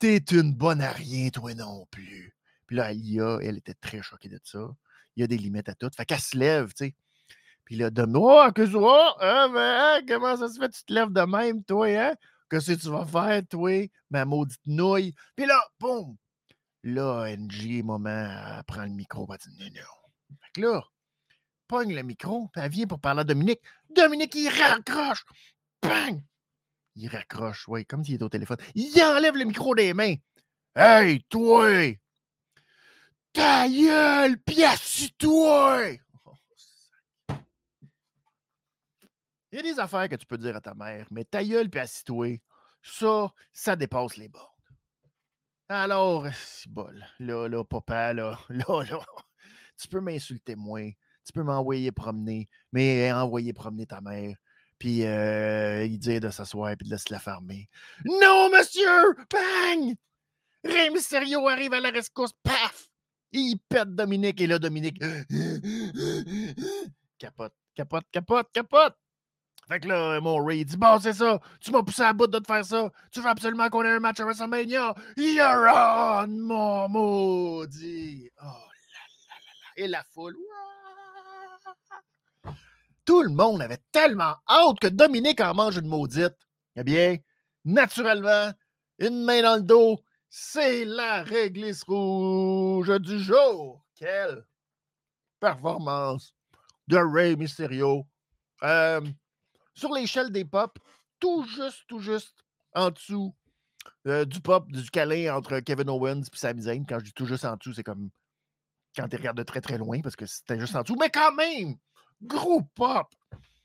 t'es 0.00 0.16
une 0.32 0.54
bonne 0.54 0.80
à 0.80 0.90
rien, 0.90 1.28
toi 1.28 1.54
non 1.54 1.86
plus. 1.90 2.34
Puis 2.66 2.76
là, 2.76 2.86
Alia, 2.86 3.38
elle 3.42 3.58
était 3.58 3.74
très 3.74 4.02
choquée 4.02 4.28
de 4.28 4.40
ça. 4.42 4.66
Il 5.14 5.20
y 5.20 5.24
a 5.24 5.26
des 5.26 5.36
limites 5.36 5.68
à 5.68 5.74
tout. 5.74 5.90
Fait 5.94 6.06
qu'elle 6.06 6.20
se 6.20 6.36
lève, 6.36 6.68
tu 6.68 6.86
sais. 6.86 6.94
Puis 7.64 7.76
là, 7.76 7.90
de 7.90 8.02
oh, 8.14 8.50
que 8.54 8.62
oh, 8.74 9.14
hein, 9.20 9.52
hein, 9.54 10.00
comment 10.08 10.36
ça 10.36 10.48
se 10.48 10.58
fait, 10.58 10.70
tu 10.70 10.82
te 10.84 10.92
lèves 10.92 11.12
de 11.12 11.20
même, 11.20 11.62
toi, 11.62 11.86
hein? 11.86 12.14
Qu'est-ce 12.48 12.72
que 12.72 12.80
tu 12.80 12.88
vas 12.88 13.06
faire, 13.06 13.42
toi, 13.48 13.88
ma 14.10 14.24
maudite 14.24 14.60
nouille? 14.66 15.14
Puis 15.36 15.46
là, 15.46 15.60
boum! 15.78 16.16
Là, 16.82 17.36
NG, 17.36 17.84
moment, 17.84 18.08
elle 18.08 18.64
prend 18.64 18.82
le 18.82 18.90
micro, 18.90 19.28
elle 19.30 19.38
dit 19.38 19.56
non, 19.58 19.66
non. 19.66 20.36
Fait 20.40 20.52
que 20.54 20.60
là, 20.62 20.84
pogne 21.68 21.94
le 21.94 22.02
micro, 22.02 22.48
puis 22.52 22.62
elle 22.62 22.70
vient 22.70 22.86
pour 22.86 22.98
parler 22.98 23.20
à 23.20 23.24
Dominique. 23.24 23.60
Dominique, 23.94 24.34
il 24.34 24.48
raccroche! 24.48 25.24
Bang! 25.82 26.22
Il 26.96 27.08
raccroche, 27.08 27.66
oui, 27.68 27.84
comme 27.86 28.04
s'il 28.04 28.14
était 28.14 28.24
au 28.24 28.28
téléphone. 28.28 28.58
Il 28.74 29.02
enlève 29.02 29.36
le 29.36 29.44
micro 29.44 29.74
des 29.74 29.94
mains. 29.94 30.14
Hey, 30.74 31.22
toi! 31.28 31.96
Ta 33.32 33.68
gueule, 33.68 34.38
pis 34.38 34.64
assis-toi! 34.64 35.92
Il 39.52 39.56
y 39.56 39.58
a 39.58 39.62
des 39.62 39.80
affaires 39.80 40.08
que 40.08 40.16
tu 40.16 40.26
peux 40.26 40.38
dire 40.38 40.56
à 40.56 40.60
ta 40.60 40.74
mère, 40.74 41.06
mais 41.10 41.24
ta 41.24 41.44
gueule, 41.44 41.68
assis-toi, 41.74 42.38
ça, 42.82 43.32
ça 43.52 43.76
dépasse 43.76 44.16
les 44.16 44.28
bornes. 44.28 44.46
Alors, 45.68 46.26
c'est 46.34 46.68
bol. 46.68 47.04
Là, 47.18 47.48
là, 47.48 47.64
papa, 47.64 48.12
là, 48.12 48.38
là, 48.48 48.82
là, 48.84 49.00
tu 49.76 49.88
peux 49.88 50.00
m'insulter 50.00 50.56
moins, 50.56 50.90
tu 51.24 51.32
peux 51.32 51.42
m'envoyer 51.42 51.92
promener, 51.92 52.48
mais 52.72 53.12
envoyer 53.12 53.52
promener 53.52 53.86
ta 53.86 54.00
mère, 54.00 54.36
puis 54.80 55.04
euh, 55.04 55.84
il 55.84 55.98
dit 55.98 56.18
de 56.18 56.30
s'asseoir 56.30 56.74
puis 56.76 56.88
de 56.88 56.96
se 56.96 57.12
la 57.12 57.20
fermer. 57.20 57.68
Non, 58.06 58.50
monsieur! 58.50 59.14
Bang! 59.30 59.94
Ré 60.64 60.90
Mysterio 60.90 61.46
arrive 61.48 61.74
à 61.74 61.80
la 61.80 61.90
rescousse, 61.90 62.32
paf! 62.42 62.88
Il 63.30 63.58
pète 63.68 63.94
Dominique 63.94 64.40
et 64.40 64.46
là, 64.46 64.58
Dominique 64.58 64.98
capote, 67.18 67.52
capote, 67.74 68.06
capote, 68.10 68.48
capote. 68.52 68.96
Fait 69.68 69.80
que 69.80 69.88
là, 69.88 70.18
mon 70.20 70.42
Ray 70.44 70.64
dit 70.64 70.78
Bon, 70.78 70.98
c'est 70.98 71.12
ça, 71.12 71.38
tu 71.60 71.70
m'as 71.70 71.82
poussé 71.82 72.02
à 72.02 72.14
bout 72.14 72.26
de 72.26 72.38
te 72.38 72.46
faire 72.46 72.64
ça. 72.64 72.90
Tu 73.12 73.20
veux 73.20 73.28
absolument 73.28 73.68
qu'on 73.68 73.84
ait 73.84 73.90
un 73.90 74.00
match 74.00 74.18
à 74.18 74.24
WrestleMania? 74.24 74.94
You're 75.18 75.70
on, 75.72 76.26
mon 76.26 76.88
maudit. 76.88 78.30
Oh 78.42 78.46
là 78.46 78.50
là 78.50 78.54
là 79.28 79.34
là. 79.44 79.84
Et 79.84 79.86
la 79.88 80.02
foule. 80.14 80.36
Tout 83.10 83.22
le 83.22 83.30
monde 83.30 83.60
avait 83.60 83.82
tellement 83.90 84.36
hâte 84.48 84.78
que 84.80 84.86
Dominique 84.86 85.40
en 85.40 85.52
mange 85.52 85.76
une 85.76 85.88
maudite. 85.88 86.36
Eh 86.76 86.84
bien, 86.84 87.16
naturellement, 87.64 88.52
une 89.00 89.24
main 89.24 89.42
dans 89.42 89.56
le 89.56 89.62
dos, 89.62 89.98
c'est 90.28 90.84
la 90.84 91.24
réglisse 91.24 91.82
rouge 91.82 92.96
du 93.00 93.18
jour. 93.18 93.84
Quelle 93.96 94.44
performance 95.40 96.32
de 96.86 96.98
Ray 96.98 97.34
Mysterio. 97.34 98.06
Euh, 98.62 99.00
sur 99.74 99.92
l'échelle 99.92 100.30
des 100.30 100.44
pop, 100.44 100.78
tout 101.18 101.42
juste, 101.42 101.82
tout 101.88 101.98
juste 101.98 102.44
en 102.76 102.90
dessous 102.90 103.34
euh, 104.06 104.24
du 104.24 104.40
pop, 104.40 104.70
du 104.70 104.88
câlin 104.88 105.34
entre 105.34 105.58
Kevin 105.58 105.90
Owens 105.90 106.22
et 106.32 106.36
Sami 106.36 106.62
Zayn. 106.62 106.84
Quand 106.88 107.00
je 107.00 107.06
dis 107.06 107.12
tout 107.12 107.26
juste 107.26 107.44
en 107.44 107.56
dessous, 107.56 107.74
c'est 107.74 107.82
comme 107.82 108.10
quand 108.94 109.08
tu 109.08 109.16
regardes 109.16 109.38
de 109.38 109.42
très 109.42 109.60
très 109.60 109.78
loin 109.78 110.00
parce 110.00 110.14
que 110.14 110.26
c'était 110.26 110.60
juste 110.60 110.76
en 110.76 110.82
dessous. 110.82 110.96
Mais 110.96 111.10
quand 111.10 111.32
même, 111.32 111.74
gros 112.22 112.62
pop. 112.74 113.14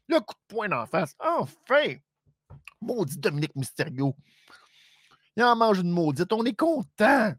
Le 0.08 0.20
coup 0.20 0.34
de 0.34 0.56
poing 0.56 0.70
d'en 0.70 0.86
face. 0.86 1.16
Enfin! 1.20 1.96
Maudit 2.82 3.18
Dominique 3.18 3.56
Mysterio. 3.56 4.16
Il 5.36 5.44
en 5.44 5.56
mange 5.56 5.80
une 5.80 5.92
maudite. 5.92 6.32
On 6.32 6.46
est 6.46 6.56
content. 6.56 7.34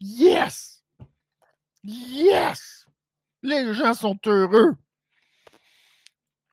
Yes! 0.00 0.82
Yes! 1.82 2.86
Les 3.42 3.72
gens 3.74 3.94
sont 3.94 4.18
heureux. 4.26 4.76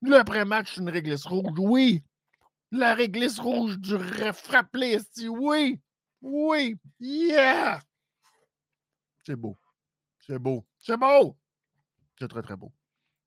Le 0.02 0.16
après-match, 0.16 0.78
une 0.78 0.90
réglisse 0.90 1.26
rouge, 1.26 1.58
oui. 1.58 2.04
La 2.72 2.94
réglisse 2.94 3.40
rouge 3.40 3.78
du 3.80 3.98
frappe 4.34 4.78
oui. 5.30 5.82
Oui. 6.22 6.76
Yeah! 7.00 7.82
C'est 9.26 9.36
beau. 9.36 9.58
C'est 10.20 10.40
beau. 10.40 10.66
C'est 10.80 10.98
beau. 10.98 11.38
C'est 12.20 12.28
très, 12.28 12.42
très 12.42 12.56
beau. 12.56 12.72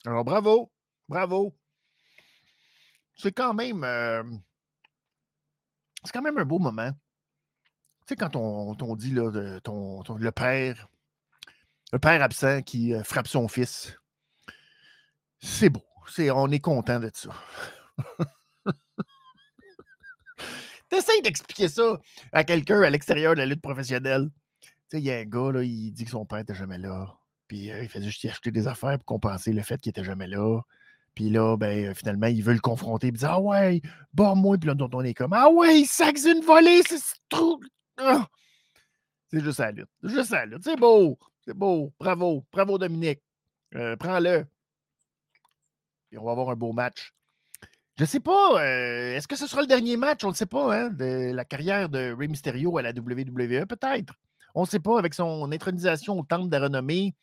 Alors, 0.06 0.24
bravo. 0.24 0.72
Bravo. 1.10 1.52
C'est 3.16 3.32
quand 3.32 3.52
même. 3.52 3.82
Euh, 3.82 4.22
c'est 6.04 6.12
quand 6.12 6.22
même 6.22 6.38
un 6.38 6.44
beau 6.44 6.60
moment. 6.60 6.92
Tu 8.06 8.14
sais, 8.14 8.16
quand 8.16 8.36
on, 8.36 8.94
dit 8.94 9.10
là, 9.10 9.58
ton, 9.60 10.04
le 10.16 10.30
père, 10.30 10.88
le 11.92 11.98
père 11.98 12.22
absent 12.22 12.62
qui 12.62 12.94
euh, 12.94 13.02
frappe 13.02 13.26
son 13.26 13.48
fils, 13.48 13.98
c'est 15.40 15.68
beau. 15.68 15.82
C'est, 16.06 16.30
on 16.30 16.46
est 16.46 16.60
content 16.60 17.00
de 17.00 17.10
ça. 17.12 17.30
T'essayes 20.88 21.22
d'expliquer 21.22 21.68
ça 21.68 22.00
à 22.30 22.44
quelqu'un 22.44 22.82
à 22.82 22.90
l'extérieur 22.90 23.34
de 23.34 23.40
la 23.40 23.46
lutte 23.46 23.62
professionnelle. 23.62 24.30
Tu 24.60 24.68
sais, 24.86 24.98
il 24.98 25.04
y 25.04 25.10
a 25.10 25.18
un 25.18 25.24
gars, 25.24 25.50
là, 25.50 25.64
il 25.64 25.90
dit 25.90 26.04
que 26.04 26.10
son 26.10 26.24
père 26.24 26.38
n'était 26.38 26.54
jamais 26.54 26.78
là. 26.78 27.18
Puis 27.48 27.72
euh, 27.72 27.82
il 27.82 27.88
fait 27.88 28.00
juste 28.00 28.24
acheter 28.26 28.52
des 28.52 28.68
affaires 28.68 28.96
pour 28.98 29.06
compenser 29.06 29.52
le 29.52 29.62
fait 29.62 29.80
qu'il 29.80 29.90
n'était 29.90 30.04
jamais 30.04 30.28
là. 30.28 30.62
Puis 31.14 31.30
là, 31.30 31.56
ben, 31.56 31.86
euh, 31.86 31.94
finalement, 31.94 32.28
il 32.28 32.42
veut 32.42 32.54
le 32.54 32.60
confronter. 32.60 33.08
Il 33.08 33.14
dit 33.14 33.24
Ah 33.26 33.40
ouais, 33.40 33.80
bon, 34.12 34.36
moi. 34.36 34.56
Puis 34.58 34.68
là, 34.68 34.74
on 34.92 35.02
est 35.02 35.14
comme 35.14 35.32
Ah 35.32 35.50
ouais, 35.50 35.80
il 35.80 35.86
sac 35.86 36.16
une 36.24 36.42
volée, 36.42 36.82
c'est 36.86 37.00
trop. 37.28 37.60
Ah! 37.96 38.26
C'est 39.30 39.40
juste 39.40 39.58
la 39.60 39.70
lutte. 39.70 39.88
Juste 40.02 40.30
la 40.30 40.46
lutte. 40.46 40.64
C'est 40.64 40.78
beau. 40.78 41.18
C'est 41.44 41.54
beau. 41.54 41.92
Bravo. 41.98 42.44
Bravo, 42.52 42.78
Dominique. 42.78 43.20
Euh, 43.74 43.96
prends-le. 43.96 44.46
Et 46.12 46.18
on 46.18 46.24
va 46.24 46.32
avoir 46.32 46.50
un 46.50 46.56
beau 46.56 46.72
match. 46.72 47.12
Je 47.96 48.04
ne 48.04 48.08
sais 48.08 48.20
pas, 48.20 48.62
euh, 48.62 49.14
est-ce 49.14 49.28
que 49.28 49.36
ce 49.36 49.46
sera 49.46 49.60
le 49.60 49.66
dernier 49.66 49.96
match? 49.96 50.24
On 50.24 50.30
ne 50.30 50.34
sait 50.34 50.46
pas, 50.46 50.74
hein, 50.74 50.88
de 50.88 51.32
la 51.32 51.44
carrière 51.44 51.90
de 51.90 52.14
Rey 52.18 52.28
Mysterio 52.28 52.78
à 52.78 52.82
la 52.82 52.92
WWE, 52.92 53.66
peut-être. 53.66 54.14
On 54.54 54.62
ne 54.62 54.66
sait 54.66 54.80
pas, 54.80 54.98
avec 54.98 55.12
son 55.12 55.52
intronisation 55.52 56.18
au 56.18 56.24
temple 56.24 56.46
de 56.48 56.56
la 56.56 56.62
renommée. 56.64 57.14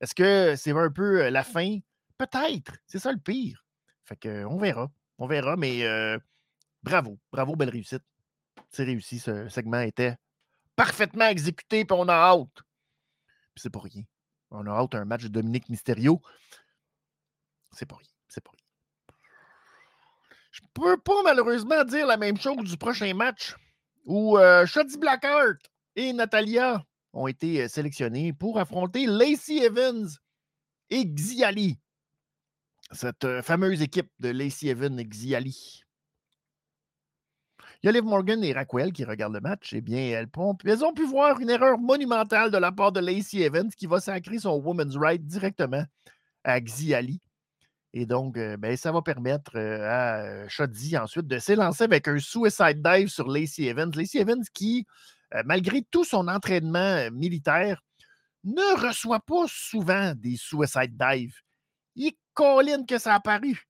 Est-ce 0.00 0.14
que 0.14 0.56
c'est 0.56 0.72
un 0.72 0.90
peu 0.90 1.28
la 1.28 1.44
fin? 1.44 1.78
Peut-être. 2.18 2.72
C'est 2.86 2.98
ça 2.98 3.12
le 3.12 3.18
pire. 3.18 3.64
Fait 4.04 4.16
que, 4.16 4.44
on 4.44 4.58
verra. 4.58 4.90
On 5.18 5.26
verra, 5.26 5.56
mais 5.56 5.84
euh, 5.84 6.18
bravo. 6.82 7.18
Bravo, 7.32 7.56
belle 7.56 7.70
réussite. 7.70 8.02
C'est 8.70 8.84
réussi. 8.84 9.18
Ce 9.18 9.48
segment 9.48 9.80
était 9.80 10.16
parfaitement 10.76 11.26
exécuté, 11.26 11.84
puis 11.84 11.96
on 11.98 12.08
a 12.08 12.14
hâte. 12.14 12.62
Puis 13.54 13.62
c'est 13.62 13.70
pas 13.70 13.80
rien. 13.80 14.02
On 14.50 14.66
a 14.66 14.70
hâte 14.70 14.94
un 14.94 15.04
match 15.04 15.22
de 15.22 15.28
Dominique 15.28 15.68
Mysterio. 15.68 16.20
C'est 17.72 17.86
pas 17.86 17.96
rien. 17.96 18.08
C'est 18.28 18.42
pas 18.42 18.50
rien. 18.50 18.60
Je 20.50 20.60
peux 20.72 20.96
pas 20.96 21.22
malheureusement 21.24 21.84
dire 21.84 22.06
la 22.06 22.16
même 22.16 22.38
chose 22.38 22.70
du 22.70 22.76
prochain 22.76 23.12
match 23.14 23.56
où 24.04 24.38
euh, 24.38 24.66
Shotzi 24.66 24.98
Blackheart 24.98 25.58
et 25.96 26.12
Natalia 26.12 26.84
ont 27.12 27.26
été 27.26 27.62
euh, 27.62 27.68
sélectionnés 27.68 28.32
pour 28.32 28.58
affronter 28.58 29.06
Lacey 29.06 29.56
Evans 29.64 30.08
et 30.90 31.04
Xiali 31.06 31.78
cette 32.94 33.24
euh, 33.24 33.42
fameuse 33.42 33.82
équipe 33.82 34.10
de 34.20 34.30
Lacey 34.30 34.68
Evans 34.68 34.98
et 34.98 35.04
Xiali. 35.04 35.82
Il 37.82 37.86
y 37.86 37.88
a 37.88 37.92
Liv 37.92 38.04
Morgan 38.04 38.42
et 38.42 38.52
Raquel 38.52 38.92
qui 38.92 39.04
regardent 39.04 39.34
le 39.34 39.40
match. 39.40 39.74
Eh 39.74 39.82
bien, 39.82 39.98
elles, 39.98 40.28
elles, 40.64 40.84
ont 40.84 40.94
pu 40.94 41.04
voir 41.04 41.38
une 41.40 41.50
erreur 41.50 41.78
monumentale 41.78 42.50
de 42.50 42.56
la 42.56 42.72
part 42.72 42.92
de 42.92 43.00
Lacey 43.00 43.42
Evans 43.42 43.68
qui 43.76 43.86
va 43.86 44.00
sacrer 44.00 44.38
son 44.38 44.58
Women's 44.58 44.96
Right 44.96 45.24
directement 45.26 45.84
à 46.44 46.60
Xiali. 46.60 47.20
Et 47.92 48.06
donc, 48.06 48.38
euh, 48.38 48.56
ben, 48.56 48.76
ça 48.76 48.90
va 48.90 49.02
permettre 49.02 49.56
euh, 49.56 50.44
à 50.44 50.48
Shoddy 50.48 50.96
ensuite 50.96 51.26
de 51.26 51.38
s'élancer 51.38 51.84
avec 51.84 52.08
un 52.08 52.18
suicide 52.18 52.82
dive 52.82 53.08
sur 53.08 53.28
Lacey 53.28 53.64
Evans. 53.64 53.92
Lacey 53.94 54.18
Evans 54.18 54.42
qui, 54.52 54.86
malgré 55.44 55.82
tout 55.82 56.04
son 56.04 56.28
entraînement 56.28 57.10
militaire, 57.10 57.82
ne 58.44 58.86
reçoit 58.86 59.20
pas 59.20 59.44
souvent 59.48 60.14
des 60.14 60.36
suicide 60.36 60.96
dives. 60.96 61.43
Colline 62.34 62.86
que 62.86 62.98
ça 62.98 63.12
a 63.12 63.16
apparu. 63.16 63.66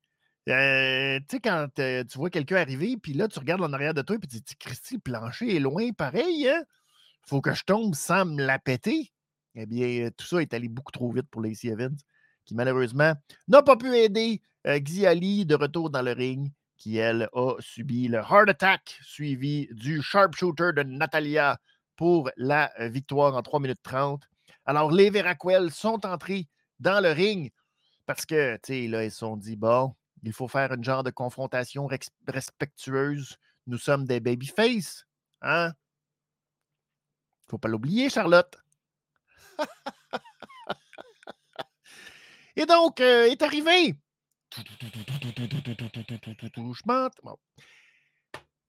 Euh, 0.48 1.18
tu 1.20 1.36
sais, 1.36 1.40
quand 1.40 1.68
euh, 1.78 2.04
tu 2.04 2.18
vois 2.18 2.28
quelqu'un 2.28 2.56
arriver, 2.56 2.96
puis 2.98 3.14
là, 3.14 3.28
tu 3.28 3.38
regardes 3.38 3.62
en 3.62 3.72
arrière 3.72 3.94
de 3.94 4.02
toi, 4.02 4.18
puis 4.18 4.28
tu 4.28 4.40
dis, 4.40 4.56
Christy, 4.56 4.94
le 4.94 5.00
plancher 5.00 5.56
est 5.56 5.60
loin, 5.60 5.90
pareil, 5.92 6.48
hein? 6.48 6.62
Faut 7.26 7.40
que 7.40 7.54
je 7.54 7.64
tombe 7.64 7.94
sans 7.94 8.26
me 8.26 8.44
la 8.44 8.58
péter. 8.58 9.10
Eh 9.54 9.64
bien, 9.64 10.10
tout 10.16 10.26
ça 10.26 10.42
est 10.42 10.52
allé 10.52 10.68
beaucoup 10.68 10.92
trop 10.92 11.10
vite 11.10 11.28
pour 11.30 11.40
Lacey 11.40 11.68
Evans, 11.68 11.96
qui 12.44 12.54
malheureusement 12.54 13.14
n'a 13.48 13.62
pas 13.62 13.76
pu 13.76 13.96
aider 13.96 14.42
euh, 14.66 14.78
Xiali 14.78 15.46
de 15.46 15.54
retour 15.54 15.88
dans 15.88 16.02
le 16.02 16.12
ring, 16.12 16.50
qui, 16.76 16.98
elle, 16.98 17.28
a 17.32 17.54
subi 17.60 18.08
le 18.08 18.18
heart 18.18 18.50
attack 18.50 18.98
suivi 19.02 19.68
du 19.70 20.02
sharpshooter 20.02 20.72
de 20.76 20.82
Natalia 20.82 21.58
pour 21.96 22.30
la 22.36 22.70
victoire 22.80 23.34
en 23.34 23.42
3 23.42 23.60
minutes 23.60 23.82
30. 23.82 24.22
Alors, 24.66 24.90
les 24.90 25.08
Veraquel 25.08 25.70
sont 25.70 26.04
entrés 26.04 26.48
dans 26.80 27.02
le 27.02 27.12
ring. 27.12 27.50
Parce 28.06 28.26
que, 28.26 28.56
tu 28.56 28.60
sais, 28.64 28.86
là, 28.88 29.04
ils 29.04 29.10
se 29.10 29.18
sont 29.18 29.36
dit, 29.36 29.56
bon, 29.56 29.94
il 30.22 30.32
faut 30.32 30.48
faire 30.48 30.72
une 30.72 30.84
genre 30.84 31.02
de 31.02 31.10
confrontation 31.10 31.88
respectueuse. 32.26 33.36
Nous 33.66 33.78
sommes 33.78 34.04
des 34.04 34.20
babyface. 34.20 35.06
Hein? 35.42 35.72
Faut 37.48 37.58
pas 37.58 37.68
l'oublier, 37.68 38.10
Charlotte. 38.10 38.56
Et 42.56 42.66
donc, 42.66 43.00
euh, 43.00 43.26
est 43.26 43.42
arrivé. 43.42 43.96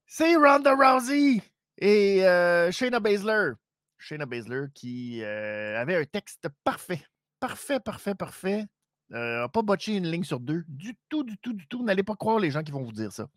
C'est 0.07 0.36
Ronda 0.36 0.73
Rousey 0.75 1.41
et 1.77 2.25
euh, 2.25 2.71
Shayna 2.71 2.99
Baszler. 2.99 3.51
Shayna 3.97 4.25
Baszler 4.25 4.65
qui 4.73 5.21
euh, 5.21 5.79
avait 5.79 5.97
un 5.97 6.05
texte 6.05 6.47
parfait. 6.63 7.05
Parfait, 7.39 7.79
parfait, 7.79 8.15
parfait. 8.15 8.65
Euh, 9.13 9.47
pas 9.47 9.61
botché 9.61 9.95
une 9.95 10.09
ligne 10.09 10.23
sur 10.23 10.39
deux. 10.39 10.63
Du 10.67 10.97
tout, 11.09 11.23
du 11.23 11.37
tout, 11.37 11.53
du 11.53 11.67
tout. 11.67 11.83
N'allez 11.83 12.03
pas 12.03 12.15
croire 12.15 12.39
les 12.39 12.51
gens 12.51 12.63
qui 12.63 12.71
vont 12.71 12.83
vous 12.83 12.91
dire 12.91 13.11
ça. 13.11 13.27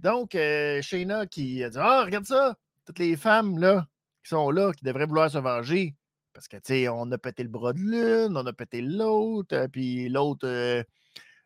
Donc, 0.00 0.34
euh, 0.34 0.82
Shayna 0.82 1.26
qui 1.26 1.62
a 1.62 1.70
dit 1.70 1.78
Ah, 1.78 2.04
regarde 2.04 2.24
ça, 2.24 2.56
toutes 2.86 2.98
les 2.98 3.16
femmes 3.16 3.58
là, 3.58 3.86
qui 4.24 4.30
sont 4.30 4.50
là, 4.50 4.72
qui 4.72 4.84
devraient 4.84 5.06
vouloir 5.06 5.30
se 5.30 5.38
venger. 5.38 5.94
Parce 6.32 6.48
que, 6.48 6.56
tu 6.56 6.62
sais, 6.64 6.88
on 6.88 7.10
a 7.12 7.18
pété 7.18 7.42
le 7.42 7.48
bras 7.48 7.72
de 7.72 7.78
l'une, 7.80 8.36
on 8.36 8.46
a 8.46 8.52
pété 8.52 8.80
l'autre, 8.82 9.54
euh, 9.54 9.68
puis 9.68 10.08
l'autre, 10.08 10.84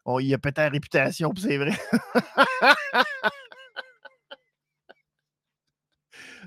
on 0.05 0.21
y 0.21 0.35
a 0.35 0.39
pété 0.39 0.61
la 0.63 0.69
réputation, 0.69 1.31
puis 1.31 1.43
c'est 1.43 1.57
vrai. 1.59 1.73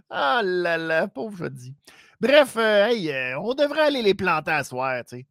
ah 0.09 0.41
là 0.43 0.77
là, 0.77 1.07
pauvre 1.07 1.49
je. 1.57 1.71
Bref, 2.19 2.57
on 2.57 3.53
devrait 3.53 3.81
aller 3.81 4.01
les 4.01 4.13
planter 4.13 4.51
à 4.51 4.63
soir, 4.63 5.03
tu 5.05 5.17
sais. 5.17 5.27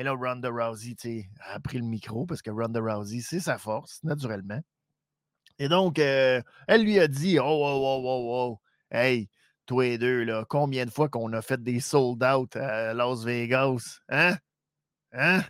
Mais 0.00 0.04
là, 0.04 0.12
Ronda 0.12 0.48
Rousey 0.48 0.96
a 1.40 1.60
pris 1.60 1.76
le 1.76 1.84
micro 1.84 2.24
parce 2.24 2.40
que 2.40 2.50
Ronda 2.50 2.80
Rousey, 2.80 3.20
c'est 3.20 3.38
sa 3.38 3.58
force, 3.58 4.02
naturellement. 4.02 4.62
Et 5.58 5.68
donc, 5.68 5.98
euh, 5.98 6.40
elle 6.66 6.84
lui 6.84 6.98
a 6.98 7.06
dit 7.06 7.38
Oh, 7.38 7.44
oh, 7.44 7.82
oh, 7.84 8.02
oh, 8.02 8.30
oh, 8.32 8.60
hey, 8.90 9.28
toi 9.66 9.84
et 9.84 9.98
deux, 9.98 10.24
là, 10.24 10.46
combien 10.48 10.86
de 10.86 10.90
fois 10.90 11.10
qu'on 11.10 11.30
a 11.34 11.42
fait 11.42 11.62
des 11.62 11.80
sold 11.80 12.24
out 12.24 12.56
à 12.56 12.94
Las 12.94 13.24
Vegas? 13.24 14.00
Hein? 14.08 14.38
Hein? 15.12 15.42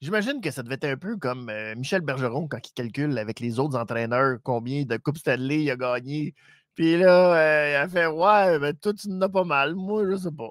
J'imagine 0.00 0.40
que 0.40 0.52
ça 0.52 0.62
devait 0.62 0.76
être 0.76 0.84
un 0.84 0.96
peu 0.96 1.16
comme 1.16 1.48
euh, 1.48 1.74
Michel 1.74 2.02
Bergeron 2.02 2.46
quand 2.46 2.64
il 2.64 2.72
calcule 2.72 3.18
avec 3.18 3.40
les 3.40 3.58
autres 3.58 3.76
entraîneurs 3.76 4.38
combien 4.44 4.84
de 4.84 4.96
Coupes 4.96 5.18
Stanley 5.18 5.64
il 5.64 5.70
a 5.72 5.76
gagné. 5.76 6.36
Puis 6.76 6.98
là, 6.98 7.34
euh, 7.34 7.70
il 7.72 7.74
a 7.74 7.88
fait 7.88 8.06
Ouais, 8.06 8.60
ben, 8.60 8.76
toi, 8.76 8.94
tu 8.94 9.08
n'as 9.08 9.28
pas 9.28 9.42
mal. 9.42 9.74
Moi, 9.74 10.08
je 10.08 10.18
sais 10.18 10.30
pas. 10.30 10.50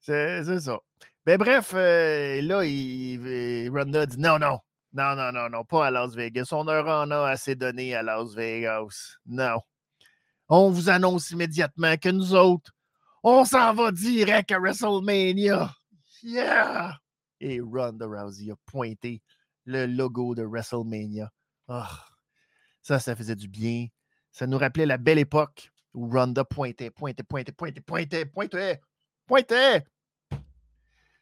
C'est 0.00 0.60
ça. 0.60 0.78
Ben, 1.26 1.38
bref, 1.38 1.72
euh, 1.74 2.42
là, 2.42 2.64
il, 2.66 3.70
Ronda 3.70 4.04
dit 4.04 4.18
Non, 4.18 4.38
non, 4.38 4.58
non, 4.92 5.16
non, 5.16 5.32
non, 5.32 5.48
non, 5.48 5.64
pas 5.64 5.86
à 5.86 5.90
Las 5.90 6.14
Vegas. 6.14 6.48
On 6.52 6.68
en 6.68 7.10
a 7.10 7.30
assez 7.30 7.54
donné 7.54 7.94
à 7.94 8.02
Las 8.02 8.34
Vegas. 8.34 9.16
Non. 9.24 9.60
On 10.48 10.68
vous 10.68 10.90
annonce 10.90 11.30
immédiatement 11.30 11.96
que 11.96 12.10
nous 12.10 12.34
autres, 12.34 12.72
on 13.22 13.46
s'en 13.46 13.72
va 13.72 13.90
direct 13.90 14.52
à 14.52 14.58
WrestleMania. 14.58 15.74
Yeah! 16.22 16.98
Et 17.40 17.58
Ronda 17.60 18.06
Rousey 18.06 18.50
a 18.50 18.56
pointé 18.66 19.22
le 19.64 19.86
logo 19.86 20.34
de 20.34 20.42
WrestleMania. 20.42 21.30
Ah, 21.68 22.04
ça, 22.82 22.98
ça 22.98 23.16
faisait 23.16 23.34
du 23.34 23.48
bien. 23.48 23.86
Ça 24.30 24.46
nous 24.46 24.58
rappelait 24.58 24.84
la 24.84 24.98
belle 24.98 25.18
époque 25.18 25.70
où 25.94 26.10
Ronda 26.10 26.44
pointait, 26.44 26.90
pointait, 26.90 27.22
pointait, 27.22 27.52
pointait, 27.52 27.80
pointait, 27.80 28.26
pointait, 28.26 28.80
pointait. 29.26 29.86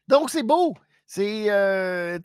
Donc, 0.07 0.29
c'est 0.29 0.43
beau. 0.43 0.75
C'est, 1.05 1.49
euh, 1.51 2.19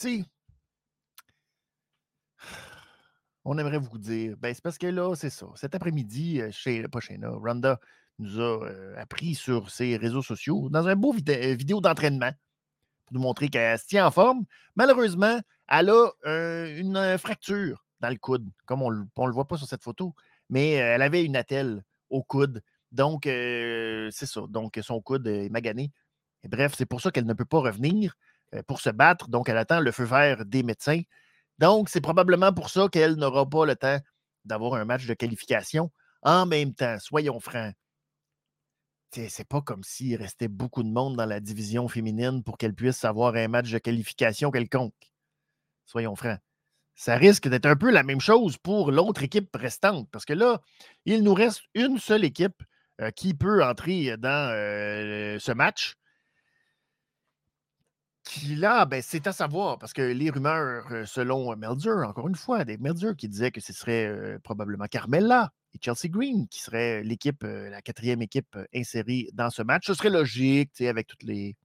on 3.45 3.59
aimerait 3.59 3.79
vous 3.79 3.99
dire, 3.99 4.37
ben, 4.39 4.53
c'est 4.55 4.63
parce 4.63 4.79
que 4.79 4.87
là, 4.87 5.15
c'est 5.15 5.31
ça. 5.31 5.47
Cet 5.57 5.75
après-midi, 5.75 6.41
euh, 6.41 6.51
chez, 6.51 6.83
pas 6.89 7.01
chez 7.01 7.19
nous, 7.19 7.39
Ronda 7.39 7.81
nous 8.19 8.41
a 8.41 8.65
euh, 8.65 8.95
appris 8.99 9.35
sur 9.35 9.71
ses 9.71 9.97
réseaux 9.97 10.23
sociaux, 10.23 10.69
dans 10.71 10.87
un 10.89 10.97
beau 10.97 11.13
vidéo 11.13 11.81
d'entraînement, 11.81 12.33
pour 13.07 13.15
nous 13.15 13.21
montrer 13.21 13.49
qu'elle 13.49 13.79
se 13.79 13.87
tient 13.87 14.07
en 14.07 14.11
forme. 14.11 14.45
Malheureusement, 14.75 15.41
elle 15.69 15.91
a 15.91 16.11
une 16.25 17.17
fracture 17.19 17.85
dans 18.01 18.11
le 18.11 18.17
coude, 18.17 18.49
comme 18.67 18.83
on 18.83 18.91
ne 18.91 19.27
le 19.27 19.33
voit 19.33 19.47
pas 19.47 19.57
sur 19.57 19.67
cette 19.67 19.83
photo, 19.83 20.15
mais 20.51 20.73
elle 20.73 21.03
avait 21.03 21.25
une 21.25 21.37
attelle 21.37 21.85
au 22.11 22.23
coude. 22.23 22.63
Donc, 22.91 23.23
c'est 23.25 24.11
ça. 24.11 24.43
Donc, 24.49 24.79
son 24.83 25.01
coude 25.01 25.27
est 25.27 25.49
magané. 25.49 25.93
Bref, 26.45 26.75
c'est 26.77 26.87
pour 26.87 27.01
ça 27.01 27.11
qu'elle 27.11 27.27
ne 27.27 27.35
peut 27.35 27.45
pas 27.45 27.61
revenir 27.61 28.15
pour 28.67 28.81
se 28.81 28.91
battre. 28.91 29.29
Donc, 29.29 29.49
elle 29.49 29.59
attend 29.59 29.81
le 29.81 29.93
feu 29.93 30.05
vert 30.05 30.45
des 30.45 30.63
médecins. 30.63 31.03
Donc, 31.59 31.89
c'est 31.89 32.01
probablement 32.01 32.53
pour 32.53 32.71
ça 32.71 32.89
qu'elle 32.89 33.17
n'aura 33.17 33.49
pas 33.49 33.67
le 33.67 33.77
temps 33.77 33.99
d'avoir 34.45 34.75
un 34.75 34.85
match 34.85 35.07
de 35.07 35.15
qualification. 35.15 35.91
En 36.23 36.47
même 36.47 36.75
temps, 36.75 36.99
soyons 37.01 37.41
francs, 37.41 37.75
c'est 39.11 39.49
pas 39.49 39.63
comme 39.63 39.83
s'il 39.85 40.17
restait 40.17 40.49
beaucoup 40.49 40.83
de 40.83 40.91
monde 40.91 41.17
dans 41.17 41.27
la 41.27 41.41
division 41.41 41.89
féminine 41.89 42.43
pour 42.43 42.59
qu'elle 42.59 42.75
puisse 42.75 43.05
avoir 43.05 43.35
un 43.37 43.49
match 43.49 43.71
de 43.71 43.79
qualification 43.79 44.51
quelconque. 44.51 44.95
Soyons 45.87 46.15
francs. 46.15 46.39
Ça 46.95 47.17
risque 47.17 47.49
d'être 47.49 47.67
un 47.67 47.77
peu 47.77 47.91
la 47.91 48.03
même 48.03 48.21
chose 48.21 48.59
pour 48.59 48.91
l'autre 48.91 49.23
équipe 49.23 49.55
restante, 49.55 50.09
parce 50.11 50.25
que 50.25 50.33
là, 50.33 50.61
il 51.05 51.23
nous 51.23 51.33
reste 51.33 51.63
une 51.75 51.99
seule 51.99 52.25
équipe 52.25 52.63
euh, 53.01 53.11
qui 53.13 53.35
peut 53.35 53.65
entrer 53.65 54.17
dans 54.17 54.53
euh, 54.53 55.39
ce 55.39 55.53
match. 55.53 55.95
Qui 58.29 58.57
là, 58.57 58.85
ben, 58.85 59.01
c'est 59.03 59.27
à 59.27 59.33
savoir, 59.33 59.79
parce 59.79 59.95
que 59.95 60.03
les 60.03 60.29
rumeurs, 60.29 60.87
euh, 60.93 61.07
selon 61.07 61.57
Melzer, 61.57 62.07
encore 62.07 62.29
une 62.29 62.35
fois, 62.35 62.65
des 62.65 62.77
Melzer 62.77 63.17
qui 63.17 63.27
disaient 63.27 63.51
que 63.51 63.61
ce 63.61 63.73
serait 63.73 64.39
probablement 64.45 64.85
Carmella, 64.87 65.51
et 65.75 65.79
Chelsea 65.83 66.09
Green, 66.09 66.49
qui 66.49 66.61
serait 66.61 67.03
l'équipe, 67.03 67.45
euh, 67.45 67.69
la 67.71 67.83
quatrième 67.83 68.23
équipe 68.23 68.57
euh, 68.57 68.65
insérée 68.75 69.29
dans 69.33 69.51
ce 69.51 69.63
match. 69.63 69.87
Ce 69.87 69.95
serait 69.95 70.11
logique, 70.11 70.81
avec 70.81 71.07
toutes 71.07 71.23
les, 71.23 71.57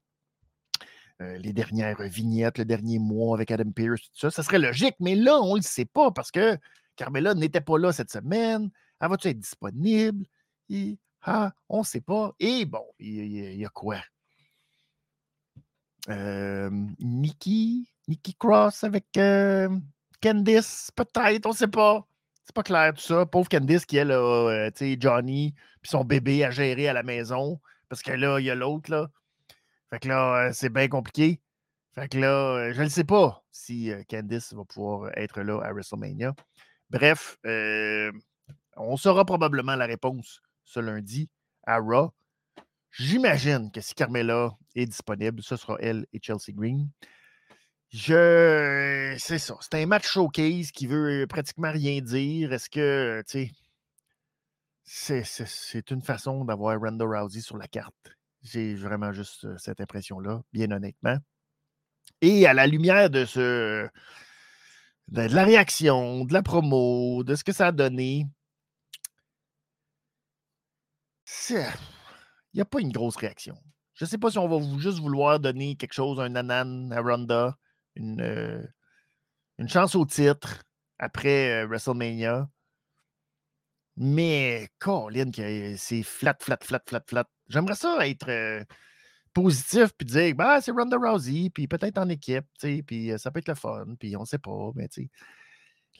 euh, 1.22 1.40
dernières 1.40 2.02
vignettes, 2.04 2.58
le 2.58 2.66
dernier 2.66 3.00
mois 3.00 3.36
avec 3.36 3.52
Adam 3.52 3.72
Pierce, 3.72 4.02
tout 4.02 4.20
ça. 4.20 4.32
Ça 4.32 4.44
serait 4.44 4.60
logique, 4.60 4.96
mais 5.00 5.16
là, 5.16 5.40
on 5.40 5.54
ne 5.54 5.60
le 5.60 5.64
sait 5.64 5.86
pas 5.86 6.12
parce 6.12 6.32
que 6.32 6.58
Carmela 6.96 7.34
n'était 7.34 7.62
pas 7.62 7.78
là 7.78 7.94
cette 7.94 8.12
semaine. 8.12 8.70
Elle 9.00 9.10
va-tu 9.10 9.30
être 9.30 9.40
disponible? 9.40 10.26
on 11.70 11.80
ne 11.80 11.84
sait 11.84 12.02
pas. 12.02 12.34
Et 12.40 12.66
bon, 12.66 12.84
il 13.00 13.58
y, 13.58 13.66
a 13.66 13.70
quoi? 13.70 13.98
Euh, 16.10 16.70
Nikki, 17.00 17.88
Nikki 18.08 18.36
Cross 18.36 18.84
avec 18.84 19.06
Candice, 20.24 20.90
peut-être, 20.96 21.46
on 21.46 21.50
ne 21.50 21.56
sait 21.56 21.68
pas. 21.68 22.08
C'est 22.46 22.56
pas 22.56 22.64
clair 22.64 22.94
tout 22.94 23.02
ça. 23.02 23.26
Pauvre 23.26 23.50
Candice 23.50 23.86
qui, 23.86 24.00
a 24.00 24.06
euh, 24.06 24.70
Johnny 25.00 25.54
puis 25.82 25.90
son 25.90 26.06
bébé 26.06 26.46
à 26.46 26.52
gérer 26.52 26.88
à 26.88 26.94
la 26.94 27.04
maison. 27.04 27.60
Parce 27.90 28.02
que 28.02 28.12
là, 28.12 28.40
il 28.40 28.46
y 28.46 28.50
a 28.50 28.56
l'autre, 28.56 28.90
là. 28.90 29.10
Fait 29.90 30.00
que 30.00 30.08
là, 30.08 30.48
euh, 30.48 30.52
c'est 30.54 30.70
bien 30.70 30.88
compliqué. 30.88 31.42
Fait 31.94 32.08
que 32.08 32.18
là, 32.18 32.56
euh, 32.56 32.74
je 32.74 32.82
ne 32.82 32.90
sais 32.90 33.04
pas 33.04 33.44
si 33.52 33.92
Candice 34.10 34.54
va 34.54 34.64
pouvoir 34.64 35.12
être 35.18 35.42
là 35.42 35.62
à 35.62 35.74
WrestleMania. 35.74 36.34
Bref, 36.90 37.38
on 38.76 38.98
saura 38.98 39.26
probablement 39.26 39.76
la 39.76 39.86
réponse 39.86 40.42
ce 40.64 40.80
lundi 40.80 41.30
à 41.66 41.80
Raw. 41.80 42.12
J'imagine 42.92 43.72
que 43.72 43.82
si 43.82 43.94
Carmela 43.94 44.52
est 44.76 44.86
disponible, 44.86 45.42
ce 45.42 45.56
sera 45.56 45.78
elle 45.80 46.06
et 46.14 46.20
Chelsea 46.22 46.52
Green. 46.52 46.90
Je. 47.90 49.16
C'est 49.20 49.38
ça. 49.38 49.56
C'est 49.62 49.76
un 49.76 49.86
match 49.86 50.08
showcase 50.08 50.72
qui 50.72 50.88
veut 50.88 51.28
pratiquement 51.28 51.72
rien 51.72 52.02
dire. 52.02 52.52
Est-ce 52.52 52.70
que, 52.70 53.24
tu 53.28 53.52
sais, 54.84 55.24
c'est 55.24 55.92
une 55.92 56.02
façon 56.02 56.44
d'avoir 56.46 56.80
Ronda 56.80 57.06
Rousey 57.06 57.42
sur 57.42 57.58
la 57.58 57.68
carte? 57.68 57.96
J'ai 58.42 58.76
vraiment 58.76 59.14
juste 59.14 59.46
euh, 59.46 59.58
cette 59.58 59.80
impression-là, 59.80 60.42
bien 60.52 60.72
honnêtement. 60.72 61.18
Et 62.22 62.46
à 62.48 62.54
la 62.54 62.68
lumière 62.68 63.10
de 63.10 63.26
ce. 63.26 63.88
de 65.10 65.22
la 65.22 65.44
réaction, 65.44 66.26
de 66.26 66.34
la 66.34 66.42
promo, 66.42 67.24
de 67.24 67.36
ce 67.36 67.44
que 67.44 67.54
ça 67.54 67.68
a 67.68 67.72
donné, 67.72 68.28
il 71.50 71.64
n'y 72.56 72.62
a 72.62 72.66
pas 72.66 72.82
une 72.82 72.92
grosse 72.92 73.16
réaction. 73.18 73.56
Je 73.96 74.06
ne 74.06 74.10
sais 74.10 74.18
pas 74.18 74.32
si 74.32 74.38
on 74.38 74.48
va 74.48 74.80
juste 74.80 75.00
vouloir 75.00 75.40
donner 75.40 75.76
quelque 75.76 75.94
chose, 75.94 76.20
un 76.20 76.36
anan 76.36 76.92
à 76.92 77.02
Ronda 77.02 77.58
une, 77.96 78.22
euh, 78.22 78.66
une 79.60 79.70
chance 79.70 79.96
au 79.96 80.06
titre 80.06 80.64
après 81.00 81.64
euh, 81.64 81.68
WrestleMania. 81.68 82.50
Mais, 83.96 84.70
Colin, 84.80 85.32
c'est 85.78 86.04
flat, 86.04 86.36
flat, 86.40 86.58
flat, 86.64 86.82
flat, 86.88 87.04
flat. 87.08 87.26
J'aimerais 87.48 87.76
ça 87.76 88.08
être 88.08 88.30
euh, 88.30 88.64
positif 89.34 89.92
puis 89.98 90.08
dire, 90.08 90.36
bah, 90.36 90.62
c'est 90.62 90.72
Ronda 90.72 90.98
Rousey, 90.98 91.52
puis 91.54 91.68
peut-être 91.68 92.00
en 92.00 92.10
équipe, 92.10 92.46
puis 92.88 93.12
ça 93.18 93.30
peut 93.32 93.40
être 93.40 93.50
le 93.50 93.56
fun, 93.56 93.86
puis 94.00 94.16
on 94.18 94.22
ne 94.22 94.26
sait 94.26 94.40
pas, 94.40 94.72
mais. 94.76 94.90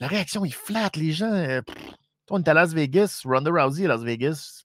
La 0.00 0.08
réaction 0.08 0.44
est 0.44 0.50
flat, 0.50 0.90
les 0.96 1.12
gens. 1.12 1.62
on 2.30 2.42
est 2.42 2.48
à 2.48 2.54
Las 2.54 2.72
Vegas, 2.72 3.22
Ronda 3.24 3.50
Rousey 3.52 3.84
à 3.84 3.88
Las 3.88 4.02
Vegas. 4.02 4.63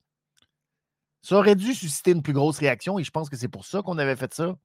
Ça 1.21 1.35
aurait 1.35 1.55
dû 1.55 1.73
susciter 1.73 2.11
une 2.11 2.23
plus 2.23 2.33
grosse 2.33 2.59
réaction 2.59 2.97
et 2.99 3.03
je 3.03 3.11
pense 3.11 3.29
que 3.29 3.35
c'est 3.35 3.49
pour 3.49 3.65
ça 3.65 3.81
qu'on 3.81 3.97
avait 3.97 4.15
fait 4.15 4.33
ça 4.33 4.55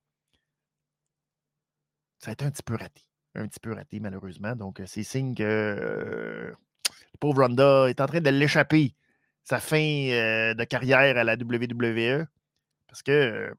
ça 2.24 2.30
a 2.30 2.32
été 2.32 2.46
un 2.46 2.50
petit 2.50 2.62
peu 2.62 2.74
raté. 2.74 3.02
Un 3.34 3.46
petit 3.46 3.60
peu 3.60 3.74
raté, 3.74 4.00
malheureusement. 4.00 4.56
Donc, 4.56 4.80
c'est 4.86 5.02
signe 5.02 5.34
que 5.34 6.54
le 6.54 7.18
pauvre 7.20 7.42
Ronda 7.42 7.90
est 7.90 8.00
en 8.00 8.06
train 8.06 8.22
de 8.22 8.30
l'échapper, 8.30 8.94
sa 9.42 9.60
fin 9.60 9.76
de 9.76 10.64
carrière 10.64 11.18
à 11.18 11.24
la 11.24 11.34
WWE. 11.34 12.26
Parce 12.86 13.02
que 13.02 13.54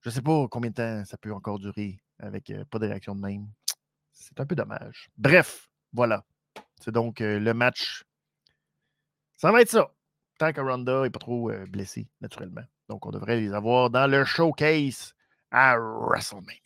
je 0.00 0.08
ne 0.08 0.10
sais 0.12 0.22
pas 0.22 0.48
combien 0.48 0.70
de 0.70 0.74
temps 0.74 1.04
ça 1.04 1.16
peut 1.16 1.32
encore 1.32 1.60
durer 1.60 2.00
avec 2.18 2.52
pas 2.70 2.80
de 2.80 2.86
réaction 2.86 3.14
de 3.14 3.20
même. 3.20 3.46
C'est 4.12 4.40
un 4.40 4.46
peu 4.46 4.56
dommage. 4.56 5.08
Bref, 5.16 5.68
voilà. 5.92 6.24
C'est 6.80 6.90
donc 6.90 7.20
le 7.20 7.52
match. 7.52 8.02
Ça 9.36 9.52
va 9.52 9.60
être 9.60 9.70
ça. 9.70 9.94
Tant 10.38 10.52
que 10.52 10.60
Ronda 10.60 11.02
n'est 11.02 11.10
pas 11.10 11.18
trop 11.18 11.50
blessé, 11.68 12.08
naturellement. 12.20 12.64
Donc, 12.88 13.06
on 13.06 13.10
devrait 13.10 13.40
les 13.40 13.52
avoir 13.52 13.90
dans 13.90 14.06
le 14.06 14.24
showcase 14.24 15.14
à 15.50 15.76
WrestleMania. 15.78 16.60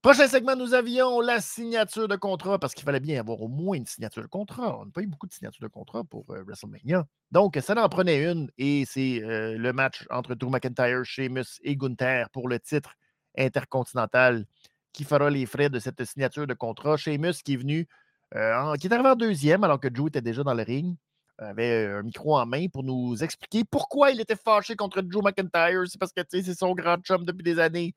Prochain 0.00 0.28
segment, 0.28 0.54
nous 0.54 0.72
avions 0.72 1.20
la 1.20 1.40
signature 1.40 2.06
de 2.06 2.16
contrat 2.16 2.58
parce 2.58 2.74
qu'il 2.74 2.84
fallait 2.84 3.00
bien 3.00 3.18
avoir 3.18 3.42
au 3.42 3.48
moins 3.48 3.76
une 3.76 3.86
signature 3.86 4.22
de 4.22 4.28
contrat. 4.28 4.78
On 4.78 4.86
n'a 4.86 4.92
pas 4.92 5.02
eu 5.02 5.06
beaucoup 5.06 5.26
de 5.26 5.32
signatures 5.32 5.62
de 5.62 5.68
contrat 5.68 6.04
pour 6.04 6.24
WrestleMania. 6.28 7.04
Donc, 7.32 7.58
ça 7.60 7.74
en 7.82 7.88
prenait 7.88 8.30
une 8.30 8.50
et 8.56 8.84
c'est 8.86 9.20
le 9.20 9.72
match 9.72 10.06
entre 10.08 10.34
Drew 10.34 10.48
McIntyre, 10.48 11.04
Sheamus 11.04 11.58
et 11.62 11.76
Gunther 11.76 12.30
pour 12.30 12.48
le 12.48 12.60
titre 12.60 12.94
intercontinental 13.36 14.46
qui 14.92 15.04
fera 15.04 15.28
les 15.28 15.44
frais 15.44 15.68
de 15.68 15.78
cette 15.80 16.02
signature 16.04 16.46
de 16.46 16.54
contrat. 16.54 16.96
Sheamus 16.96 17.42
qui 17.44 17.54
est 17.54 17.56
venu, 17.56 17.88
qui 18.32 18.86
est 18.86 18.92
arrivé 18.92 19.08
en 19.08 19.16
deuxième 19.16 19.64
alors 19.64 19.80
que 19.80 19.88
Drew 19.88 20.06
était 20.06 20.22
déjà 20.22 20.42
dans 20.44 20.54
le 20.54 20.62
ring 20.62 20.96
avait 21.38 21.86
un 21.86 22.02
micro 22.02 22.36
en 22.38 22.46
main 22.46 22.66
pour 22.68 22.82
nous 22.82 23.22
expliquer 23.22 23.64
pourquoi 23.64 24.10
il 24.10 24.20
était 24.20 24.36
fâché 24.36 24.74
contre 24.76 25.02
Drew 25.02 25.22
McIntyre. 25.22 25.84
C'est 25.86 25.98
parce 25.98 26.12
que 26.12 26.22
c'est 26.28 26.54
son 26.54 26.74
grand 26.74 26.98
chum 26.98 27.24
depuis 27.24 27.42
des 27.42 27.58
années. 27.58 27.94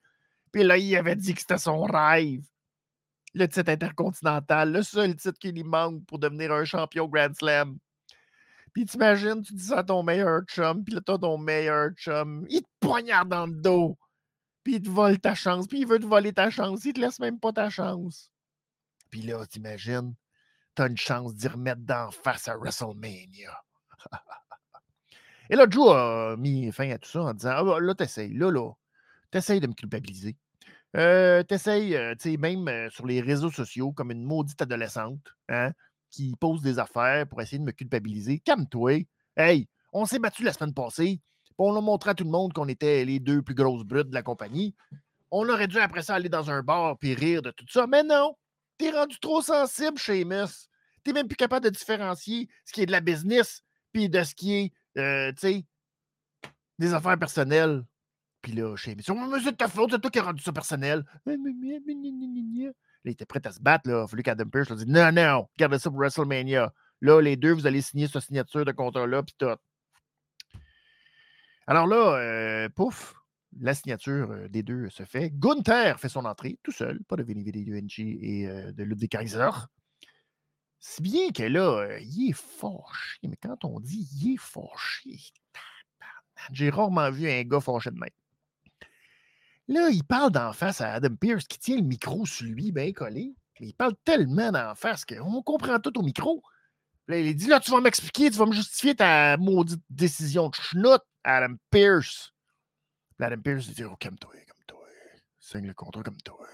Puis 0.51 0.63
là, 0.63 0.77
il 0.77 0.95
avait 0.95 1.15
dit 1.15 1.33
que 1.33 1.41
c'était 1.41 1.57
son 1.57 1.83
rêve. 1.83 2.43
Le 3.33 3.47
titre 3.47 3.71
intercontinental, 3.71 4.71
le 4.71 4.81
seul 4.81 5.15
titre 5.15 5.37
qui 5.39 5.51
lui 5.51 5.63
manque 5.63 6.05
pour 6.05 6.19
devenir 6.19 6.51
un 6.51 6.65
champion 6.65 7.07
Grand 7.07 7.33
Slam. 7.33 7.77
Puis 8.73 8.85
t'imagines, 8.85 9.41
tu 9.41 9.53
dis 9.53 9.65
ça 9.65 9.79
à 9.79 9.83
ton 9.83 10.03
meilleur 10.03 10.41
chum, 10.43 10.83
puis 10.83 10.95
là, 10.95 11.01
t'as 11.05 11.17
ton 11.17 11.37
meilleur 11.37 11.91
chum, 11.91 12.45
il 12.49 12.61
te 12.61 12.67
poignarde 12.79 13.29
dans 13.29 13.45
le 13.45 13.55
dos. 13.55 13.97
Puis 14.63 14.75
il 14.75 14.81
te 14.81 14.89
vole 14.89 15.19
ta 15.19 15.35
chance. 15.35 15.67
Puis 15.67 15.79
il 15.79 15.87
veut 15.87 15.99
te 15.99 16.05
voler 16.05 16.33
ta 16.33 16.49
chance. 16.49 16.85
Il 16.85 16.93
te 16.93 16.99
laisse 16.99 17.19
même 17.19 17.39
pas 17.39 17.53
ta 17.53 17.69
chance. 17.69 18.31
Puis 19.09 19.21
là, 19.21 19.45
t'imagines, 19.45 20.13
une 20.87 20.97
chance 20.97 21.35
d'y 21.35 21.47
remettre 21.47 21.81
d'en 21.81 22.11
face 22.11 22.47
à 22.47 22.57
WrestleMania. 22.57 23.51
Et 25.49 25.55
là, 25.55 25.65
Joe 25.69 25.91
a 25.95 26.35
mis 26.37 26.71
fin 26.71 26.91
à 26.91 26.97
tout 26.97 27.09
ça 27.09 27.21
en 27.21 27.33
disant 27.33 27.53
Ah, 27.55 27.63
bah, 27.63 27.79
là, 27.79 27.95
t'essayes, 27.95 28.33
là, 28.33 28.51
là, 28.51 28.71
t'essayes 29.31 29.59
de 29.59 29.67
me 29.67 29.73
culpabiliser. 29.73 30.37
Euh, 30.95 31.43
t'essayes, 31.43 31.95
euh, 31.95 32.15
tu 32.15 32.31
sais, 32.31 32.37
même 32.37 32.67
euh, 32.67 32.89
sur 32.89 33.05
les 33.05 33.21
réseaux 33.21 33.51
sociaux, 33.51 33.91
comme 33.91 34.11
une 34.11 34.23
maudite 34.23 34.61
adolescente, 34.61 35.35
hein, 35.49 35.71
qui 36.09 36.35
pose 36.39 36.61
des 36.61 36.79
affaires 36.79 37.27
pour 37.27 37.41
essayer 37.41 37.59
de 37.59 37.63
me 37.63 37.71
culpabiliser. 37.71 38.39
Calme-toi. 38.39 39.05
Hey, 39.37 39.67
on 39.93 40.05
s'est 40.05 40.19
battu 40.19 40.43
la 40.43 40.53
semaine 40.53 40.73
passée. 40.73 41.21
On 41.57 41.75
a 41.75 41.81
montré 41.81 42.11
à 42.11 42.15
tout 42.15 42.23
le 42.23 42.29
monde 42.29 42.53
qu'on 42.53 42.67
était 42.67 43.03
les 43.05 43.19
deux 43.19 43.41
plus 43.41 43.53
grosses 43.53 43.83
brutes 43.83 44.09
de 44.09 44.13
la 44.13 44.23
compagnie. 44.23 44.75
On 45.29 45.47
aurait 45.49 45.67
dû 45.67 45.77
après 45.77 46.01
ça 46.01 46.15
aller 46.15 46.29
dans 46.29 46.49
un 46.49 46.63
bar 46.63 46.97
puis 46.97 47.13
rire 47.13 47.41
de 47.41 47.51
tout 47.51 47.65
ça. 47.69 47.85
Mais 47.85 48.03
non, 48.03 48.35
t'es 48.77 48.91
rendu 48.91 49.19
trop 49.19 49.41
sensible, 49.41 49.99
Seamus. 49.99 50.68
T'es 51.03 51.13
même 51.13 51.27
plus 51.27 51.35
capable 51.35 51.65
de 51.65 51.69
différencier 51.69 52.49
ce 52.65 52.73
qui 52.73 52.81
est 52.81 52.85
de 52.85 52.91
la 52.91 53.01
business 53.01 53.63
puis 53.91 54.09
de 54.09 54.23
ce 54.23 54.35
qui 54.35 54.55
est, 54.55 54.73
euh, 54.97 55.31
tu 55.39 55.63
des 56.77 56.93
affaires 56.93 57.17
personnelles. 57.17 57.83
Puis 58.41 58.53
là, 58.53 58.69
oh, 58.69 58.75
mais 58.95 59.03
c'est 59.43 59.57
ta 59.57 59.67
faute, 59.67 59.91
c'est 59.91 59.99
toi 59.99 60.09
qui 60.09 60.19
as 60.19 60.23
rendu 60.23 60.41
ça 60.41 60.53
personnel. 60.53 61.03
Là, 61.25 61.33
il 63.05 63.11
était 63.11 63.25
prêt 63.25 63.45
à 63.45 63.51
se 63.51 63.59
battre. 63.59 63.89
Là. 63.89 63.99
Il 63.99 64.03
a 64.03 64.07
fallu 64.07 64.23
qu'Adam 64.23 64.45
lui 64.53 64.75
dit 64.75 64.85
Non, 64.87 65.11
non, 65.11 65.49
gardez 65.57 65.77
ça 65.77 65.89
pour 65.89 65.99
WrestleMania. 65.99 66.73
Là, 67.01 67.21
les 67.21 67.35
deux, 67.35 67.51
vous 67.51 67.67
allez 67.67 67.81
signer 67.81 68.07
cette 68.07 68.23
signature 68.23 68.63
de 68.63 68.71
contrat-là, 68.71 69.23
puis 69.23 69.35
tout. 69.37 69.47
Alors 71.67 71.85
là, 71.85 72.17
euh, 72.17 72.69
pouf, 72.69 73.13
la 73.59 73.73
signature 73.73 74.31
euh, 74.31 74.47
des 74.47 74.63
deux 74.63 74.89
se 74.89 75.03
fait. 75.03 75.31
Gunther 75.31 75.99
fait 75.99 76.09
son 76.09 76.25
entrée 76.25 76.59
tout 76.63 76.71
seul, 76.71 77.03
pas 77.05 77.17
de 77.17 77.23
UNG 77.23 77.99
et 77.99 78.47
de 78.73 78.83
Ludwig 78.83 79.09
Kaiser. 79.09 79.49
Si 80.79 81.01
bien 81.01 81.31
que 81.31 81.43
là, 81.43 81.81
euh, 81.81 81.99
il 81.99 82.29
est 82.29 82.33
fâché. 82.33 83.19
Mais 83.23 83.35
quand 83.35 83.65
on 83.65 83.79
dit 83.79 84.07
il 84.21 84.33
est 84.33 84.37
fâché, 84.37 85.19
j'ai 86.51 86.69
rarement 86.69 87.11
vu 87.11 87.29
un 87.29 87.43
gars 87.43 87.59
fâché 87.59 87.91
de 87.91 87.99
même. 87.99 88.09
Là, 89.67 89.89
il 89.89 90.03
parle 90.03 90.31
d'en 90.31 90.51
face 90.53 90.81
à 90.81 90.93
Adam 90.93 91.15
Pierce 91.15 91.45
qui 91.45 91.59
tient 91.59 91.75
le 91.75 91.83
micro 91.83 92.25
sur 92.25 92.47
lui, 92.47 92.71
bien 92.71 92.91
collé. 92.91 93.35
il 93.59 93.75
parle 93.75 93.93
tellement 94.03 94.51
d'en 94.51 94.73
face 94.73 95.05
qu'on 95.05 95.43
comprend 95.43 95.79
tout 95.79 95.97
au 95.99 96.01
micro. 96.01 96.41
Là, 97.07 97.19
il 97.19 97.35
dit 97.35 97.47
Là, 97.47 97.59
tu 97.59 97.71
vas 97.71 97.81
m'expliquer, 97.81 98.31
tu 98.31 98.37
vas 98.37 98.45
me 98.45 98.53
justifier 98.53 98.95
ta 98.95 99.37
maudite 99.37 99.81
décision 99.89 100.49
de 100.49 100.55
schnout, 100.55 101.01
Adam 101.23 101.55
Pierce. 101.69 102.31
Adam 103.19 103.41
Pierce 103.41 103.67
dit 103.67 103.83
Oh, 103.83 103.95
calme-toi, 103.97 104.31
calme-toi. 104.31 104.87
Signe 105.39 105.67
le 105.67 105.73
contrat 105.73 106.03
comme 106.03 106.21
toi. 106.21 106.47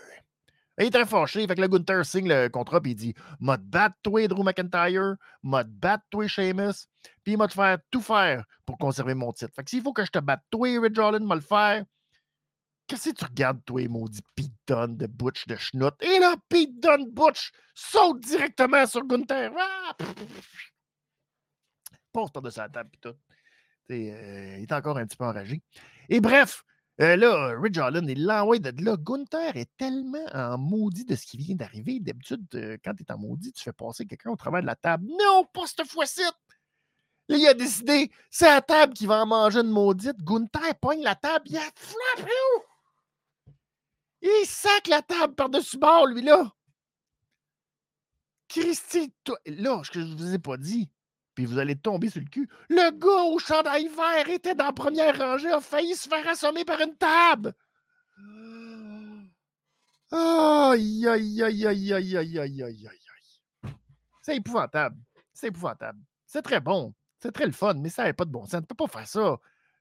Il 0.78 0.86
est 0.86 0.92
très 0.92 1.06
fâché. 1.06 1.48
Fait 1.48 1.56
que 1.56 1.62
le 1.62 1.68
Gunther 1.68 2.06
signe 2.06 2.28
le 2.28 2.50
contrat 2.50 2.82
puis 2.82 2.92
il 2.92 2.96
dit 2.96 3.14
M'a 3.40 3.58
battre 3.58 3.96
toi, 4.04 4.28
Drew 4.28 4.44
McIntyre, 4.44 5.16
m'a 5.44 5.64
battre 5.64 6.04
toi, 6.10 6.28
Sheamus, 6.28 6.88
puis 7.24 7.34
il 7.34 7.38
m'a 7.38 7.48
te 7.48 7.54
faire 7.54 7.78
tout 7.92 8.02
faire 8.02 8.44
pour 8.66 8.78
conserver 8.78 9.14
mon 9.14 9.32
titre. 9.32 9.54
Fait 9.56 9.64
que 9.64 9.70
s'il 9.70 9.82
faut 9.82 9.94
que 9.94 10.06
je 10.06 10.12
te 10.12 10.20
batte 10.20 10.44
toi, 10.52 10.68
Ridge 10.80 11.00
Holland, 11.00 11.26
m'a 11.26 11.36
le 11.36 11.42
faire. 11.42 11.86
Qu'est-ce 12.88 13.10
que 13.10 13.16
tu 13.16 13.26
regardes, 13.26 13.64
toi, 13.66 13.88
maudit 13.88 14.22
Dunne 14.68 14.98
de 14.98 15.08
Butch 15.08 15.48
de 15.48 15.56
Schnout? 15.56 15.94
Et 16.02 16.20
là, 16.20 16.36
Dunne 16.52 17.10
Butch 17.12 17.52
saute 17.74 18.20
directement 18.22 18.86
sur 18.86 19.04
Gunther. 19.06 19.52
Ah! 19.58 19.96
Pose 22.12 22.32
de 22.32 22.50
sa 22.50 22.70
table, 22.70 22.90
pis 22.92 23.00
tout. 23.00 23.16
Euh, 23.92 24.56
il 24.58 24.64
est 24.64 24.72
encore 24.72 24.98
un 24.98 25.06
petit 25.06 25.18
peu 25.18 25.26
enragé. 25.26 25.62
Et 26.10 26.20
bref, 26.20 26.64
euh, 27.02 27.16
là, 27.18 27.54
Ridge 27.60 27.78
Holland, 27.78 28.10
il 28.10 28.26
l'envoie 28.26 28.60
de 28.60 28.84
là. 28.84 28.96
Gunther 28.98 29.58
est 29.58 29.70
tellement 29.78 30.26
en 30.34 30.58
maudit 30.58 31.06
de 31.06 31.16
ce 31.16 31.26
qui 31.26 31.38
vient 31.38 31.56
d'arriver. 31.56 32.00
D'habitude, 32.00 32.46
euh, 32.56 32.78
quand 32.84 32.94
tu 32.94 33.04
es 33.04 33.12
en 33.12 33.18
maudit, 33.18 33.52
tu 33.52 33.64
fais 33.64 33.74
passer 33.74 34.06
quelqu'un 34.06 34.32
au 34.32 34.36
travers 34.38 34.62
de 34.62 34.68
la 34.68 34.76
table. 34.76 35.06
Non, 35.08 35.46
pas 35.52 35.68
cette 35.68 35.88
fois-ci! 35.88 36.22
Là, 37.28 37.38
il 37.38 37.48
a 37.48 37.54
décidé, 37.54 38.12
c'est 38.30 38.46
la 38.46 38.62
table 38.62 38.94
qui 38.94 39.08
va 39.08 39.24
en 39.24 39.26
manger 39.26 39.60
une 39.60 39.72
maudite. 39.72 40.18
Gunther 40.24 40.76
pogne 40.80 41.02
la 41.02 41.16
table, 41.16 41.46
il 41.48 41.58
a 41.58 41.62
frappé. 41.76 42.32
Il 44.22 44.46
sac 44.46 44.88
la 44.88 45.02
table 45.02 45.36
par-dessus 45.36 45.78
bord, 45.78 46.06
lui, 46.08 46.22
là. 46.22 46.52
Christy, 48.48 49.14
là, 49.48 49.82
ce 49.84 49.92
que 49.92 50.02
je 50.02 50.06
ne 50.06 50.16
vous 50.16 50.34
ai 50.34 50.40
pas 50.40 50.58
dit, 50.58 50.90
puis 51.36 51.46
vous 51.46 51.60
allez 51.60 51.76
tomber 51.76 52.10
sur 52.10 52.22
le 52.22 52.28
cul. 52.28 52.50
Le 52.70 52.92
gars 52.92 53.24
au 53.32 53.38
chandail 53.40 53.88
vert 53.90 54.30
était 54.30 54.56
dans 54.56 54.66
la 54.66 54.74
première 54.74 55.18
rangée, 55.18 55.52
a 55.52 55.62
failli 55.62 55.94
se 55.96 56.08
faire 56.08 56.28
assommer 56.28 56.66
par 56.66 56.82
une 56.82 56.96
table. 56.96 57.54
Aïe, 60.12 61.08
aïe, 61.08 61.44
aïe, 61.44 61.66
aïe, 61.68 61.94
aïe, 61.94 62.18
aïe, 62.18 62.40
aïe, 62.40 62.64
aïe, 62.64 62.88
aïe. 62.88 63.74
C'est 64.22 64.38
épouvantable. 64.38 64.98
C'est 65.34 65.48
épouvantable. 65.48 66.00
C'est 66.26 66.42
très 66.42 66.62
bon. 66.62 66.94
C'est 67.20 67.32
très 67.32 67.46
le 67.46 67.52
fun, 67.52 67.74
mais 67.74 67.90
ça 67.90 68.06
n'a 68.06 68.14
pas 68.14 68.26
de 68.26 68.32
bon 68.32 68.46
sens. 68.46 68.52
Tu 68.52 68.58
ne 68.58 68.66
peux 68.66 68.76
pas 68.76 68.88
faire 68.88 69.08
ça. 69.08 69.38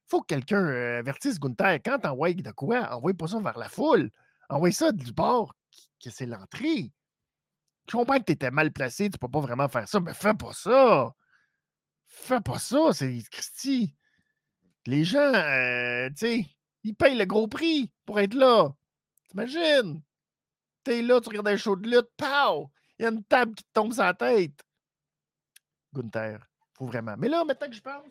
faut 0.06 0.22
que 0.22 0.26
quelqu'un 0.26 0.64
euh, 0.64 0.98
avertisse 0.98 1.38
Gunther. 1.38 1.78
Quand 1.84 1.98
t'envoies 1.98 2.34
de 2.34 2.50
quoi, 2.50 2.94
envoie 2.94 3.14
pas 3.14 3.28
ça 3.28 3.38
vers 3.38 3.58
la 3.58 3.68
foule. 3.68 4.10
Envoie 4.48 4.72
ça 4.72 4.92
du 4.92 5.12
bord 5.12 5.54
que 6.02 6.10
c'est 6.10 6.26
l'entrée. 6.26 6.90
Je 7.88 7.96
comprends 7.96 8.18
que 8.18 8.24
tu 8.24 8.32
étais 8.32 8.50
mal 8.50 8.72
placé, 8.72 9.10
tu 9.10 9.18
peux 9.18 9.28
pas 9.28 9.40
vraiment 9.40 9.68
faire 9.68 9.86
ça, 9.88 10.00
mais 10.00 10.14
fais 10.14 10.34
pas 10.34 10.52
ça. 10.52 11.14
Fais 12.14 12.40
pas 12.40 12.58
ça, 12.58 12.92
c'est 12.92 13.22
Christy. 13.30 13.94
Les 14.86 15.04
gens, 15.04 15.18
euh, 15.34 16.08
tu 16.10 16.16
sais, 16.16 16.46
ils 16.82 16.94
payent 16.94 17.18
le 17.18 17.26
gros 17.26 17.48
prix 17.48 17.90
pour 18.06 18.18
être 18.20 18.34
là. 18.34 18.74
T'imagines? 19.28 20.02
T'es 20.84 21.02
là, 21.02 21.20
tu 21.20 21.28
regardes 21.28 21.48
un 21.48 21.56
show 21.56 21.76
de 21.76 21.88
lutte, 21.88 22.10
pow! 22.16 22.70
Il 22.98 23.02
y 23.02 23.06
a 23.06 23.10
une 23.10 23.24
table 23.24 23.54
qui 23.54 23.64
te 23.64 23.72
tombe 23.72 23.92
sur 23.92 24.04
la 24.04 24.14
tête. 24.14 24.62
Gunther, 25.92 26.46
faut 26.74 26.86
vraiment. 26.86 27.14
Mais 27.18 27.28
là, 27.28 27.44
maintenant 27.44 27.68
que 27.68 27.74
je 27.74 27.80
pense, 27.80 28.04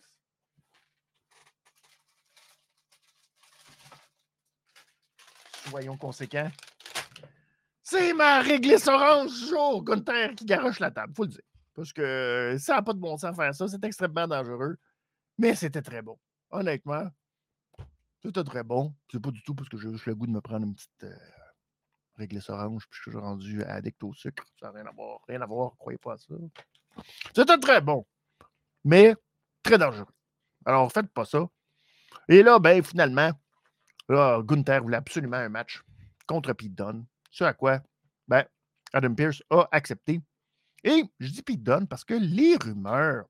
soyons 5.70 5.98
conséquents. 5.98 6.52
C'est 7.82 8.14
ma 8.14 8.42
réglisse 8.42 8.88
orange 8.88 9.32
jour, 9.50 9.84
Gunther 9.84 10.36
qui 10.36 10.46
garoche 10.46 10.80
la 10.80 10.92
table, 10.92 11.14
faut 11.16 11.24
le 11.24 11.30
dire. 11.30 11.53
Parce 11.74 11.92
que 11.92 12.56
ça 12.60 12.76
n'a 12.76 12.82
pas 12.82 12.94
de 12.94 13.00
bon 13.00 13.18
sens 13.18 13.36
faire 13.36 13.54
ça, 13.54 13.68
c'est 13.68 13.84
extrêmement 13.84 14.28
dangereux. 14.28 14.78
Mais 15.38 15.56
c'était 15.56 15.82
très 15.82 16.02
bon. 16.02 16.20
Honnêtement, 16.52 17.08
c'était 18.24 18.44
très 18.44 18.64
bon. 18.64 18.94
C'est 19.12 19.20
pas 19.20 19.32
du 19.32 19.42
tout 19.44 19.56
parce 19.56 19.70
que 19.70 19.78
j'ai 19.78 19.92
juste 19.92 20.06
le 20.06 20.16
goût 20.16 20.28
de 20.28 20.32
me 20.32 20.42
prendre 20.42 20.66
une 20.66 20.76
petite 20.76 21.04
euh, 21.04 21.16
réglisse 22.16 22.50
orange, 22.50 22.88
puis 22.90 23.02
je 23.04 23.10
suis 23.10 23.20
rendu 23.20 23.64
addict 23.64 24.04
au 24.04 24.14
sucre. 24.14 24.46
Ça 24.60 24.68
n'a 24.68 24.80
rien 24.80 24.86
à 24.86 24.92
voir. 24.92 25.20
Rien 25.28 25.42
à 25.42 25.46
voir, 25.46 25.76
croyez 25.78 25.98
pas 25.98 26.14
à 26.14 26.18
ça. 26.18 26.36
C'était 27.36 27.58
très 27.58 27.82
bon. 27.82 28.06
Mais 28.84 29.16
très 29.64 29.78
dangereux. 29.78 30.14
Alors, 30.66 30.92
faites 30.92 31.12
pas 31.12 31.26
ça. 31.26 31.48
Et 32.30 32.44
là, 32.44 32.60
ben, 32.60 32.84
finalement, 32.84 33.32
Gunther 34.10 34.82
voulait 34.82 34.98
absolument 34.98 35.38
un 35.38 35.50
match 35.50 35.82
contre 36.28 36.54
Pete 36.54 36.76
Dunne. 36.76 37.06
Ce 37.32 37.44
à 37.44 37.54
quoi 37.54 37.82
ben, 38.28 38.46
Adam 38.94 39.16
Pierce 39.16 39.42
a 39.50 39.68
accepté. 39.72 40.22
Et 40.84 41.04
je 41.20 41.30
dis 41.30 41.42
Pete 41.42 41.64
Dunne 41.64 41.88
parce 41.88 42.04
que 42.04 42.14
les 42.14 42.58
rumeurs 42.58 43.26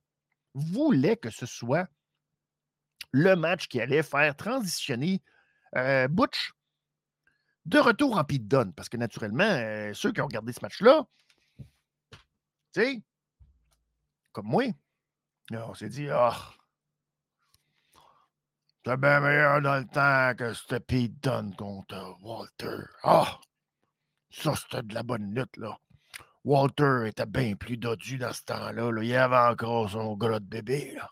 voulaient 0.54 1.18
que 1.18 1.30
ce 1.30 1.45
soit 1.45 1.88
le 3.12 3.36
match 3.36 3.68
qui 3.68 3.80
allait 3.80 4.04
faire 4.04 4.36
transitionner 4.36 5.22
euh, 5.76 6.08
Butch 6.08 6.51
de 7.66 7.80
retour 7.80 8.18
en 8.18 8.24
Pete 8.24 8.47
Dunne. 8.47 8.74
Parce 8.74 8.89
que 8.89 8.97
naturellement, 8.97 9.43
euh, 9.43 9.93
ceux 9.93 10.12
qui 10.12 10.22
ont 10.22 10.26
regardé 10.26 10.51
ce 10.51 10.62
match-là, 10.62 11.04
tu 12.74 12.82
sais, 12.82 13.04
comme 14.32 14.47
moi, 14.47 14.66
on 15.51 15.74
s'est 15.76 15.89
dit, 15.89 16.10
ah, 16.10 16.36
c'était 18.78 18.97
bien 18.97 19.20
meilleur 19.20 19.62
dans 19.62 19.78
le 19.78 19.86
temps 19.86 20.36
que 20.36 20.54
c'était 20.54 20.80
Pete 20.80 21.22
Dunne 21.22 21.56
contre 21.56 22.18
Walter. 22.22 22.84
Ah! 23.04 23.39
Ça, 24.32 24.56
c'était 24.56 24.82
de 24.82 24.93
la 24.95 25.04
bonne 25.04 25.34
lutte, 25.36 25.56
là. 25.58 25.78
Walter 26.44 27.08
était 27.08 27.26
bien 27.26 27.56
plus 27.56 27.78
dodu 27.78 28.18
dans 28.18 28.34
ce 28.34 28.44
temps-là. 28.44 28.91
Là. 28.91 29.04
Il 29.04 29.16
avait 29.16 29.52
encore 29.52 29.89
son 29.89 30.16
gros 30.18 30.39
de 30.39 30.46
bébé. 30.46 30.94
Là. 30.96 31.10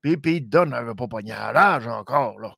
Puis 0.00 0.16
Pete 0.16 0.48
Dunne 0.48 0.70
n'avait 0.70 0.94
pas 0.94 1.06
pogné 1.06 1.32
à 1.32 1.52
l'âge 1.52 1.86
encore. 1.86 2.38
Là. 2.40 2.54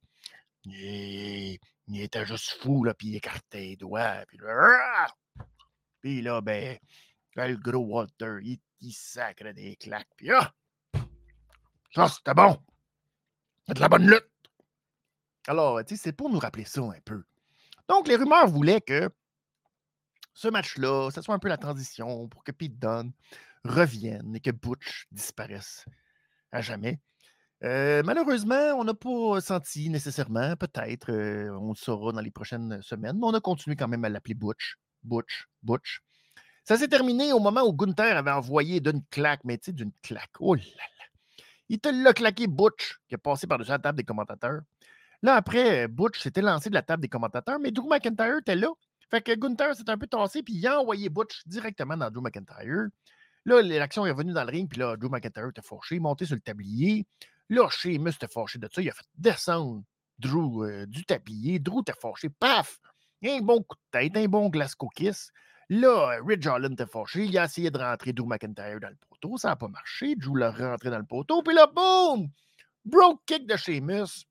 Il, 0.64 1.58
était 1.94 2.26
juste 2.26 2.62
fou, 2.62 2.84
là, 2.84 2.94
puis 2.94 3.08
il 3.08 3.16
écartait 3.16 3.60
les 3.60 3.76
doigts. 3.76 4.24
Puis 6.00 6.22
là, 6.22 6.40
ben, 6.42 6.78
le 7.36 7.56
gros 7.56 7.84
Walter, 7.84 8.38
il, 8.42 8.58
il 8.80 9.54
des 9.54 9.76
claques. 9.76 10.08
Puis 10.16 10.30
ah! 10.32 10.52
Ça, 11.94 12.08
c'était 12.08 12.34
bon. 12.34 12.58
C'était 13.60 13.74
de 13.74 13.80
la 13.80 13.88
bonne 13.88 14.06
lutte. 14.06 14.30
Alors, 15.46 15.82
tu 15.84 15.96
sais, 15.96 16.02
c'est 16.02 16.12
pour 16.12 16.30
nous 16.30 16.38
rappeler 16.38 16.64
ça 16.64 16.82
un 16.82 17.00
peu. 17.04 17.22
Donc, 17.88 18.06
les 18.08 18.16
rumeurs 18.16 18.46
voulaient 18.46 18.82
que 18.82 19.10
ce 20.38 20.46
match-là, 20.46 21.10
ce 21.12 21.20
soit 21.20 21.34
un 21.34 21.40
peu 21.40 21.48
la 21.48 21.56
transition 21.56 22.28
pour 22.28 22.44
que 22.44 22.52
Pete 22.52 22.78
Dunne 22.78 23.10
revienne 23.64 24.36
et 24.36 24.40
que 24.40 24.52
Butch 24.52 25.08
disparaisse 25.10 25.84
à 26.52 26.60
jamais. 26.60 27.00
Euh, 27.64 28.04
malheureusement, 28.04 28.74
on 28.76 28.84
n'a 28.84 28.94
pas 28.94 29.40
senti 29.40 29.90
nécessairement, 29.90 30.54
peut-être, 30.54 31.10
euh, 31.10 31.50
on 31.58 31.70
le 31.70 31.74
saura 31.74 32.12
dans 32.12 32.20
les 32.20 32.30
prochaines 32.30 32.80
semaines, 32.82 33.18
mais 33.18 33.26
on 33.26 33.34
a 33.34 33.40
continué 33.40 33.74
quand 33.74 33.88
même 33.88 34.04
à 34.04 34.08
l'appeler 34.08 34.34
Butch. 34.34 34.76
Butch, 35.02 35.48
Butch. 35.64 36.02
Ça 36.62 36.76
s'est 36.76 36.86
terminé 36.86 37.32
au 37.32 37.40
moment 37.40 37.62
où 37.62 37.72
Gunther 37.72 38.16
avait 38.16 38.30
envoyé 38.30 38.78
d'une 38.78 39.04
claque, 39.10 39.40
mais 39.42 39.58
tu 39.58 39.64
sais, 39.66 39.72
d'une 39.72 39.92
claque. 40.02 40.30
Oh 40.38 40.54
là 40.54 40.62
là. 40.62 41.44
Il 41.68 41.80
te 41.80 41.88
l'a 41.88 42.12
claqué 42.12 42.46
Butch, 42.46 43.00
qui 43.08 43.16
est 43.16 43.18
passé 43.18 43.48
par-dessus 43.48 43.72
la 43.72 43.80
table 43.80 43.98
des 43.98 44.04
commentateurs. 44.04 44.60
Là, 45.20 45.34
après, 45.34 45.88
Butch 45.88 46.20
s'était 46.20 46.42
lancé 46.42 46.68
de 46.68 46.74
la 46.74 46.82
table 46.82 47.02
des 47.02 47.08
commentateurs, 47.08 47.58
mais 47.58 47.72
Drew 47.72 47.88
McIntyre 47.88 48.38
était 48.38 48.54
là. 48.54 48.68
Fait 49.10 49.22
que 49.22 49.34
Gunther 49.34 49.74
s'est 49.74 49.88
un 49.88 49.96
peu 49.96 50.06
tassé, 50.06 50.42
puis 50.42 50.54
il 50.54 50.66
a 50.66 50.80
envoyé 50.80 51.08
Butch 51.08 51.42
directement 51.46 51.96
dans 51.96 52.10
Drew 52.10 52.20
McIntyre. 52.20 52.88
Là, 53.44 53.62
l'action 53.62 54.04
est 54.04 54.10
revenue 54.10 54.32
dans 54.32 54.44
le 54.44 54.50
ring, 54.50 54.68
puis 54.68 54.78
là, 54.78 54.96
Drew 54.96 55.08
McIntyre 55.08 55.48
était 55.48 55.62
fâché, 55.62 55.98
monté 55.98 56.26
sur 56.26 56.34
le 56.34 56.42
tablier. 56.42 57.06
Là, 57.48 57.68
Sheamus 57.70 58.10
était 58.10 58.28
fâché 58.28 58.58
de 58.58 58.68
ça. 58.70 58.82
Il 58.82 58.90
a 58.90 58.92
fait 58.92 59.06
descendre 59.16 59.82
Drew 60.18 60.64
euh, 60.64 60.86
du 60.86 61.04
tablier. 61.04 61.58
Drew 61.58 61.80
était 61.80 61.94
fâché. 61.98 62.28
Paf! 62.28 62.78
Un 63.24 63.40
bon 63.40 63.62
coup 63.62 63.76
de 63.76 63.98
tête, 63.98 64.16
un 64.16 64.26
bon 64.26 64.48
Glasgow 64.48 64.88
kiss. 64.88 65.30
Là, 65.70 66.18
Ridge 66.24 66.46
Holland 66.46 66.72
était 66.72 66.86
fâché. 66.86 67.24
Il 67.24 67.38
a 67.38 67.44
essayé 67.44 67.70
de 67.70 67.78
rentrer 67.78 68.12
Drew 68.12 68.26
McIntyre 68.26 68.80
dans 68.80 68.88
le 68.88 68.96
poteau. 69.08 69.38
Ça 69.38 69.48
n'a 69.48 69.56
pas 69.56 69.68
marché. 69.68 70.14
Drew 70.16 70.36
l'a 70.36 70.50
rentré 70.50 70.90
dans 70.90 70.98
le 70.98 71.06
poteau. 71.06 71.42
Puis 71.42 71.54
là, 71.54 71.66
boum! 71.66 72.28
Broke 72.84 73.22
kick 73.26 73.46
de 73.46 73.56
Sheamus. 73.56 74.26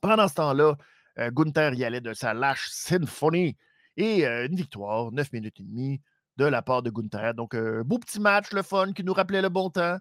Pendant 0.00 0.28
ce 0.28 0.34
temps-là, 0.34 0.76
euh, 1.18 1.30
Gunther 1.30 1.74
y 1.74 1.84
allait 1.84 2.00
de 2.00 2.12
sa 2.12 2.34
lâche 2.34 2.68
symphonie. 2.68 3.56
Et 3.96 4.26
une 4.26 4.56
victoire, 4.56 5.12
9 5.12 5.32
minutes 5.32 5.60
et 5.60 5.62
demie, 5.62 6.00
de 6.36 6.44
la 6.44 6.62
part 6.62 6.82
de 6.82 6.90
Gunther. 6.90 7.34
Donc, 7.34 7.54
un 7.54 7.82
beau 7.82 7.98
petit 7.98 8.20
match, 8.20 8.52
le 8.52 8.62
fun, 8.62 8.92
qui 8.92 9.04
nous 9.04 9.12
rappelait 9.12 9.42
le 9.42 9.48
bon 9.48 9.70
temps. 9.70 9.98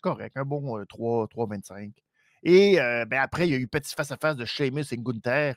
Correct, 0.00 0.36
un 0.36 0.44
bon 0.44 0.82
3-25. 0.84 1.92
Et 2.44 2.76
ben, 2.76 3.20
après, 3.20 3.46
il 3.48 3.52
y 3.52 3.54
a 3.54 3.58
eu 3.58 3.68
petit 3.68 3.94
face-à-face 3.94 4.36
de 4.36 4.44
Sheamus 4.44 4.86
et 4.92 4.96
Gunther. 4.96 5.56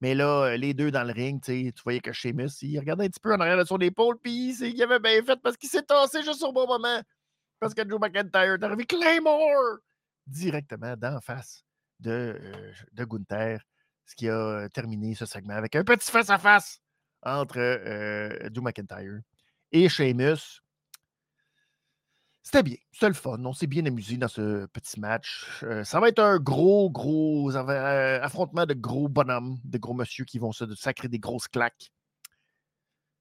Mais 0.00 0.14
là, 0.14 0.56
les 0.56 0.72
deux 0.72 0.90
dans 0.90 1.04
le 1.04 1.12
ring, 1.12 1.42
tu 1.42 1.72
voyais 1.82 2.00
que 2.00 2.12
Sheamus, 2.12 2.62
il 2.62 2.78
regardait 2.78 3.04
un 3.04 3.08
petit 3.08 3.20
peu 3.20 3.34
en 3.34 3.40
arrière 3.40 3.58
de 3.58 3.64
son 3.64 3.78
épaule, 3.78 4.18
puis 4.22 4.56
il 4.58 4.82
avait 4.82 4.98
bien 4.98 5.22
fait 5.22 5.36
parce 5.42 5.56
qu'il 5.56 5.68
s'est 5.68 5.82
tassé 5.82 6.22
juste 6.22 6.42
au 6.42 6.52
bon 6.52 6.66
moment. 6.66 7.02
Parce 7.58 7.74
que 7.74 7.82
Drew 7.82 7.98
McIntyre 7.98 8.54
est 8.54 8.64
arrivé 8.64 8.86
Claymore 8.86 9.80
directement 10.26 10.96
d'en 10.96 11.20
face 11.20 11.64
de, 11.98 12.40
de 12.92 13.04
Gunther, 13.04 13.60
ce 14.06 14.14
qui 14.14 14.28
a 14.28 14.68
terminé 14.70 15.14
ce 15.14 15.26
segment 15.26 15.54
avec 15.54 15.76
un 15.76 15.84
petit 15.84 16.10
face-à-face 16.10 16.80
entre 17.22 18.48
Drew 18.48 18.62
McIntyre 18.62 19.20
et 19.72 19.88
Sheamus. 19.88 20.60
C'était 22.42 22.62
bien, 22.62 22.76
c'était 22.90 23.08
le 23.08 23.14
fun. 23.14 23.44
On 23.44 23.52
s'est 23.52 23.66
bien 23.66 23.84
amusé 23.86 24.16
dans 24.16 24.26
ce 24.26 24.66
petit 24.66 24.98
match. 24.98 25.60
Euh, 25.62 25.84
ça 25.84 26.00
va 26.00 26.08
être 26.08 26.18
un 26.18 26.38
gros, 26.38 26.90
gros 26.90 27.54
euh, 27.54 28.20
affrontement 28.22 28.66
de 28.66 28.74
gros 28.74 29.08
bonhommes, 29.08 29.58
de 29.62 29.78
gros 29.78 29.94
monsieur 29.94 30.24
qui 30.24 30.38
vont 30.38 30.50
se 30.50 30.74
sacrer 30.74 31.08
des 31.08 31.18
grosses 31.18 31.48
claques. 31.48 31.92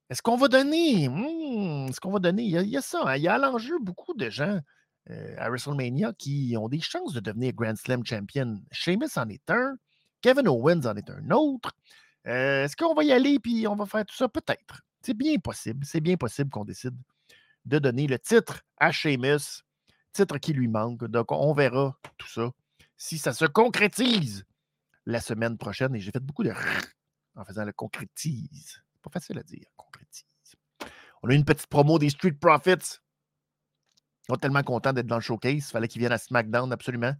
Est-ce 0.10 0.22
qu'on 0.22 0.38
va 0.38 0.47
donner? 0.47 1.10
Hmm, 1.10 1.89
est-ce 1.89 2.00
qu'on 2.00 2.12
va 2.12 2.20
donner? 2.20 2.43
Il 2.43 2.70
y 2.70 2.78
a, 2.78 2.82
ça. 2.82 3.04
Hein. 3.06 3.18
Il 3.18 3.24
y 3.24 3.28
a 3.28 3.36
à 3.36 3.38
l'enjeu 3.38 3.78
beaucoup 3.80 4.16
de 4.16 4.30
gens 4.30 4.60
euh, 5.12 5.36
à 5.38 5.50
WrestleMania 5.50 6.14
qui 6.18 6.56
ont 6.58 6.70
des 6.70 6.82
chances 6.82 7.14
de 7.14 7.20
devenir 7.20 7.54
Grand 7.54 7.78
Slam 7.78 8.04
champion. 8.04 8.60
Sheamus 8.72 9.18
en 9.18 9.28
est 9.30 9.47
un. 9.52 9.76
Kevin 10.22 10.47
Owens 10.47 10.86
en 10.86 10.95
est 10.95 11.10
un 11.10 11.30
autre. 11.32 11.74
Est-ce 12.30 12.75
qu'on 12.75 12.93
va 12.93 13.03
y 13.03 13.11
aller 13.11 13.39
et 13.43 13.67
on 13.67 13.75
va 13.75 13.86
faire 13.86 14.05
tout 14.05 14.15
ça? 14.15 14.30
Peut-être. 14.30 14.82
C'est 15.01 15.15
bien 15.15 15.38
possible. 15.38 15.86
C'est 15.86 16.01
bien 16.01 16.15
possible 16.15 16.49
qu'on 16.49 16.65
décide 16.65 16.95
de 17.65 17.80
donner 17.80 18.07
le 18.07 18.19
titre 18.19 18.61
à 18.77 18.91
Sheamus, 18.91 19.63
titre 20.13 20.38
qui 20.38 20.53
lui 20.53 20.67
manque. 20.67 21.05
Donc, 21.05 21.32
on 21.32 21.53
verra 21.53 21.97
tout 22.17 22.27
ça 22.27 22.51
si 22.97 23.17
ça 23.17 23.34
se 23.34 23.45
concrétise 23.45 24.45
la 25.05 25.21
semaine 25.21 25.57
prochaine. 25.57 25.95
Et 25.95 25.99
j'ai 25.99 26.11
fait 26.11 26.19
beaucoup 26.19 26.43
de 26.43 26.53
en 27.36 27.45
faisant 27.45 27.65
le 27.65 27.73
concrétise. 27.73 28.84
Pas 29.01 29.09
facile 29.09 29.39
à 29.39 29.43
dire, 29.43 29.65
concrétise. 29.75 30.25
On 31.23 31.30
a 31.30 31.34
une 31.34 31.45
petite 31.45 31.67
promo 31.67 31.97
des 31.97 32.09
Street 32.09 32.34
Profits. 32.34 32.99
On 34.27 34.36
est 34.36 34.39
tellement 34.39 34.63
content 34.63 34.93
d'être 34.93 35.07
dans 35.07 35.15
le 35.15 35.21
showcase. 35.21 35.53
Il 35.53 35.61
fallait 35.71 35.88
qu'ils 35.88 35.99
viennent 35.99 36.11
à 36.11 36.17
SmackDown 36.17 36.71
absolument 36.71 37.13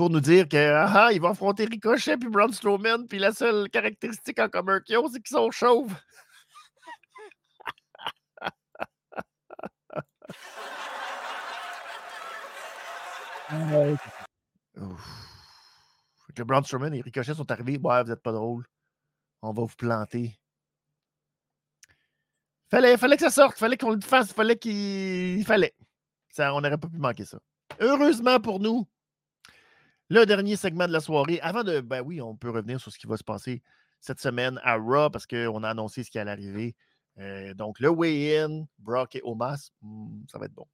pour 0.00 0.08
nous 0.08 0.20
dire 0.20 0.48
que 0.48 0.56
ah, 0.56 0.90
ah 0.94 1.12
ils 1.12 1.20
vont 1.20 1.28
affronter 1.28 1.66
Ricochet 1.66 2.16
puis 2.16 2.30
Braun 2.30 2.50
Strowman. 2.50 3.06
Puis 3.06 3.18
la 3.18 3.32
seule 3.32 3.68
caractéristique 3.68 4.38
en 4.38 4.48
commun 4.48 4.80
qu'ils 4.80 4.96
ont, 4.96 5.10
c'est 5.10 5.20
qu'ils 5.20 5.36
sont 5.36 5.50
chauves. 5.50 5.94
Le 16.34 16.44
Braun 16.44 16.62
Strowman 16.62 16.94
et 16.94 17.02
Ricochet 17.02 17.34
sont 17.34 17.50
arrivés. 17.50 17.76
Ouais, 17.76 18.02
vous 18.02 18.08
n'êtes 18.08 18.22
pas 18.22 18.32
drôle. 18.32 18.64
On 19.42 19.52
va 19.52 19.64
vous 19.64 19.76
planter. 19.76 20.40
Fallait, 22.70 22.96
fallait 22.96 23.16
que 23.18 23.24
ça 23.24 23.30
sorte. 23.30 23.58
Fallait 23.58 23.76
qu'on 23.76 23.90
le 23.90 24.00
fasse. 24.00 24.32
Fallait 24.32 24.56
qu'il 24.56 25.44
fallait. 25.44 25.74
Ça, 26.30 26.54
on 26.54 26.62
n'aurait 26.62 26.78
pas 26.78 26.88
pu 26.88 26.96
manquer 26.96 27.26
ça. 27.26 27.38
Heureusement 27.80 28.40
pour 28.40 28.60
nous, 28.60 28.88
le 30.10 30.26
dernier 30.26 30.56
segment 30.56 30.88
de 30.88 30.92
la 30.92 31.00
soirée, 31.00 31.40
avant 31.40 31.62
de. 31.62 31.80
Ben 31.80 32.02
oui, 32.02 32.20
on 32.20 32.36
peut 32.36 32.50
revenir 32.50 32.80
sur 32.80 32.92
ce 32.92 32.98
qui 32.98 33.06
va 33.06 33.16
se 33.16 33.24
passer 33.24 33.62
cette 34.00 34.20
semaine 34.20 34.60
à 34.64 34.76
Raw 34.76 35.08
parce 35.08 35.26
qu'on 35.26 35.62
a 35.62 35.70
annoncé 35.70 36.02
ce 36.02 36.10
qui 36.10 36.18
allait 36.18 36.32
arriver. 36.32 36.74
Euh, 37.18 37.54
donc, 37.54 37.78
le 37.80 37.90
weigh-in, 37.90 38.64
Brock 38.78 39.14
et 39.14 39.20
Omas, 39.22 39.70
hmm, 39.82 40.22
ça 40.30 40.38
va 40.38 40.46
être 40.46 40.54
bon. 40.54 40.66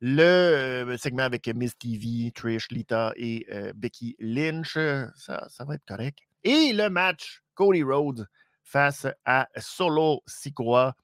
Le 0.00 0.22
euh, 0.22 0.96
segment 0.96 1.24
avec 1.24 1.48
Miss 1.48 1.76
TV, 1.76 2.30
Trish, 2.32 2.70
Lita 2.70 3.12
et 3.16 3.46
euh, 3.50 3.72
Becky 3.74 4.16
Lynch, 4.20 4.78
ça, 5.16 5.48
va 5.60 5.74
être 5.74 5.84
correct. 5.86 6.20
Et 6.44 6.72
le 6.72 6.88
match 6.88 7.42
Cody 7.54 7.82
Rhodes 7.82 8.26
face 8.62 9.06
à 9.24 9.48
Solo 9.56 10.22
Sikoa, 10.26 10.94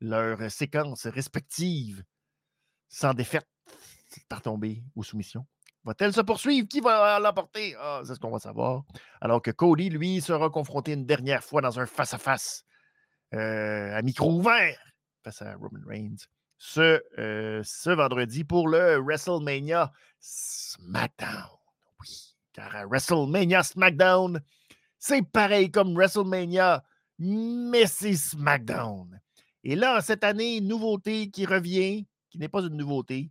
leur 0.00 0.50
séquence 0.50 1.06
respective 1.06 2.04
sans 2.88 3.14
défaite 3.14 3.48
par 4.28 4.42
tomber 4.42 4.82
ou 4.94 5.02
soumission. 5.02 5.44
Va-t-elle 5.86 6.12
se 6.12 6.20
poursuivre? 6.20 6.66
Qui 6.66 6.80
va 6.80 7.20
l'emporter? 7.20 7.76
Ah, 7.78 8.02
c'est 8.04 8.16
ce 8.16 8.20
qu'on 8.20 8.30
va 8.30 8.40
savoir. 8.40 8.82
Alors 9.20 9.40
que 9.40 9.52
Cody, 9.52 9.88
lui, 9.88 10.20
sera 10.20 10.50
confronté 10.50 10.92
une 10.92 11.06
dernière 11.06 11.44
fois 11.44 11.62
dans 11.62 11.78
un 11.78 11.86
face-à-face 11.86 12.64
euh, 13.34 13.96
à 13.96 14.02
micro 14.02 14.32
ouvert 14.32 14.78
face 15.22 15.42
à 15.42 15.54
Roman 15.54 15.80
Reigns 15.86 16.16
ce, 16.58 17.02
euh, 17.18 17.62
ce 17.64 17.90
vendredi 17.90 18.44
pour 18.44 18.68
le 18.68 18.98
WrestleMania 18.98 19.92
SmackDown. 20.18 21.58
Oui, 22.00 22.36
car 22.52 22.74
à 22.74 22.86
WrestleMania 22.86 23.62
SmackDown, 23.62 24.40
c'est 24.98 25.22
pareil 25.22 25.70
comme 25.70 25.94
WrestleMania, 25.94 26.82
mais 27.18 27.86
c'est 27.86 28.16
SmackDown. 28.16 29.20
Et 29.64 29.76
là, 29.76 30.00
cette 30.00 30.24
année, 30.24 30.60
nouveauté 30.60 31.30
qui 31.30 31.46
revient, 31.46 32.06
qui 32.30 32.38
n'est 32.38 32.48
pas 32.48 32.62
une 32.62 32.76
nouveauté. 32.76 33.30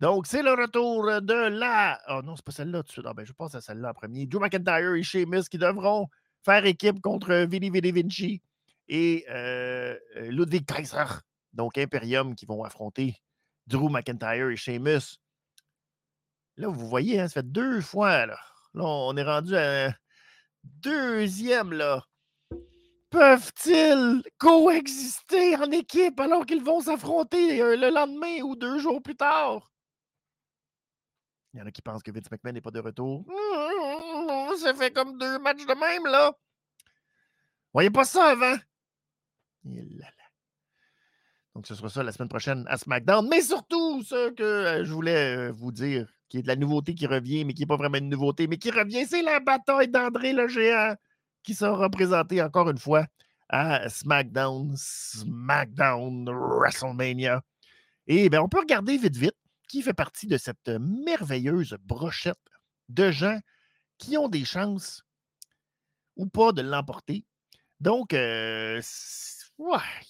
Donc, 0.00 0.26
c'est 0.28 0.42
le 0.42 0.52
retour 0.52 1.04
de 1.22 1.48
la. 1.48 2.00
Oh 2.08 2.22
non, 2.22 2.36
c'est 2.36 2.44
pas 2.44 2.52
celle-là 2.52 2.82
tout 2.82 2.88
de 2.88 2.92
suite. 2.92 3.06
Ah, 3.08 3.14
ben, 3.14 3.26
je 3.26 3.32
pense 3.32 3.54
à 3.54 3.60
celle-là 3.60 3.90
en 3.90 3.94
premier. 3.94 4.26
Drew 4.26 4.38
McIntyre 4.40 4.94
et 4.94 5.02
Sheamus 5.02 5.44
qui 5.50 5.58
devront 5.58 6.08
faire 6.44 6.64
équipe 6.66 7.00
contre 7.00 7.34
Vili 7.48 7.68
Vili 7.70 7.90
Vinci 7.90 8.40
et 8.88 9.26
euh, 9.28 9.96
euh, 10.16 10.30
Ludwig 10.30 10.64
Kaiser, 10.64 11.04
donc 11.52 11.76
Imperium, 11.78 12.34
qui 12.34 12.46
vont 12.46 12.62
affronter 12.62 13.16
Drew 13.66 13.90
McIntyre 13.90 14.50
et 14.50 14.56
Sheamus. 14.56 15.18
Là, 16.56 16.68
vous 16.68 16.88
voyez, 16.88 17.20
hein, 17.20 17.28
ça 17.28 17.34
fait 17.34 17.50
deux 17.50 17.80
fois. 17.80 18.26
Là, 18.26 18.38
on 18.74 19.16
est 19.16 19.24
rendu 19.24 19.56
à 19.56 19.92
deuxième. 20.62 21.72
là. 21.72 22.04
Peuvent-ils 23.10 24.22
coexister 24.38 25.56
en 25.56 25.70
équipe 25.70 26.20
alors 26.20 26.44
qu'ils 26.44 26.62
vont 26.62 26.80
s'affronter 26.80 27.60
euh, 27.62 27.76
le 27.76 27.90
lendemain 27.90 28.42
ou 28.42 28.54
deux 28.54 28.78
jours 28.78 29.02
plus 29.02 29.16
tard? 29.16 29.72
Il 31.54 31.60
y 31.60 31.62
en 31.62 31.66
a 31.66 31.70
qui 31.70 31.82
pensent 31.82 32.02
que 32.02 32.10
Vince 32.10 32.30
McMahon 32.30 32.52
n'est 32.52 32.60
pas 32.60 32.70
de 32.70 32.80
retour. 32.80 33.24
Ça 34.60 34.74
fait 34.74 34.90
comme 34.90 35.18
deux 35.18 35.38
matchs 35.38 35.64
de 35.66 35.74
même, 35.74 36.04
là. 36.06 36.32
Voyez 37.72 37.90
pas 37.90 38.04
ça 38.04 38.30
avant. 38.30 38.56
Donc, 41.54 41.66
ce 41.66 41.74
sera 41.74 41.88
ça 41.88 42.02
la 42.02 42.12
semaine 42.12 42.28
prochaine 42.28 42.64
à 42.68 42.76
SmackDown. 42.76 43.28
Mais 43.28 43.42
surtout, 43.42 44.02
ce 44.02 44.30
que 44.30 44.42
euh, 44.42 44.84
je 44.84 44.92
voulais 44.92 45.36
euh, 45.36 45.52
vous 45.52 45.72
dire, 45.72 46.06
qui 46.28 46.38
est 46.38 46.42
de 46.42 46.48
la 46.48 46.56
nouveauté 46.56 46.94
qui 46.94 47.06
revient, 47.06 47.44
mais 47.44 47.54
qui 47.54 47.62
n'est 47.62 47.66
pas 47.66 47.76
vraiment 47.76 47.98
une 47.98 48.08
nouveauté, 48.08 48.46
mais 48.46 48.58
qui 48.58 48.70
revient, 48.70 49.06
c'est 49.06 49.22
la 49.22 49.40
bataille 49.40 49.88
d'André 49.88 50.32
le 50.32 50.48
géant 50.48 50.94
qui 51.42 51.54
sera 51.54 51.88
présentée 51.88 52.42
encore 52.42 52.68
une 52.70 52.78
fois 52.78 53.06
à 53.48 53.88
SmackDown, 53.88 54.74
SmackDown 54.76 56.28
WrestleMania. 56.28 57.42
Et 58.06 58.28
bien, 58.28 58.42
on 58.42 58.48
peut 58.48 58.60
regarder 58.60 58.98
vite, 58.98 59.16
vite 59.16 59.34
qui 59.68 59.82
fait 59.82 59.94
partie 59.94 60.26
de 60.26 60.38
cette 60.38 60.68
merveilleuse 60.68 61.76
brochette 61.82 62.38
de 62.88 63.10
gens 63.10 63.38
qui 63.98 64.16
ont 64.16 64.28
des 64.28 64.44
chances 64.44 65.04
ou 66.16 66.26
pas 66.26 66.52
de 66.52 66.62
l'emporter. 66.62 67.24
Donc, 67.80 68.12
euh, 68.12 68.80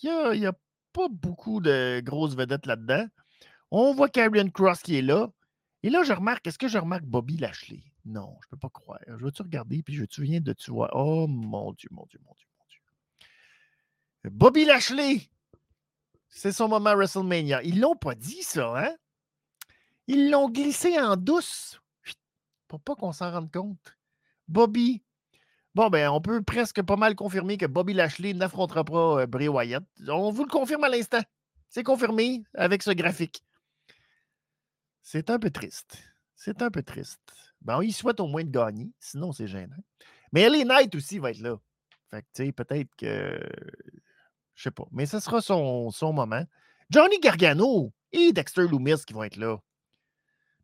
il 0.02 0.40
n'y 0.40 0.46
a, 0.46 0.52
pas 0.92 1.08
beaucoup 1.10 1.60
de 1.60 2.00
grosses 2.02 2.34
vedettes 2.34 2.66
là-dedans. 2.66 3.06
On 3.70 3.92
voit 3.92 4.08
Karrion 4.08 4.48
Cross 4.48 4.80
qui 4.80 4.96
est 4.96 5.02
là. 5.02 5.28
Et 5.82 5.90
là, 5.90 6.02
je 6.02 6.12
remarque, 6.12 6.46
est-ce 6.46 6.58
que 6.58 6.66
je 6.66 6.78
remarque 6.78 7.04
Bobby 7.04 7.36
Lashley? 7.36 7.84
Non, 8.04 8.36
je 8.40 8.46
ne 8.46 8.50
peux 8.50 8.56
pas 8.56 8.70
croire. 8.70 8.98
Je 9.06 9.22
veux-tu 9.22 9.42
regarder, 9.42 9.82
puis 9.82 9.94
je 9.94 10.04
te 10.06 10.22
viens 10.22 10.40
de 10.40 10.52
tu. 10.54 10.70
Oh 10.72 11.26
mon 11.28 11.72
Dieu, 11.74 11.90
mon 11.92 12.06
Dieu, 12.06 12.18
mon 12.24 12.34
Dieu, 12.34 12.48
mon 12.58 12.64
Dieu. 12.68 14.30
Bobby 14.30 14.64
Lashley! 14.64 15.28
C'est 16.30 16.52
son 16.52 16.68
moment 16.68 16.94
WrestleMania. 16.94 17.62
Ils 17.62 17.80
l'ont 17.80 17.96
pas 17.96 18.14
dit, 18.14 18.42
ça, 18.42 18.82
hein? 18.82 18.96
Ils 20.08 20.30
l'ont 20.30 20.48
glissé 20.48 20.98
en 20.98 21.16
douce 21.16 21.80
pour 22.66 22.80
pas 22.80 22.94
qu'on 22.94 23.12
s'en 23.12 23.30
rende 23.30 23.52
compte. 23.52 23.96
Bobby. 24.48 25.02
Bon, 25.74 25.88
ben, 25.90 26.08
on 26.10 26.20
peut 26.20 26.42
presque 26.42 26.82
pas 26.82 26.96
mal 26.96 27.14
confirmer 27.14 27.56
que 27.56 27.66
Bobby 27.66 27.92
Lashley 27.92 28.34
n'affrontera 28.34 28.84
pas 28.84 29.20
euh, 29.20 29.26
Bray 29.26 29.48
Wyatt. 29.48 29.84
On 30.08 30.30
vous 30.30 30.44
le 30.44 30.50
confirme 30.50 30.84
à 30.84 30.88
l'instant. 30.88 31.20
C'est 31.68 31.82
confirmé 31.82 32.42
avec 32.54 32.82
ce 32.82 32.90
graphique. 32.90 33.44
C'est 35.02 35.30
un 35.30 35.38
peu 35.38 35.50
triste. 35.50 35.98
C'est 36.34 36.62
un 36.62 36.70
peu 36.70 36.82
triste. 36.82 37.20
Ben, 37.60 37.82
il 37.82 37.92
souhaite 37.92 38.20
au 38.20 38.26
moins 38.26 38.44
de 38.44 38.50
gagner, 38.50 38.90
sinon 38.98 39.32
c'est 39.32 39.46
gênant. 39.46 39.76
Mais 40.32 40.42
Ellie 40.42 40.64
Knight 40.64 40.94
aussi 40.94 41.18
va 41.18 41.30
être 41.30 41.40
là. 41.40 41.56
Fait 42.10 42.22
que, 42.22 42.26
tu 42.34 42.46
sais, 42.46 42.52
peut-être 42.52 42.94
que. 42.96 43.40
Je 44.54 44.62
sais 44.62 44.70
pas. 44.70 44.86
Mais 44.90 45.06
ce 45.06 45.20
sera 45.20 45.40
son, 45.40 45.90
son 45.90 46.12
moment. 46.12 46.44
Johnny 46.90 47.18
Gargano 47.20 47.92
et 48.12 48.32
Dexter 48.32 48.66
Loomis 48.66 49.04
qui 49.06 49.12
vont 49.12 49.24
être 49.24 49.36
là. 49.36 49.58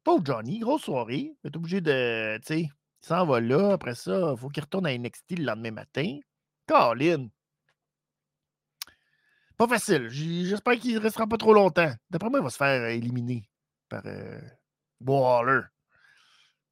Pauvre 0.05 0.23
Johnny, 0.25 0.59
grosse 0.59 0.83
soirée. 0.83 1.35
Il 1.43 1.51
est 1.51 1.57
obligé 1.57 1.81
de. 1.81 2.37
Tu 2.39 2.47
sais, 2.47 2.61
il 2.61 2.71
s'en 3.01 3.27
va 3.27 3.41
là. 3.41 3.73
Après 3.73 3.95
ça, 3.95 4.33
il 4.33 4.39
faut 4.39 4.51
qu'il 4.51 4.63
retourne 4.63 4.87
à 4.87 4.97
NXT 4.97 5.39
le 5.39 5.45
lendemain 5.45 5.71
matin. 5.71 6.19
Colin. 6.67 7.29
Pas 9.57 9.67
facile. 9.67 10.09
J'espère 10.09 10.75
qu'il 10.75 10.95
ne 10.95 11.01
restera 11.01 11.27
pas 11.27 11.39
trop 11.39 11.55
longtemps. 11.55 11.93
D'après 12.11 12.29
moi, 12.29 12.41
il 12.41 12.43
va 12.43 12.51
se 12.51 12.57
faire 12.57 12.85
éliminer 12.87 13.49
par 13.89 14.03
euh. 14.07 14.41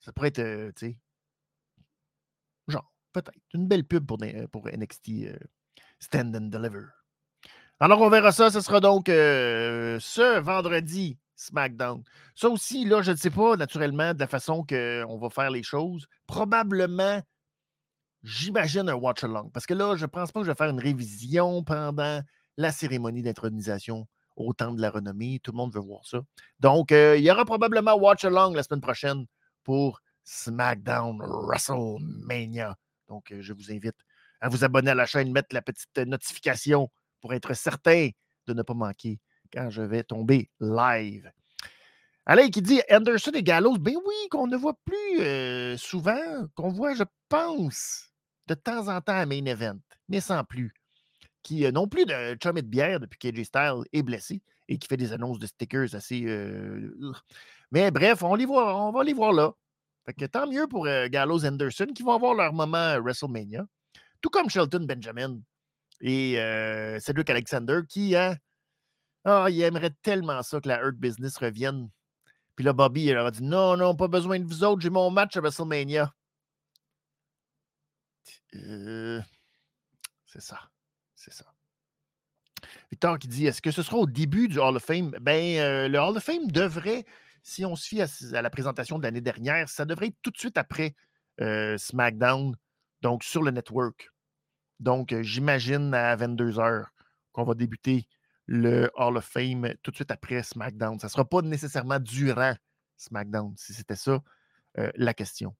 Ça 0.00 0.12
pourrait 0.12 0.28
être, 0.28 0.38
euh, 0.40 0.72
tu 0.74 0.86
sais, 0.86 0.98
genre, 2.66 2.90
peut-être, 3.12 3.38
une 3.54 3.68
belle 3.68 3.84
pub 3.84 4.06
pour, 4.06 4.18
pour 4.50 4.66
NXT 4.66 5.08
euh, 5.26 5.38
Stand 6.00 6.34
and 6.34 6.48
Deliver. 6.48 6.86
Alors, 7.78 8.00
on 8.00 8.08
verra 8.08 8.32
ça. 8.32 8.50
Ce 8.50 8.60
sera 8.60 8.80
donc 8.80 9.06
ce 9.08 10.40
vendredi 10.40 11.18
SmackDown. 11.34 12.02
Ça 12.34 12.48
aussi, 12.48 12.84
là, 12.84 13.02
je 13.02 13.12
ne 13.12 13.16
sais 13.16 13.30
pas, 13.30 13.56
naturellement, 13.56 14.14
de 14.14 14.20
la 14.20 14.26
façon 14.26 14.64
qu'on 14.64 15.18
va 15.18 15.30
faire 15.30 15.50
les 15.50 15.62
choses. 15.62 16.06
Probablement, 16.26 17.20
j'imagine 18.22 18.88
un 18.88 18.94
watch-along. 18.94 19.50
Parce 19.50 19.66
que 19.66 19.74
là, 19.74 19.96
je 19.96 20.02
ne 20.02 20.10
pense 20.10 20.32
pas 20.32 20.40
que 20.40 20.46
je 20.46 20.50
vais 20.50 20.56
faire 20.56 20.70
une 20.70 20.80
révision 20.80 21.64
pendant 21.64 22.20
la 22.56 22.72
cérémonie 22.72 23.22
d'intronisation 23.22 24.06
au 24.36 24.52
temps 24.52 24.72
de 24.72 24.80
la 24.80 24.90
renommée. 24.90 25.40
Tout 25.42 25.52
le 25.52 25.56
monde 25.56 25.74
veut 25.74 25.80
voir 25.80 26.06
ça. 26.06 26.20
Donc, 26.60 26.90
il 26.90 27.20
y 27.20 27.30
aura 27.30 27.44
probablement 27.44 27.94
watch-along 27.94 28.54
la 28.54 28.62
semaine 28.62 28.80
prochaine 28.80 29.26
pour 29.64 30.00
SmackDown 30.24 31.20
WrestleMania. 31.20 32.76
Donc, 33.08 33.34
je 33.38 33.52
vous 33.52 33.72
invite 33.72 33.96
à 34.40 34.48
vous 34.48 34.64
abonner 34.64 34.90
à 34.90 34.94
la 34.94 35.06
chaîne, 35.06 35.32
mettre 35.32 35.54
la 35.54 35.62
petite 35.62 35.96
notification 35.98 36.90
pour 37.20 37.34
être 37.34 37.54
certain 37.54 38.08
de 38.46 38.54
ne 38.54 38.62
pas 38.62 38.74
manquer 38.74 39.20
quand 39.52 39.70
je 39.70 39.82
vais 39.82 40.02
tomber 40.02 40.50
live. 40.60 41.30
Alain 42.24 42.48
qui 42.50 42.62
dit 42.62 42.80
Anderson 42.88 43.32
et 43.34 43.42
Gallows, 43.42 43.78
ben 43.78 43.96
oui, 43.96 44.28
qu'on 44.30 44.46
ne 44.46 44.56
voit 44.56 44.78
plus 44.84 45.20
euh, 45.20 45.76
souvent, 45.76 46.46
qu'on 46.54 46.68
voit, 46.68 46.94
je 46.94 47.02
pense, 47.28 48.10
de 48.46 48.54
temps 48.54 48.88
en 48.88 49.00
temps 49.00 49.16
à 49.16 49.26
Main 49.26 49.44
Event, 49.46 49.78
mais 50.08 50.20
sans 50.20 50.44
plus. 50.44 50.72
Qui 51.42 51.66
euh, 51.66 51.72
non 51.72 51.88
plus 51.88 52.06
de 52.06 52.34
chum 52.34 52.54
de 52.54 52.60
bière 52.60 53.00
depuis 53.00 53.18
KJ 53.18 53.42
Styles 53.42 53.82
est 53.92 54.04
blessé 54.04 54.40
et 54.68 54.78
qui 54.78 54.86
fait 54.86 54.96
des 54.96 55.12
annonces 55.12 55.40
de 55.40 55.46
stickers 55.46 55.96
assez. 55.96 56.22
Euh, 56.24 56.94
mais 57.72 57.90
bref, 57.90 58.22
on, 58.22 58.36
les 58.36 58.46
voit, 58.46 58.80
on 58.86 58.92
va 58.92 59.02
les 59.02 59.14
voir 59.14 59.32
là. 59.32 59.52
Fait 60.06 60.14
que 60.14 60.24
tant 60.26 60.46
mieux 60.46 60.68
pour 60.68 60.86
Gallows 60.86 61.44
Anderson 61.44 61.86
qui 61.94 62.02
vont 62.02 62.12
avoir 62.12 62.34
leur 62.34 62.52
moment 62.52 63.00
WrestleMania. 63.00 63.64
Tout 64.20 64.30
comme 64.30 64.48
Shelton 64.48 64.84
Benjamin 64.84 65.38
et 66.00 66.34
Cedric 67.00 67.30
Alexander 67.30 67.80
qui, 67.88 68.16
hein, 68.16 68.36
ah, 69.24 69.46
il 69.50 69.60
aimerait 69.62 69.94
tellement 70.02 70.42
ça 70.42 70.60
que 70.60 70.68
la 70.68 70.80
Hurt 70.82 70.96
Business 70.96 71.36
revienne. 71.38 71.90
Puis 72.56 72.64
là, 72.64 72.72
Bobby, 72.72 73.04
il 73.04 73.14
leur 73.14 73.26
a 73.26 73.30
dit 73.30 73.42
Non, 73.42 73.76
non, 73.76 73.94
pas 73.94 74.08
besoin 74.08 74.38
de 74.40 74.44
vous 74.44 74.64
autres, 74.64 74.82
j'ai 74.82 74.90
mon 74.90 75.10
match 75.10 75.36
à 75.36 75.40
WrestleMania. 75.40 76.12
Euh, 78.54 79.20
c'est 80.26 80.42
ça. 80.42 80.70
C'est 81.14 81.32
ça. 81.32 81.46
Victor 82.90 83.18
qui 83.18 83.28
dit 83.28 83.46
Est-ce 83.46 83.62
que 83.62 83.70
ce 83.70 83.82
sera 83.82 83.96
au 83.96 84.06
début 84.06 84.48
du 84.48 84.58
Hall 84.58 84.76
of 84.76 84.84
Fame? 84.84 85.10
Ben, 85.20 85.58
euh, 85.58 85.88
le 85.88 85.98
Hall 85.98 86.16
of 86.16 86.24
Fame 86.24 86.50
devrait, 86.50 87.06
si 87.42 87.64
on 87.64 87.76
se 87.76 87.86
fie 87.86 88.02
à, 88.02 88.42
la 88.42 88.50
présentation 88.50 88.98
de 88.98 89.04
l'année 89.04 89.20
dernière, 89.20 89.68
ça 89.68 89.84
devrait 89.84 90.08
être 90.08 90.18
tout 90.22 90.30
de 90.30 90.38
suite 90.38 90.58
après 90.58 90.94
euh, 91.40 91.78
SmackDown, 91.78 92.56
donc 93.00 93.24
sur 93.24 93.42
le 93.42 93.50
network. 93.52 94.10
Donc, 94.80 95.14
j'imagine 95.22 95.94
à 95.94 96.16
22 96.16 96.54
h 96.54 96.86
qu'on 97.30 97.44
va 97.44 97.54
débuter 97.54 98.08
le 98.46 98.90
Hall 98.96 99.16
of 99.16 99.24
Fame 99.24 99.74
tout 99.82 99.90
de 99.90 99.96
suite 99.96 100.10
après 100.10 100.42
SmackDown. 100.42 100.98
Ça 100.98 101.06
ne 101.06 101.10
sera 101.10 101.24
pas 101.24 101.42
nécessairement 101.42 102.00
durant 102.00 102.54
SmackDown, 102.96 103.54
si 103.56 103.72
c'était 103.74 103.96
ça 103.96 104.22
euh, 104.78 104.90
la 104.94 105.14
question. 105.14 105.54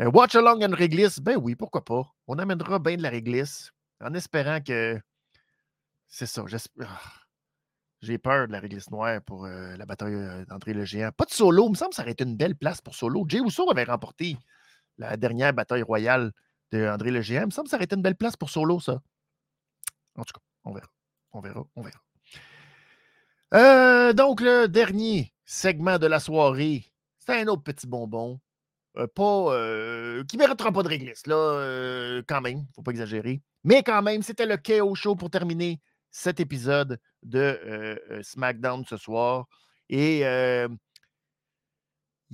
Euh, 0.00 0.10
watch 0.10 0.34
Along 0.34 0.62
and 0.64 0.74
Réglisse, 0.74 1.20
ben 1.20 1.36
oui, 1.36 1.54
pourquoi 1.54 1.84
pas. 1.84 2.06
On 2.26 2.38
amènera 2.38 2.78
bien 2.78 2.96
de 2.96 3.02
la 3.02 3.10
réglisse 3.10 3.72
en 4.00 4.14
espérant 4.14 4.60
que. 4.60 5.00
C'est 6.08 6.26
ça. 6.26 6.44
Ah, 6.80 7.00
j'ai 8.00 8.18
peur 8.18 8.46
de 8.46 8.52
la 8.52 8.60
réglisse 8.60 8.90
noire 8.90 9.20
pour 9.22 9.46
euh, 9.46 9.76
la 9.76 9.86
bataille 9.86 10.46
d'André 10.46 10.72
le 10.72 10.84
Géant. 10.84 11.10
Pas 11.12 11.24
de 11.24 11.30
solo, 11.30 11.66
il 11.66 11.70
me 11.70 11.74
semble 11.74 11.90
que 11.90 11.96
ça 11.96 12.02
aurait 12.02 12.12
été 12.12 12.24
une 12.24 12.36
belle 12.36 12.54
place 12.54 12.80
pour 12.80 12.94
solo. 12.94 13.24
Jay 13.28 13.40
Uso 13.44 13.68
avait 13.70 13.84
remporté 13.84 14.36
la 14.98 15.16
dernière 15.16 15.52
bataille 15.52 15.82
royale 15.82 16.32
d'André 16.70 17.10
le 17.10 17.22
Géant. 17.22 17.42
Il 17.42 17.46
me 17.46 17.50
semble 17.50 17.66
que 17.66 17.70
ça 17.70 17.76
aurait 17.76 17.84
été 17.84 17.96
une 17.96 18.02
belle 18.02 18.16
place 18.16 18.36
pour 18.36 18.50
solo, 18.50 18.78
ça. 18.80 19.00
En 20.14 20.24
tout 20.24 20.34
cas, 20.34 20.40
on 20.64 20.72
verra. 20.72 20.88
On 21.32 21.40
verra, 21.40 21.66
on 21.74 21.82
verra. 21.82 22.05
Euh, 23.54 24.12
donc, 24.12 24.40
le 24.40 24.66
dernier 24.66 25.32
segment 25.44 25.98
de 25.98 26.06
la 26.06 26.20
soirée, 26.20 26.84
c'est 27.18 27.40
un 27.40 27.46
autre 27.48 27.62
petit 27.62 27.86
bonbon. 27.86 28.40
Euh, 28.96 29.06
pas, 29.06 29.54
euh, 29.54 30.24
qui 30.24 30.36
ne 30.36 30.42
méritera 30.42 30.72
pas 30.72 30.82
de 30.82 30.88
réglisse, 30.88 31.26
là, 31.26 32.22
quand 32.26 32.40
même, 32.40 32.66
faut 32.74 32.82
pas 32.82 32.92
exagérer. 32.92 33.42
Mais 33.64 33.82
quand 33.82 34.02
même, 34.02 34.22
c'était 34.22 34.46
le 34.46 34.56
KO 34.56 34.94
Show 34.94 35.16
pour 35.16 35.30
terminer 35.30 35.80
cet 36.10 36.40
épisode 36.40 36.98
de 37.22 37.98
SmackDown 38.22 38.84
ce 38.86 38.96
soir. 38.96 39.46
Et 39.90 40.20
il 40.20 40.78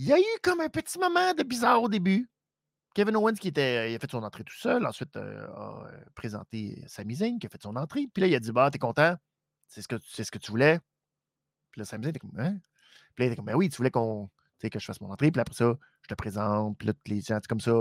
y 0.07 0.13
a 0.13 0.19
eu 0.19 0.39
comme 0.43 0.61
un 0.61 0.69
petit 0.69 0.99
moment 0.99 1.35
de 1.35 1.43
bizarre 1.43 1.83
au 1.83 1.89
début. 1.89 2.29
Kevin 2.95 3.17
Owens 3.17 3.35
qui 3.35 3.49
était, 3.49 3.91
il 3.91 3.97
a 3.97 3.99
fait 3.99 4.11
son 4.11 4.23
entrée 4.23 4.45
tout 4.45 4.55
seul, 4.55 4.87
ensuite 4.87 5.17
a 5.17 5.91
présenté 6.15 6.83
Sami 6.87 7.17
Zayn 7.17 7.39
qui 7.39 7.47
a 7.47 7.51
fait 7.51 7.63
son 7.63 7.77
entrée. 7.77 8.07
Puis 8.13 8.21
là, 8.21 8.27
il 8.29 8.35
a 8.35 8.41
dit 8.41 8.53
Bah, 8.53 8.71
t'es 8.71 8.79
content? 8.79 9.17
C'est 9.67 9.83
ce, 9.83 9.89
que, 9.89 9.97
ce 9.99 10.31
que 10.31 10.39
tu 10.39 10.51
voulais? 10.51 10.79
Puis 11.73 11.81
là, 11.81 11.85
Sami 11.85 12.05
Zayn 12.05 12.11
était 12.11 12.21
comme 12.21 12.39
Hein? 12.39 12.59
Puis 13.15 13.25
là, 13.25 13.25
il 13.25 13.27
était 13.27 13.37
comme 13.37 13.47
Ben 13.47 13.57
oui, 13.57 13.69
tu 13.69 13.77
voulais 13.77 13.91
qu'on, 13.91 14.31
que 14.61 14.79
je 14.79 14.85
fasse 14.85 15.01
mon 15.01 15.11
entrée. 15.11 15.33
Puis 15.33 15.41
après 15.41 15.55
ça, 15.55 15.75
je 16.03 16.09
te 16.09 16.15
présente. 16.15 16.79
Puis 16.79 16.87
là, 16.87 16.95
les 17.07 17.21
gens, 17.21 17.41
comme 17.49 17.61
ça, 17.61 17.73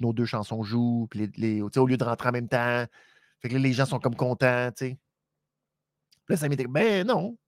nos 0.00 0.12
deux 0.12 0.26
chansons 0.26 0.62
jouent. 0.62 1.06
Puis 1.10 1.30
les, 1.36 1.62
au 1.62 1.86
lieu 1.86 1.96
de 1.96 2.04
rentrer 2.04 2.28
en 2.28 2.32
même 2.32 2.48
temps, 2.48 2.84
fait 3.40 3.48
que 3.48 3.54
là, 3.54 3.60
les 3.60 3.72
gens 3.72 3.86
sont 3.86 4.00
comme 4.00 4.16
contents. 4.16 4.70
tu 4.72 4.86
sais. 4.86 4.98
Puis 6.26 6.34
là, 6.34 6.36
Sami 6.36 6.54
était 6.54 6.64
comme 6.64 6.74
Ben 6.74 7.06
non. 7.06 7.38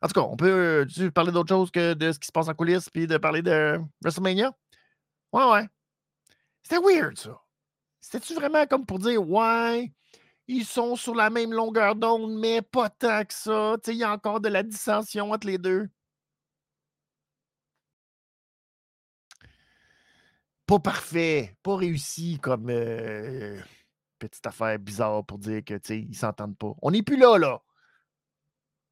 En 0.00 0.08
tout 0.08 0.20
cas, 0.20 0.26
on 0.26 0.36
peut 0.36 0.86
parler 1.14 1.32
d'autre 1.32 1.48
chose 1.48 1.70
que 1.70 1.94
de 1.94 2.12
ce 2.12 2.18
qui 2.18 2.26
se 2.26 2.32
passe 2.32 2.48
en 2.48 2.54
coulisses 2.54 2.90
puis 2.90 3.06
de 3.06 3.16
parler 3.16 3.42
de 3.42 3.80
WrestleMania? 4.02 4.52
Ouais, 5.32 5.50
ouais. 5.50 5.68
C'était 6.62 6.78
weird, 6.78 7.16
ça. 7.16 7.40
C'était-tu 8.00 8.34
vraiment 8.34 8.66
comme 8.66 8.84
pour 8.84 8.98
dire, 8.98 9.26
ouais, 9.26 9.92
ils 10.46 10.64
sont 10.64 10.96
sur 10.96 11.14
la 11.14 11.30
même 11.30 11.52
longueur 11.52 11.96
d'onde, 11.96 12.38
mais 12.38 12.62
pas 12.62 12.90
tant 12.90 13.24
que 13.24 13.34
ça. 13.34 13.76
Il 13.86 13.94
y 13.94 14.04
a 14.04 14.12
encore 14.12 14.40
de 14.40 14.48
la 14.48 14.62
dissension 14.62 15.32
entre 15.32 15.46
les 15.46 15.58
deux. 15.58 15.88
Pas 20.66 20.78
parfait, 20.78 21.56
pas 21.62 21.76
réussi 21.76 22.38
comme 22.40 22.70
euh, 22.70 23.60
petite 24.18 24.46
affaire 24.46 24.78
bizarre 24.78 25.24
pour 25.24 25.38
dire 25.38 25.62
que 25.64 25.78
ils 25.92 26.16
s'entendent 26.16 26.56
pas. 26.56 26.72
On 26.80 26.90
n'est 26.90 27.02
plus 27.02 27.18
là, 27.18 27.38
là. 27.38 27.62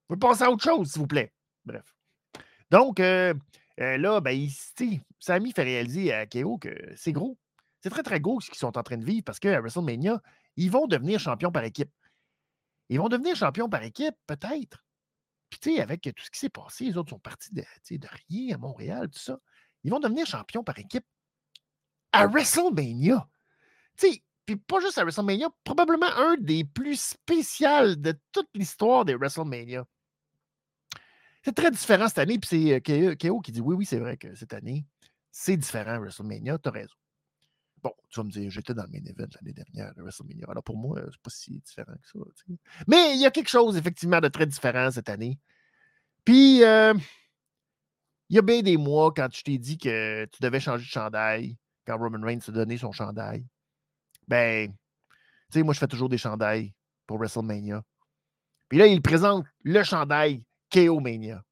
On 0.08 0.14
peut 0.14 0.18
passer 0.18 0.44
à 0.44 0.50
autre 0.50 0.64
chose, 0.64 0.90
s'il 0.92 1.00
vous 1.00 1.06
plaît. 1.06 1.32
Bref. 1.64 1.94
Donc, 2.70 3.00
euh, 3.00 3.32
euh, 3.80 3.96
là, 3.96 4.20
ben, 4.20 4.48
Samy 5.18 5.52
fait 5.52 5.62
réaliser 5.62 6.12
à 6.12 6.26
Keo 6.26 6.58
que 6.58 6.70
c'est 6.96 7.12
gros. 7.12 7.38
C'est 7.80 7.90
très, 7.90 8.02
très 8.02 8.20
gros 8.20 8.40
ce 8.40 8.48
qu'ils 8.50 8.58
sont 8.58 8.76
en 8.78 8.82
train 8.82 8.98
de 8.98 9.04
vivre 9.04 9.24
parce 9.24 9.40
qu'à 9.40 9.60
WrestleMania, 9.60 10.20
ils 10.56 10.70
vont 10.70 10.86
devenir 10.86 11.20
champions 11.20 11.52
par 11.52 11.64
équipe. 11.64 11.90
Ils 12.88 12.98
vont 12.98 13.08
devenir 13.08 13.36
champions 13.36 13.68
par 13.68 13.82
équipe, 13.82 14.14
peut-être. 14.26 14.84
Puis, 15.48 15.60
tu 15.60 15.74
sais, 15.74 15.80
avec 15.80 16.02
tout 16.02 16.24
ce 16.24 16.30
qui 16.30 16.38
s'est 16.38 16.48
passé, 16.48 16.84
les 16.84 16.96
autres 16.96 17.10
sont 17.10 17.18
partis 17.18 17.52
de, 17.52 17.62
de 17.62 18.08
rien 18.28 18.54
à 18.54 18.58
Montréal, 18.58 19.08
tout 19.10 19.18
ça. 19.18 19.38
Ils 19.84 19.90
vont 19.90 20.00
devenir 20.00 20.26
champions 20.26 20.64
par 20.64 20.78
équipe 20.78 21.04
à 22.12 22.26
WrestleMania. 22.26 23.28
Tu 23.96 24.08
sais, 24.08 24.22
puis 24.46 24.56
pas 24.56 24.80
juste 24.80 24.98
à 24.98 25.02
WrestleMania, 25.02 25.48
probablement 25.64 26.06
un 26.06 26.36
des 26.36 26.64
plus 26.64 27.00
spéciaux 27.00 27.94
de 27.94 28.18
toute 28.32 28.48
l'histoire 28.54 29.04
des 29.04 29.14
WrestleMania. 29.14 29.84
c'est 31.44 31.54
très 31.54 31.70
différent 31.70 32.08
cette 32.08 32.18
année. 32.18 32.38
Puis 32.38 32.48
c'est 32.48 33.16
K.O. 33.16 33.40
qui 33.40 33.52
dit 33.52 33.60
oui, 33.60 33.76
oui, 33.76 33.86
c'est 33.86 33.98
vrai 33.98 34.16
que 34.16 34.34
cette 34.34 34.52
année, 34.52 34.84
c'est 35.30 35.56
différent 35.56 35.98
WrestleMania. 35.98 36.58
Tu 36.58 36.68
as 36.68 36.72
raison. 36.72 36.94
Bon, 37.82 37.92
tu 38.10 38.20
vas 38.20 38.24
me 38.24 38.30
dire, 38.30 38.50
j'étais 38.50 38.74
dans 38.74 38.84
le 38.84 38.90
main 38.90 39.04
event 39.04 39.26
l'année 39.34 39.52
dernière 39.52 39.94
de 39.94 40.02
WrestleMania. 40.02 40.46
Alors 40.48 40.62
pour 40.62 40.76
moi, 40.76 41.00
c'est 41.10 41.20
pas 41.20 41.30
si 41.30 41.58
différent 41.58 41.94
que 41.94 42.08
ça. 42.08 42.54
Mais 42.86 43.14
il 43.14 43.20
y 43.20 43.26
a 43.26 43.30
quelque 43.30 43.48
chose, 43.48 43.76
effectivement, 43.76 44.20
de 44.20 44.28
très 44.28 44.46
différent 44.46 44.90
cette 44.90 45.08
année. 45.08 45.38
Puis, 46.24 46.62
euh, 46.62 46.94
il 48.28 48.36
y 48.36 48.38
a 48.38 48.42
bien 48.42 48.62
des 48.62 48.76
mois, 48.76 49.12
quand 49.12 49.28
je 49.32 49.42
t'ai 49.42 49.58
dit 49.58 49.78
que 49.78 50.24
tu 50.26 50.42
devais 50.42 50.60
changer 50.60 50.84
de 50.84 50.90
chandail, 50.90 51.56
quand 51.86 51.98
Roman 51.98 52.24
Reigns 52.24 52.38
t'a 52.38 52.52
donné 52.52 52.78
son 52.78 52.92
chandail, 52.92 53.44
ben, 54.28 54.72
tu 55.50 55.58
sais, 55.58 55.62
moi, 55.62 55.74
je 55.74 55.80
fais 55.80 55.88
toujours 55.88 56.08
des 56.08 56.18
chandails 56.18 56.72
pour 57.06 57.18
WrestleMania. 57.18 57.82
Puis 58.68 58.78
là, 58.78 58.86
il 58.86 59.02
présente 59.02 59.44
le 59.64 59.82
chandail 59.82 60.42
KO 60.72 61.00
Mania. 61.00 61.42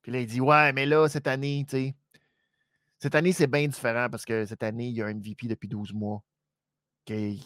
Puis 0.00 0.12
là, 0.12 0.20
il 0.20 0.26
dit 0.26 0.40
Ouais, 0.40 0.72
mais 0.72 0.86
là, 0.86 1.08
cette 1.08 1.26
année, 1.26 1.66
tu 1.68 1.76
sais, 1.76 1.94
cette 3.04 3.14
année, 3.16 3.32
c'est 3.32 3.48
bien 3.48 3.68
différent 3.68 4.08
parce 4.10 4.24
que 4.24 4.46
cette 4.46 4.62
année, 4.62 4.86
il 4.86 4.94
y 4.94 5.02
a 5.02 5.06
un 5.06 5.12
MVP 5.12 5.46
depuis 5.46 5.68
12 5.68 5.92
mois 5.92 6.22
qui 7.04 7.38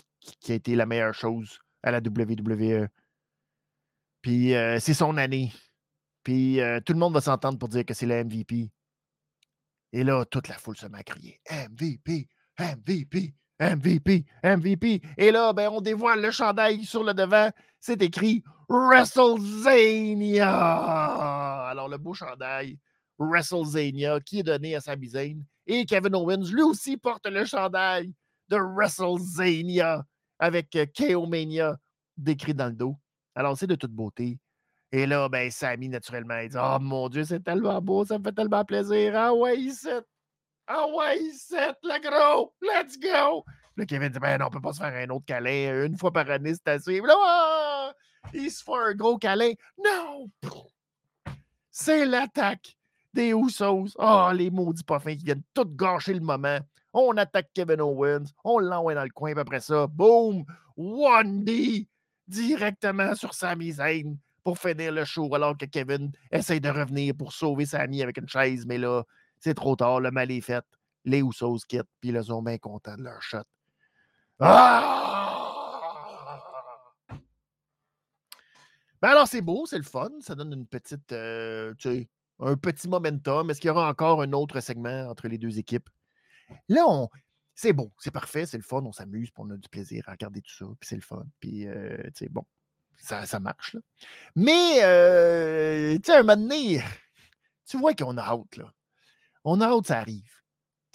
a, 0.49 0.53
été 0.55 0.77
la 0.77 0.87
meilleure 0.87 1.15
chose 1.15 1.59
à 1.83 1.91
la 1.91 1.99
WWE. 1.99 2.87
Puis 4.23 4.55
euh, 4.55 4.79
c'est 4.79 4.95
son 4.95 5.17
année. 5.17 5.53
Puis 6.23 6.61
euh, 6.61 6.79
tout 6.79 6.93
le 6.93 7.01
monde 7.01 7.13
va 7.13 7.21
s'entendre 7.21 7.59
pour 7.59 7.69
dire 7.69 7.85
que 7.85 7.93
c'est 7.93 8.07
le 8.07 8.23
MVP. 8.23 8.71
Et 9.93 10.05
là, 10.05 10.25
toute 10.27 10.47
la 10.47 10.55
foule 10.59 10.77
se 10.77 10.87
met 10.87 10.99
à 10.99 11.03
crier 11.03 11.41
MVP, 11.51 12.29
MVP, 12.61 13.35
MVP, 13.59 14.27
MVP. 14.45 15.03
Et 15.17 15.33
là, 15.33 15.53
ben, 15.53 15.71
on 15.73 15.81
dévoile 15.81 16.23
le 16.23 16.31
chandail 16.31 16.85
sur 16.85 17.03
le 17.03 17.15
devant. 17.15 17.51
C'est 17.81 18.01
écrit 18.01 18.45
WrestleZania. 18.69 20.47
Alors, 21.69 21.89
le 21.89 21.99
beau 21.99 22.15
chandail 22.15 22.79
WrestleZania 23.19 24.21
qui 24.21 24.41
est 24.41 24.45
donné 24.45 24.75
à 24.75 24.81
Sami 24.81 25.09
Zayn. 25.09 25.43
Et 25.67 25.85
Kevin 25.85 26.15
Owens, 26.15 26.51
lui 26.53 26.63
aussi, 26.63 26.97
porte 26.97 27.27
le 27.27 27.45
chandail 27.45 28.13
de 28.49 28.57
WrestleZania 28.57 30.05
avec 30.39 30.75
euh, 30.77 30.87
KO 30.87 31.27
Mania 31.27 31.77
décrit 32.17 32.55
dans 32.55 32.67
le 32.67 32.73
dos. 32.73 32.97
Alors, 33.35 33.57
c'est 33.57 33.67
de 33.67 33.75
toute 33.75 33.93
beauté. 33.93 34.39
Et 34.91 35.07
là, 35.07 35.29
ben, 35.29 35.51
Sami, 35.51 35.89
naturellement, 35.89 36.39
il 36.39 36.49
dit 36.49 36.57
Oh 36.59 36.79
mon 36.81 37.09
Dieu, 37.09 37.25
c'est 37.25 37.45
tellement 37.45 37.81
beau, 37.83 38.05
ça 38.05 38.19
me 38.19 38.25
fait 38.25 38.33
tellement 38.33 38.65
plaisir. 38.65 39.13
Ah 39.15 39.35
ouais, 39.35 39.59
ici. 39.59 39.89
Ah 40.67 40.87
ouais, 40.87 41.19
ici, 41.21 41.55
le 41.83 42.09
gros, 42.09 42.55
let's 42.63 42.99
go. 42.99 43.45
Là, 43.77 43.87
Kevin 43.87 44.09
dit 44.09 44.19
Ben 44.19 44.41
on 44.43 44.51
peut 44.51 44.61
pas 44.61 44.73
se 44.73 44.79
faire 44.79 44.95
un 44.95 45.09
autre 45.11 45.27
câlin. 45.27 45.85
Une 45.85 45.99
fois 45.99 46.13
par 46.13 46.31
année, 46.31 46.55
c'est 46.55 46.69
assez. 46.69 47.01
Là, 47.01 47.15
ah! 47.19 47.93
il 48.33 48.51
se 48.51 48.63
fait 48.63 48.73
un 48.73 48.95
gros 48.95 49.19
câlin. 49.19 49.53
Non! 49.83 50.31
C'est 51.71 52.07
l'attaque 52.07 52.78
des 53.13 53.31
Usos. 53.31 53.95
Oh, 53.99 54.31
les 54.35 54.51
maudits 54.51 54.85
pas 54.85 55.01
qui 55.01 55.17
viennent 55.17 55.43
tout 55.55 55.65
gâcher 55.65 56.15
le 56.15 56.21
moment. 56.21 56.59
On 56.93 57.17
attaque 57.17 57.51
Kevin 57.55 57.81
Owens, 57.81 58.33
on 58.45 58.59
l'envoie 58.59 58.95
dans 58.95 59.05
le 59.05 59.11
coin, 59.11 59.33
puis 59.33 59.41
après 59.41 59.61
ça, 59.61 59.87
boum, 59.87 60.45
One 60.77 61.45
D 61.45 61.87
directement 62.27 63.15
sur 63.15 63.35
Sami 63.35 63.73
Zayn 63.73 64.17
pour 64.43 64.59
finir 64.59 64.93
le 64.93 65.05
show, 65.05 65.35
alors 65.35 65.57
que 65.57 65.67
Kevin 65.67 66.11
essaie 66.31 66.61
de 66.61 66.71
revenir 66.71 67.15
pour 67.15 67.33
sauver 67.33 67.67
Sami 67.67 68.03
avec 68.03 68.17
une 68.17 68.29
chaise, 68.29 68.65
mais 68.67 68.79
là, 68.79 69.03
c'est 69.39 69.55
trop 69.55 69.77
tard, 69.77 70.01
le 70.01 70.11
mal 70.11 70.31
est 70.31 70.41
fait. 70.41 70.65
Les 71.05 71.21
Usos 71.21 71.59
quittent, 71.69 71.89
puis 72.01 72.11
ils 72.11 72.25
sont 72.25 72.43
bien 72.43 72.59
contents 72.59 72.97
de 72.97 73.03
leur 73.03 73.23
shot. 73.23 73.45
Ah! 74.41 75.05
Ben 79.01 79.11
alors, 79.11 79.29
c'est 79.29 79.43
beau, 79.43 79.65
c'est 79.65 79.79
le 79.79 79.85
fun. 79.85 80.11
Ça 80.21 80.35
donne 80.35 80.53
une 80.53 80.67
petite, 80.67 81.13
euh, 81.13 81.73
tu 81.79 81.89
sais, 81.89 82.09
un 82.41 82.57
petit 82.57 82.89
momentum. 82.89 83.51
Est-ce 83.51 83.61
qu'il 83.61 83.69
y 83.69 83.71
aura 83.71 83.89
encore 83.89 84.23
un 84.23 84.33
autre 84.33 84.61
segment 84.61 85.09
entre 85.09 85.29
les 85.29 85.39
deux 85.39 85.59
équipes? 85.59 85.89
Là, 86.69 87.09
c'est 87.55 87.73
bon, 87.73 87.91
c'est 87.99 88.13
parfait, 88.13 88.47
c'est 88.47 88.57
le 88.57 88.63
fun, 88.63 88.83
on 88.85 88.93
s'amuse, 88.93 89.31
on 89.37 89.51
a 89.51 89.57
du 89.57 89.69
plaisir 89.69 90.05
à 90.09 90.13
regarder 90.13 90.41
tout 90.41 90.55
ça, 90.55 90.65
puis 90.79 90.89
c'est 90.89 90.95
le 90.95 91.03
fun. 91.03 91.25
Puis, 91.41 91.67
euh, 91.67 91.99
bon, 92.31 92.45
ça, 92.97 93.41
marche. 93.41 93.75
Là. 93.75 93.81
Mais, 94.37 94.83
euh, 94.83 95.97
tu 95.97 96.03
sais, 96.05 96.17
un 96.17 96.23
moment 96.23 96.37
donné, 96.37 96.83
tu 97.67 97.77
vois 97.79 97.95
qu'on 97.95 98.17
a 98.17 98.23
hâte, 98.23 98.57
là. 98.57 98.73
On 99.45 99.61
a 99.61 99.67
hâte, 99.67 99.87
ça 99.87 99.99
arrive. 99.99 100.31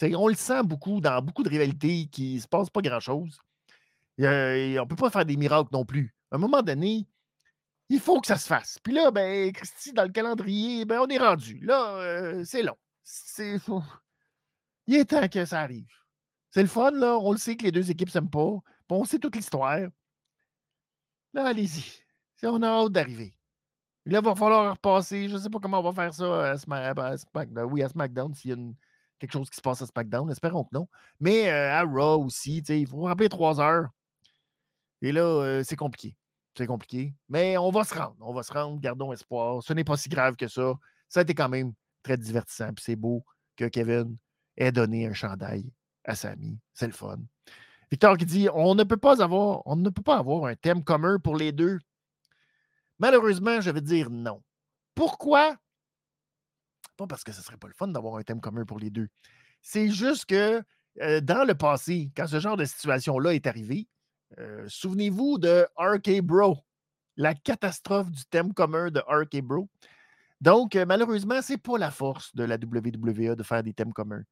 on 0.01 0.27
le 0.27 0.35
sent 0.35 0.63
beaucoup 0.63 1.01
dans 1.01 1.21
beaucoup 1.21 1.43
de 1.43 1.49
rivalités 1.49 2.07
qui 2.07 2.35
ne 2.35 2.39
se 2.39 2.47
passe 2.47 2.69
pas 2.69 2.81
grand-chose. 2.81 3.39
On 4.19 4.23
ne 4.23 4.85
peut 4.85 4.95
pas 4.95 5.09
faire 5.09 5.25
des 5.25 5.37
miracles 5.37 5.69
non 5.71 5.85
plus. 5.85 6.15
À 6.31 6.35
un 6.35 6.39
moment 6.39 6.61
donné, 6.61 7.07
il 7.89 7.99
faut 7.99 8.19
que 8.21 8.27
ça 8.27 8.37
se 8.37 8.47
fasse. 8.47 8.79
Puis 8.79 8.93
là, 8.93 9.11
ben, 9.11 9.51
Christy, 9.51 9.93
dans 9.93 10.03
le 10.03 10.11
calendrier, 10.11 10.85
ben, 10.85 10.99
on 11.01 11.07
est 11.07 11.17
rendu. 11.17 11.59
Là, 11.59 11.95
euh, 11.97 12.43
c'est 12.45 12.63
long. 12.63 12.77
C'est... 13.03 13.57
Il 14.87 14.95
est 14.95 15.05
temps 15.05 15.27
que 15.27 15.45
ça 15.45 15.61
arrive. 15.61 15.87
C'est 16.51 16.61
le 16.61 16.67
fun, 16.67 16.91
là. 16.91 17.17
On 17.19 17.31
le 17.31 17.37
sait 17.37 17.55
que 17.55 17.63
les 17.63 17.71
deux 17.71 17.89
équipes 17.89 18.09
s'aiment 18.09 18.29
pas. 18.29 18.59
on 18.89 19.05
sait 19.05 19.19
toute 19.19 19.35
l'histoire. 19.35 19.79
Là, 21.33 21.45
allez-y. 21.47 21.83
On 22.43 22.61
a 22.61 22.67
hâte 22.67 22.91
d'arriver. 22.91 23.33
Là, 24.05 24.19
il 24.19 24.25
va 24.25 24.35
falloir 24.35 24.71
repasser. 24.71 25.29
Je 25.29 25.35
ne 25.35 25.39
sais 25.39 25.49
pas 25.49 25.59
comment 25.59 25.79
on 25.79 25.91
va 25.91 25.93
faire 25.93 26.13
ça 26.13 26.51
à, 26.51 26.57
SmackDown. 26.57 27.71
Oui, 27.71 27.81
à 27.81 27.89
SmackDown, 27.89 28.33
s'il 28.33 28.51
y 28.51 28.53
a 28.53 28.57
quelque 29.17 29.31
chose 29.31 29.49
qui 29.49 29.55
se 29.55 29.61
passe 29.61 29.81
à 29.81 29.85
SmackDown. 29.85 30.29
Espérons 30.29 30.65
que 30.65 30.73
non. 30.73 30.87
Mais 31.19 31.49
euh, 31.49 31.71
à 31.71 31.83
Raw 31.83 32.25
aussi, 32.25 32.57
il 32.57 32.87
faut 32.87 33.01
rappeler 33.03 33.29
trois 33.29 33.61
heures. 33.61 33.87
Et 35.01 35.11
là, 35.11 35.21
euh, 35.21 35.63
c'est 35.63 35.75
compliqué. 35.75 36.15
C'est 36.55 36.67
compliqué. 36.67 37.15
Mais 37.29 37.57
on 37.57 37.71
va 37.71 37.83
se 37.83 37.93
rendre. 37.95 38.17
On 38.19 38.33
va 38.33 38.43
se 38.43 38.53
rendre. 38.53 38.79
Gardons 38.79 39.11
espoir. 39.11 39.63
Ce 39.63 39.73
n'est 39.73 39.83
pas 39.83 39.97
si 39.97 40.09
grave 40.09 40.35
que 40.35 40.47
ça. 40.47 40.73
Ça 41.09 41.21
a 41.21 41.23
été 41.23 41.33
quand 41.33 41.49
même 41.49 41.73
très 42.03 42.17
divertissant. 42.17 42.73
Puis 42.73 42.83
c'est 42.85 42.95
beau 42.95 43.25
que 43.55 43.65
Kevin 43.65 44.17
ait 44.57 44.71
donné 44.71 45.07
un 45.07 45.13
chandail 45.13 45.71
à 46.03 46.15
Samy. 46.15 46.59
C'est 46.73 46.87
le 46.87 46.93
fun. 46.93 47.19
Victor 47.91 48.17
qui 48.17 48.25
dit 48.25 48.47
on 48.53 48.75
ne 48.75 48.83
peut 48.83 48.97
pas 48.97 49.21
avoir, 49.21 49.61
on 49.65 49.75
ne 49.75 49.89
peut 49.89 50.01
pas 50.01 50.17
avoir 50.17 50.45
un 50.45 50.55
thème 50.55 50.83
commun 50.83 51.19
pour 51.19 51.35
les 51.35 51.51
deux. 51.51 51.79
Malheureusement, 52.99 53.61
je 53.61 53.71
vais 53.71 53.81
dire 53.81 54.09
non. 54.09 54.41
Pourquoi? 54.95 55.57
Pas 56.97 57.07
parce 57.07 57.23
que 57.23 57.31
ce 57.31 57.41
serait 57.41 57.57
pas 57.57 57.67
le 57.67 57.73
fun 57.73 57.87
d'avoir 57.87 58.17
un 58.17 58.23
thème 58.23 58.41
commun 58.41 58.65
pour 58.65 58.79
les 58.79 58.89
deux. 58.89 59.07
C'est 59.61 59.89
juste 59.89 60.25
que 60.25 60.63
euh, 61.01 61.21
dans 61.21 61.47
le 61.47 61.55
passé, 61.55 62.11
quand 62.15 62.27
ce 62.27 62.39
genre 62.39 62.57
de 62.57 62.65
situation-là 62.65 63.33
est 63.33 63.47
arrivé, 63.47 63.87
euh, 64.39 64.65
souvenez-vous 64.67 65.37
de 65.37 65.67
RK 65.77 66.21
Bro, 66.21 66.57
la 67.17 67.33
catastrophe 67.33 68.09
du 68.09 68.25
thème 68.25 68.53
commun 68.53 68.89
de 68.89 68.99
RK 68.99 69.41
Bro. 69.41 69.69
Donc, 70.41 70.75
euh, 70.75 70.85
malheureusement, 70.85 71.41
ce 71.41 71.53
n'est 71.53 71.57
pas 71.57 71.77
la 71.77 71.91
force 71.91 72.35
de 72.35 72.43
la 72.43 72.55
WWE 72.55 73.35
de 73.35 73.43
faire 73.43 73.63
des 73.63 73.73
thèmes 73.73 73.93
communs. 73.93 74.23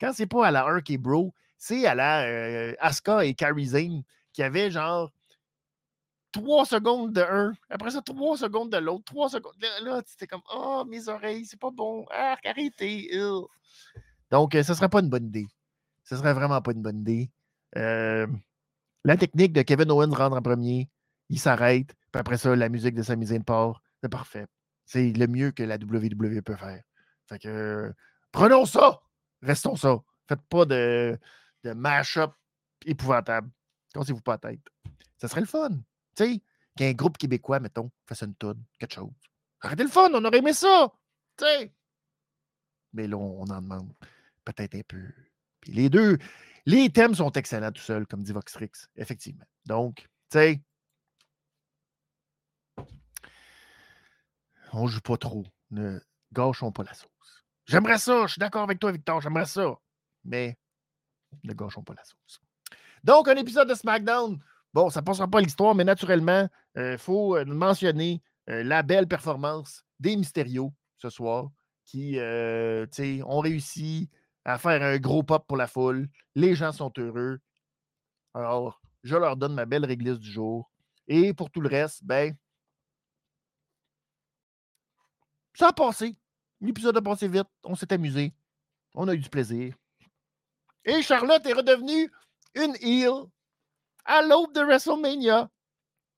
Quand 0.00 0.12
c'est 0.14 0.26
pas 0.26 0.46
à 0.46 0.50
la 0.50 0.64
RK 0.64 0.98
Bro, 0.98 1.34
c'est 1.58 1.86
à 1.86 1.94
la 1.94 2.22
euh, 2.24 2.74
Asuka 2.80 3.24
et 3.24 3.34
Kairi 3.34 3.66
Zane 3.66 4.02
qui 4.32 4.42
avaient 4.42 4.70
genre 4.70 5.10
trois 6.32 6.64
secondes 6.64 7.12
de 7.12 7.20
un, 7.20 7.52
après 7.68 7.90
ça, 7.90 8.00
trois 8.00 8.36
secondes 8.38 8.70
de 8.70 8.78
l'autre, 8.78 9.04
trois 9.04 9.28
secondes. 9.28 9.54
Là, 9.82 10.00
c'était 10.06 10.26
comme 10.26 10.42
Oh, 10.54 10.84
mes 10.88 11.08
oreilles, 11.08 11.44
c'est 11.44 11.60
pas 11.60 11.70
bon. 11.70 12.06
Ah, 12.10 12.36
arrêtez. 12.44 13.10
Donc, 14.30 14.52
ce 14.54 14.74
serait 14.74 14.88
pas 14.88 15.00
une 15.00 15.10
bonne 15.10 15.26
idée. 15.26 15.46
Ce 16.04 16.16
serait 16.16 16.32
vraiment 16.32 16.62
pas 16.62 16.72
une 16.72 16.82
bonne 16.82 17.00
idée. 17.00 17.30
La 19.04 19.16
technique 19.16 19.52
de 19.52 19.62
Kevin 19.62 19.90
Owens 19.90 20.14
rentre 20.14 20.36
en 20.36 20.42
premier, 20.42 20.90
il 21.28 21.38
s'arrête, 21.38 21.94
puis 22.12 22.20
après 22.20 22.38
ça, 22.38 22.54
la 22.54 22.68
musique 22.68 22.94
de 22.94 23.02
Sami 23.02 23.26
Zayn 23.26 23.42
part. 23.42 23.82
C'est 24.02 24.08
parfait. 24.08 24.46
C'est 24.84 25.12
le 25.12 25.26
mieux 25.26 25.50
que 25.52 25.62
la 25.62 25.76
WWE 25.76 26.42
peut 26.42 26.56
faire. 26.56 26.82
Fait 27.28 27.38
que 27.38 27.92
prenons 28.32 28.64
ça! 28.66 29.00
Restons 29.42 29.76
ça. 29.76 29.98
Faites 30.28 30.42
pas 30.48 30.64
de, 30.64 31.18
mash-up 31.64 32.32
épouvantable. 32.84 33.50
Cassez-vous 33.94 34.20
pas 34.20 34.32
la 34.42 34.50
tête. 34.50 34.60
Ça 35.18 35.28
serait 35.28 35.40
le 35.40 35.46
fun. 35.46 35.70
Tu 36.16 36.24
sais, 36.24 36.42
qu'un 36.76 36.92
groupe 36.92 37.18
québécois, 37.18 37.60
mettons, 37.60 37.90
fasse 38.06 38.22
une 38.22 38.34
tonne, 38.34 38.62
quelque 38.78 38.94
chose. 38.94 39.10
Arrêtez 39.60 39.82
le 39.82 39.88
fun, 39.90 40.10
on 40.12 40.24
aurait 40.24 40.38
aimé 40.38 40.52
ça. 40.52 40.92
Tu 41.36 41.44
sais. 41.44 41.72
Mais 42.92 43.06
là, 43.06 43.16
on 43.16 43.42
en 43.42 43.60
demande 43.60 43.92
peut-être 44.44 44.74
un 44.74 44.82
peu. 44.86 45.02
Puis 45.60 45.72
les 45.72 45.90
deux, 45.90 46.18
les 46.70 46.90
thèmes 46.90 47.14
sont 47.14 47.32
excellents 47.32 47.72
tout 47.72 47.82
seuls, 47.82 48.06
comme 48.06 48.22
dit 48.22 48.32
Voxrix, 48.32 48.70
effectivement. 48.96 49.44
Donc, 49.66 50.08
tu 50.30 50.38
sais, 50.38 50.62
on 54.72 54.86
joue 54.86 55.00
pas 55.00 55.16
trop. 55.16 55.44
Ne 55.70 56.00
gâchons 56.32 56.72
pas 56.72 56.84
la 56.84 56.94
sauce. 56.94 57.44
J'aimerais 57.66 57.98
ça, 57.98 58.26
je 58.26 58.32
suis 58.32 58.40
d'accord 58.40 58.62
avec 58.62 58.78
toi, 58.78 58.92
Victor, 58.92 59.20
j'aimerais 59.20 59.46
ça. 59.46 59.74
Mais 60.24 60.58
ne 61.44 61.52
gâchons 61.52 61.82
pas 61.82 61.94
la 61.94 62.04
sauce. 62.04 62.40
Donc, 63.02 63.28
un 63.28 63.36
épisode 63.36 63.68
de 63.68 63.74
SmackDown. 63.74 64.38
Bon, 64.72 64.90
ça 64.90 65.00
ne 65.00 65.04
passera 65.04 65.26
pas 65.26 65.40
l'histoire, 65.40 65.74
mais 65.74 65.84
naturellement, 65.84 66.48
il 66.76 66.80
euh, 66.80 66.98
faut 66.98 67.36
euh, 67.36 67.44
mentionner 67.44 68.22
euh, 68.48 68.62
la 68.62 68.82
belle 68.82 69.08
performance 69.08 69.84
des 69.98 70.16
Mysterio 70.16 70.72
ce 70.98 71.10
soir 71.10 71.50
qui 71.84 72.18
ont 72.20 73.40
réussi 73.40 74.08
à 74.44 74.58
faire 74.58 74.82
un 74.82 74.98
gros 74.98 75.22
pop 75.22 75.46
pour 75.46 75.56
la 75.56 75.66
foule. 75.66 76.08
Les 76.34 76.54
gens 76.54 76.72
sont 76.72 76.92
heureux. 76.96 77.40
Alors, 78.34 78.80
je 79.02 79.16
leur 79.16 79.36
donne 79.36 79.54
ma 79.54 79.66
belle 79.66 79.84
réglisse 79.84 80.18
du 80.18 80.30
jour. 80.30 80.70
Et 81.08 81.34
pour 81.34 81.50
tout 81.50 81.60
le 81.60 81.68
reste, 81.68 82.04
ben, 82.04 82.34
ça 85.54 85.68
a 85.68 85.72
passé. 85.72 86.16
L'épisode 86.60 86.96
a 86.96 87.02
passé 87.02 87.28
vite. 87.28 87.48
On 87.64 87.74
s'est 87.74 87.92
amusé. 87.92 88.32
On 88.94 89.08
a 89.08 89.14
eu 89.14 89.18
du 89.18 89.28
plaisir. 89.28 89.74
Et 90.84 91.02
Charlotte 91.02 91.44
est 91.44 91.52
redevenue 91.52 92.10
une 92.54 92.76
heel 92.80 93.26
à 94.04 94.22
l'aube 94.22 94.52
de 94.54 94.60
WrestleMania. 94.60 95.50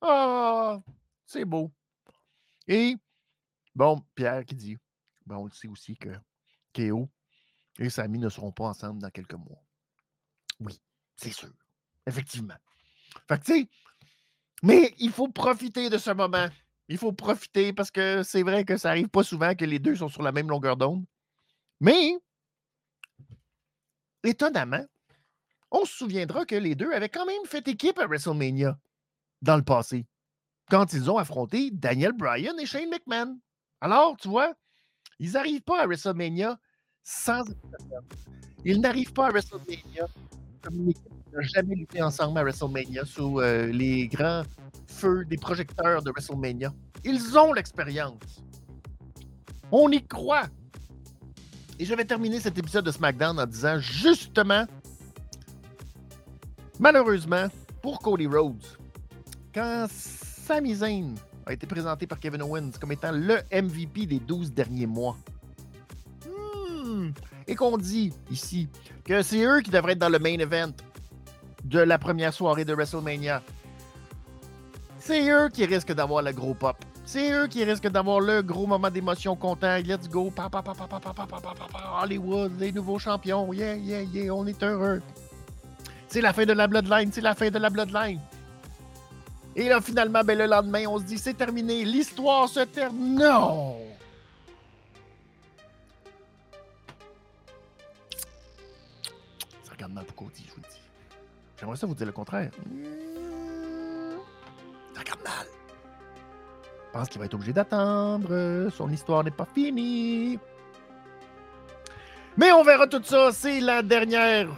Ah, 0.00 0.80
c'est 1.26 1.44
beau. 1.44 1.70
Et, 2.68 2.96
bon, 3.74 4.02
Pierre 4.14 4.44
qui 4.44 4.54
dit, 4.54 4.78
bon, 5.26 5.36
on 5.36 5.44
le 5.46 5.50
sait 5.50 5.68
aussi 5.68 5.96
que 5.96 6.10
Kéo 6.72 7.08
et 7.78 7.90
Samy 7.90 8.18
ne 8.18 8.28
seront 8.28 8.52
pas 8.52 8.64
ensemble 8.64 9.00
dans 9.00 9.10
quelques 9.10 9.34
mois. 9.34 9.62
Oui, 10.60 10.80
c'est 11.16 11.32
sûr. 11.32 11.52
Effectivement. 12.06 12.56
Fait 13.28 13.38
que, 13.38 13.44
tu 13.44 13.52
sais, 13.52 13.68
mais 14.62 14.94
il 14.98 15.10
faut 15.10 15.28
profiter 15.28 15.90
de 15.90 15.98
ce 15.98 16.10
moment. 16.10 16.48
Il 16.88 16.98
faut 16.98 17.12
profiter 17.12 17.72
parce 17.72 17.90
que 17.90 18.22
c'est 18.22 18.42
vrai 18.42 18.64
que 18.64 18.76
ça 18.76 18.90
arrive 18.90 19.08
pas 19.08 19.22
souvent 19.22 19.54
que 19.54 19.64
les 19.64 19.78
deux 19.78 19.96
sont 19.96 20.08
sur 20.08 20.22
la 20.22 20.32
même 20.32 20.48
longueur 20.48 20.76
d'onde. 20.76 21.04
Mais, 21.80 22.16
étonnamment, 24.22 24.84
on 25.70 25.84
se 25.84 25.96
souviendra 25.96 26.44
que 26.44 26.54
les 26.54 26.74
deux 26.74 26.92
avaient 26.92 27.08
quand 27.08 27.26
même 27.26 27.44
fait 27.46 27.66
équipe 27.66 27.98
à 27.98 28.06
WrestleMania 28.06 28.78
dans 29.40 29.56
le 29.56 29.64
passé, 29.64 30.06
quand 30.70 30.92
ils 30.92 31.10
ont 31.10 31.18
affronté 31.18 31.70
Daniel 31.72 32.12
Bryan 32.12 32.58
et 32.60 32.66
Shane 32.66 32.90
McMahon. 32.90 33.40
Alors, 33.80 34.16
tu 34.16 34.28
vois, 34.28 34.54
ils 35.18 35.32
n'arrivent 35.32 35.62
pas 35.62 35.82
à 35.82 35.86
WrestleMania 35.86 36.58
sans 37.02 37.42
Ils 38.64 38.80
n'arrivent 38.80 39.12
pas 39.12 39.28
à 39.28 39.30
WrestleMania 39.30 40.06
comme 40.62 40.76
une 40.76 40.90
équipe 40.90 41.04
qui 41.04 41.34
n'a 41.34 41.42
jamais 41.42 41.74
lutté 41.74 42.02
ensemble 42.02 42.38
à 42.38 42.42
WrestleMania 42.42 43.04
sous 43.04 43.40
euh, 43.40 43.66
les 43.66 44.06
grands 44.08 44.42
feux 44.86 45.24
des 45.24 45.36
projecteurs 45.36 46.02
de 46.02 46.10
WrestleMania. 46.10 46.72
Ils 47.04 47.36
ont 47.36 47.52
l'expérience. 47.52 48.42
On 49.72 49.90
y 49.90 50.04
croit. 50.06 50.46
Et 51.78 51.84
je 51.84 51.94
vais 51.94 52.04
terminer 52.04 52.38
cet 52.38 52.58
épisode 52.58 52.84
de 52.84 52.92
SmackDown 52.92 53.40
en 53.40 53.46
disant 53.46 53.78
justement, 53.80 54.66
malheureusement, 56.78 57.48
pour 57.82 57.98
Cody 57.98 58.26
Rhodes, 58.26 58.64
quand 59.52 59.86
Sami 59.90 60.76
Zayn 60.76 61.14
a 61.46 61.52
été 61.52 61.66
présenté 61.66 62.06
par 62.06 62.20
Kevin 62.20 62.42
Owens 62.42 62.70
comme 62.80 62.92
étant 62.92 63.10
le 63.10 63.40
MVP 63.50 64.06
des 64.06 64.20
12 64.20 64.52
derniers 64.52 64.86
mois, 64.86 65.16
et 67.46 67.54
qu'on 67.54 67.76
dit 67.76 68.12
ici 68.30 68.68
que 69.04 69.22
c'est 69.22 69.44
eux 69.44 69.60
qui 69.60 69.70
devraient 69.70 69.92
être 69.92 69.98
dans 69.98 70.08
le 70.08 70.18
main 70.18 70.38
event 70.38 70.72
de 71.64 71.78
la 71.78 71.98
première 71.98 72.32
soirée 72.32 72.64
de 72.64 72.74
WrestleMania, 72.74 73.42
c'est 74.98 75.28
eux 75.30 75.48
qui 75.48 75.64
risquent 75.66 75.94
d'avoir 75.94 76.22
le 76.22 76.32
gros 76.32 76.54
pop. 76.54 76.76
C'est 77.04 77.32
eux 77.32 77.48
qui 77.48 77.64
risquent 77.64 77.88
d'avoir 77.88 78.20
le 78.20 78.42
gros 78.42 78.66
moment 78.66 78.88
d'émotion 78.88 79.34
content. 79.34 79.78
Let's 79.78 80.08
go. 80.08 80.32
Hollywood, 82.00 82.52
les 82.58 82.70
nouveaux 82.70 82.98
champions. 82.98 83.52
Yeah, 83.52 83.74
yeah, 83.74 84.02
yeah, 84.02 84.32
on 84.32 84.46
est 84.46 84.62
heureux. 84.62 85.02
C'est 86.06 86.20
la 86.20 86.32
fin 86.32 86.44
de 86.44 86.52
la 86.52 86.68
Bloodline. 86.68 87.10
C'est 87.12 87.20
la 87.20 87.34
fin 87.34 87.50
de 87.50 87.58
la 87.58 87.70
Bloodline. 87.70 88.20
Et 89.56 89.68
là, 89.68 89.80
finalement, 89.80 90.22
ben, 90.24 90.38
le 90.38 90.46
lendemain, 90.46 90.84
on 90.88 90.98
se 90.98 91.04
dit 91.04 91.18
c'est 91.18 91.34
terminé. 91.34 91.84
L'histoire 91.84 92.48
se 92.48 92.60
termine. 92.60 93.16
Non! 93.16 93.76
Ça 99.82 99.86
regarde 99.86 99.94
mal 99.94 100.04
pour 100.04 100.14
Cody, 100.14 100.44
je 100.46 100.50
vous 100.54 100.60
le 100.62 100.68
dis. 100.72 100.80
J'aimerais 101.58 101.76
ça 101.76 101.88
vous 101.88 101.94
dire 101.96 102.06
le 102.06 102.12
contraire. 102.12 102.52
Regarde 104.96 105.20
mal. 105.24 105.46
Je 106.86 106.92
pense 106.92 107.08
qu'il 107.08 107.18
va 107.18 107.24
être 107.24 107.34
obligé 107.34 107.52
d'attendre. 107.52 108.68
Son 108.70 108.88
histoire 108.90 109.24
n'est 109.24 109.32
pas 109.32 109.48
finie. 109.52 110.38
Mais 112.36 112.52
on 112.52 112.62
verra 112.62 112.86
tout 112.86 113.02
ça. 113.02 113.32
C'est 113.32 113.58
la 113.58 113.82
dernière, 113.82 114.50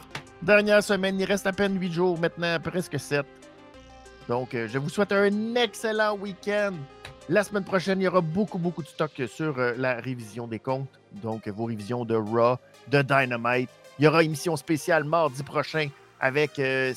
dernière 0.42 0.82
semaine. 0.82 1.18
Il 1.18 1.24
reste 1.24 1.46
à 1.46 1.52
peine 1.52 1.80
8 1.80 1.90
jours 1.90 2.18
maintenant, 2.18 2.60
presque 2.60 3.00
7. 3.00 3.24
Donc, 4.28 4.52
euh, 4.54 4.68
je 4.68 4.76
vous 4.76 4.90
souhaite 4.90 5.12
un 5.12 5.54
excellent 5.54 6.18
week-end. 6.18 6.74
La 7.30 7.44
semaine 7.44 7.64
prochaine, 7.64 7.98
il 7.98 8.04
y 8.04 8.08
aura 8.08 8.20
beaucoup, 8.20 8.58
beaucoup 8.58 8.82
de 8.82 8.88
stock 8.88 9.22
sur 9.26 9.58
euh, 9.58 9.72
la 9.78 9.94
révision 9.94 10.46
des 10.46 10.58
comptes. 10.58 11.00
Donc, 11.12 11.48
vos 11.48 11.64
révisions 11.64 12.04
de 12.04 12.14
Raw, 12.14 12.58
de 12.88 13.00
Dynamite. 13.00 13.70
Il 13.98 14.04
y 14.04 14.08
aura 14.08 14.24
émission 14.24 14.56
spéciale 14.56 15.04
mardi 15.04 15.44
prochain 15.44 15.88
avec 16.18 16.58
euh, 16.58 16.92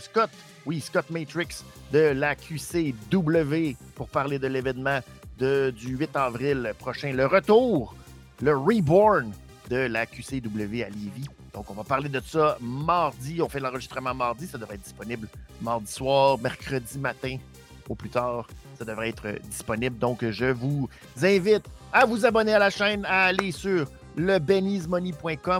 Scott, 0.00 0.30
oui, 0.64 0.80
Scott 0.80 1.10
Matrix 1.10 1.62
de 1.92 1.98
la 1.98 2.34
QCW 2.36 3.76
pour 3.94 4.08
parler 4.08 4.38
de 4.38 4.46
l'événement 4.46 5.00
du 5.38 5.96
8 5.96 6.16
avril 6.16 6.72
prochain. 6.78 7.12
Le 7.12 7.26
retour, 7.26 7.94
le 8.40 8.56
reborn 8.56 9.30
de 9.68 9.76
la 9.76 10.06
QCW 10.06 10.82
à 10.84 10.88
Lévis. 10.88 11.28
Donc, 11.52 11.70
on 11.70 11.74
va 11.74 11.84
parler 11.84 12.08
de 12.08 12.20
ça 12.24 12.56
mardi. 12.62 13.42
On 13.42 13.48
fait 13.48 13.60
l'enregistrement 13.60 14.14
mardi. 14.14 14.46
Ça 14.46 14.56
devrait 14.56 14.76
être 14.76 14.82
disponible 14.82 15.28
mardi 15.60 15.92
soir, 15.92 16.38
mercredi 16.38 16.98
matin 16.98 17.36
au 17.88 17.94
plus 17.94 18.10
tard. 18.10 18.46
Ça 18.78 18.86
devrait 18.86 19.10
être 19.10 19.38
disponible. 19.44 19.98
Donc, 19.98 20.24
je 20.24 20.46
vous 20.46 20.88
invite 21.22 21.64
à 21.92 22.06
vous 22.06 22.24
abonner 22.24 22.54
à 22.54 22.58
la 22.58 22.70
chaîne, 22.70 23.04
à 23.04 23.26
aller 23.26 23.52
sur 23.52 23.86
le 24.16 24.38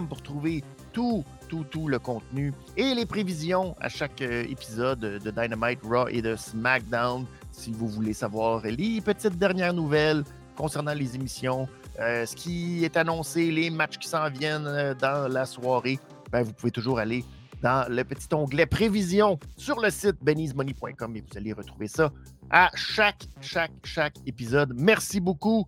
pour 0.09 0.23
trouver 0.23 0.65
tout, 0.93 1.25
tout, 1.49 1.65
tout 1.71 1.89
le 1.89 1.99
contenu 1.99 2.53
et 2.77 2.95
les 2.95 3.07
prévisions 3.07 3.75
à 3.81 3.89
chaque 3.89 4.21
euh, 4.23 4.45
épisode 4.49 5.01
de 5.01 5.31
Dynamite, 5.31 5.81
Raw 5.83 6.09
et 6.09 6.23
de 6.23 6.37
SmackDown. 6.37 7.27
Si 7.53 7.73
vous 7.73 7.89
voulez 7.89 8.13
savoir 8.13 8.63
les 8.65 9.01
petites 9.01 9.39
dernières 9.39 9.75
nouvelles 9.75 10.25
concernant 10.57 10.95
les 10.95 11.15
émissions, 11.15 11.69
euh, 12.01 12.27
ce 12.27 12.37
qui 12.37 12.85
est 12.85 12.97
annoncé, 12.97 13.51
les 13.51 13.71
matchs 13.71 13.99
qui 13.99 14.09
s'en 14.09 14.29
viennent 14.31 14.67
euh, 14.67 14.95
dans 14.95 15.29
la 15.29 15.47
soirée, 15.47 15.99
ben, 16.31 16.43
vous 16.43 16.53
pouvez 16.53 16.71
toujours 16.71 16.99
aller 16.99 17.25
dans 17.63 17.89
le 17.89 18.05
petit 18.05 18.29
onglet 18.33 18.67
prévision 18.67 19.39
sur 19.57 19.81
le 19.81 19.91
site 19.91 20.17
benny'smoney.com 20.23 21.17
et 21.17 21.21
vous 21.21 21.37
allez 21.37 21.53
retrouver 21.53 21.89
ça 21.89 22.13
à 22.51 22.71
chaque, 22.75 23.27
chaque, 23.41 23.73
chaque 23.85 24.17
épisode. 24.27 24.73
Merci 24.77 25.21
beaucoup 25.21 25.67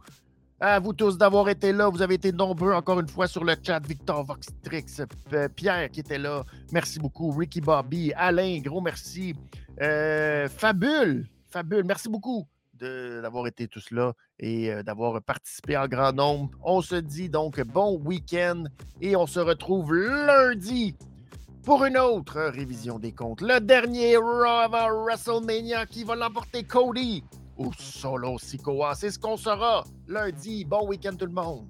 à 0.60 0.78
vous 0.78 0.92
tous 0.92 1.16
d'avoir 1.18 1.48
été 1.48 1.72
là. 1.72 1.88
Vous 1.88 2.02
avez 2.02 2.14
été 2.14 2.32
nombreux 2.32 2.72
encore 2.72 3.00
une 3.00 3.08
fois 3.08 3.26
sur 3.26 3.44
le 3.44 3.54
chat. 3.62 3.80
Victor 3.86 4.24
Voxtrix, 4.24 4.86
euh, 5.32 5.48
Pierre 5.48 5.90
qui 5.90 6.00
était 6.00 6.18
là. 6.18 6.44
Merci 6.72 6.98
beaucoup. 6.98 7.30
Ricky 7.32 7.60
Bobby, 7.60 8.12
Alain, 8.14 8.60
gros 8.60 8.80
merci. 8.80 9.34
Fabule, 9.78 11.26
Fabule, 11.48 11.84
merci 11.84 12.08
beaucoup 12.08 12.46
d'avoir 12.80 13.46
été 13.46 13.68
tous 13.68 13.90
là 13.90 14.12
et 14.38 14.72
euh, 14.72 14.82
d'avoir 14.82 15.20
participé 15.22 15.76
en 15.76 15.86
grand 15.86 16.12
nombre. 16.12 16.50
On 16.62 16.80
se 16.80 16.96
dit 16.96 17.28
donc 17.28 17.60
bon 17.60 18.00
week-end 18.04 18.64
et 19.00 19.16
on 19.16 19.26
se 19.26 19.40
retrouve 19.40 19.94
lundi 19.94 20.96
pour 21.64 21.84
une 21.84 21.98
autre 21.98 22.40
révision 22.40 22.98
des 22.98 23.12
comptes. 23.12 23.42
Le 23.42 23.60
dernier 23.60 24.16
Raw 24.16 25.04
WrestleMania 25.04 25.86
qui 25.86 26.04
va 26.04 26.16
l'emporter 26.16 26.62
Cody 26.62 27.22
ou 27.60 27.70
Solo 27.78 28.38
Sikoa. 28.38 28.94
C'est 28.94 29.10
ce 29.10 29.18
qu'on 29.18 29.36
sera 29.36 29.84
lundi. 30.08 30.64
Bon 30.64 30.86
week-end 30.86 31.14
tout 31.14 31.26
le 31.26 31.32
monde. 31.32 31.66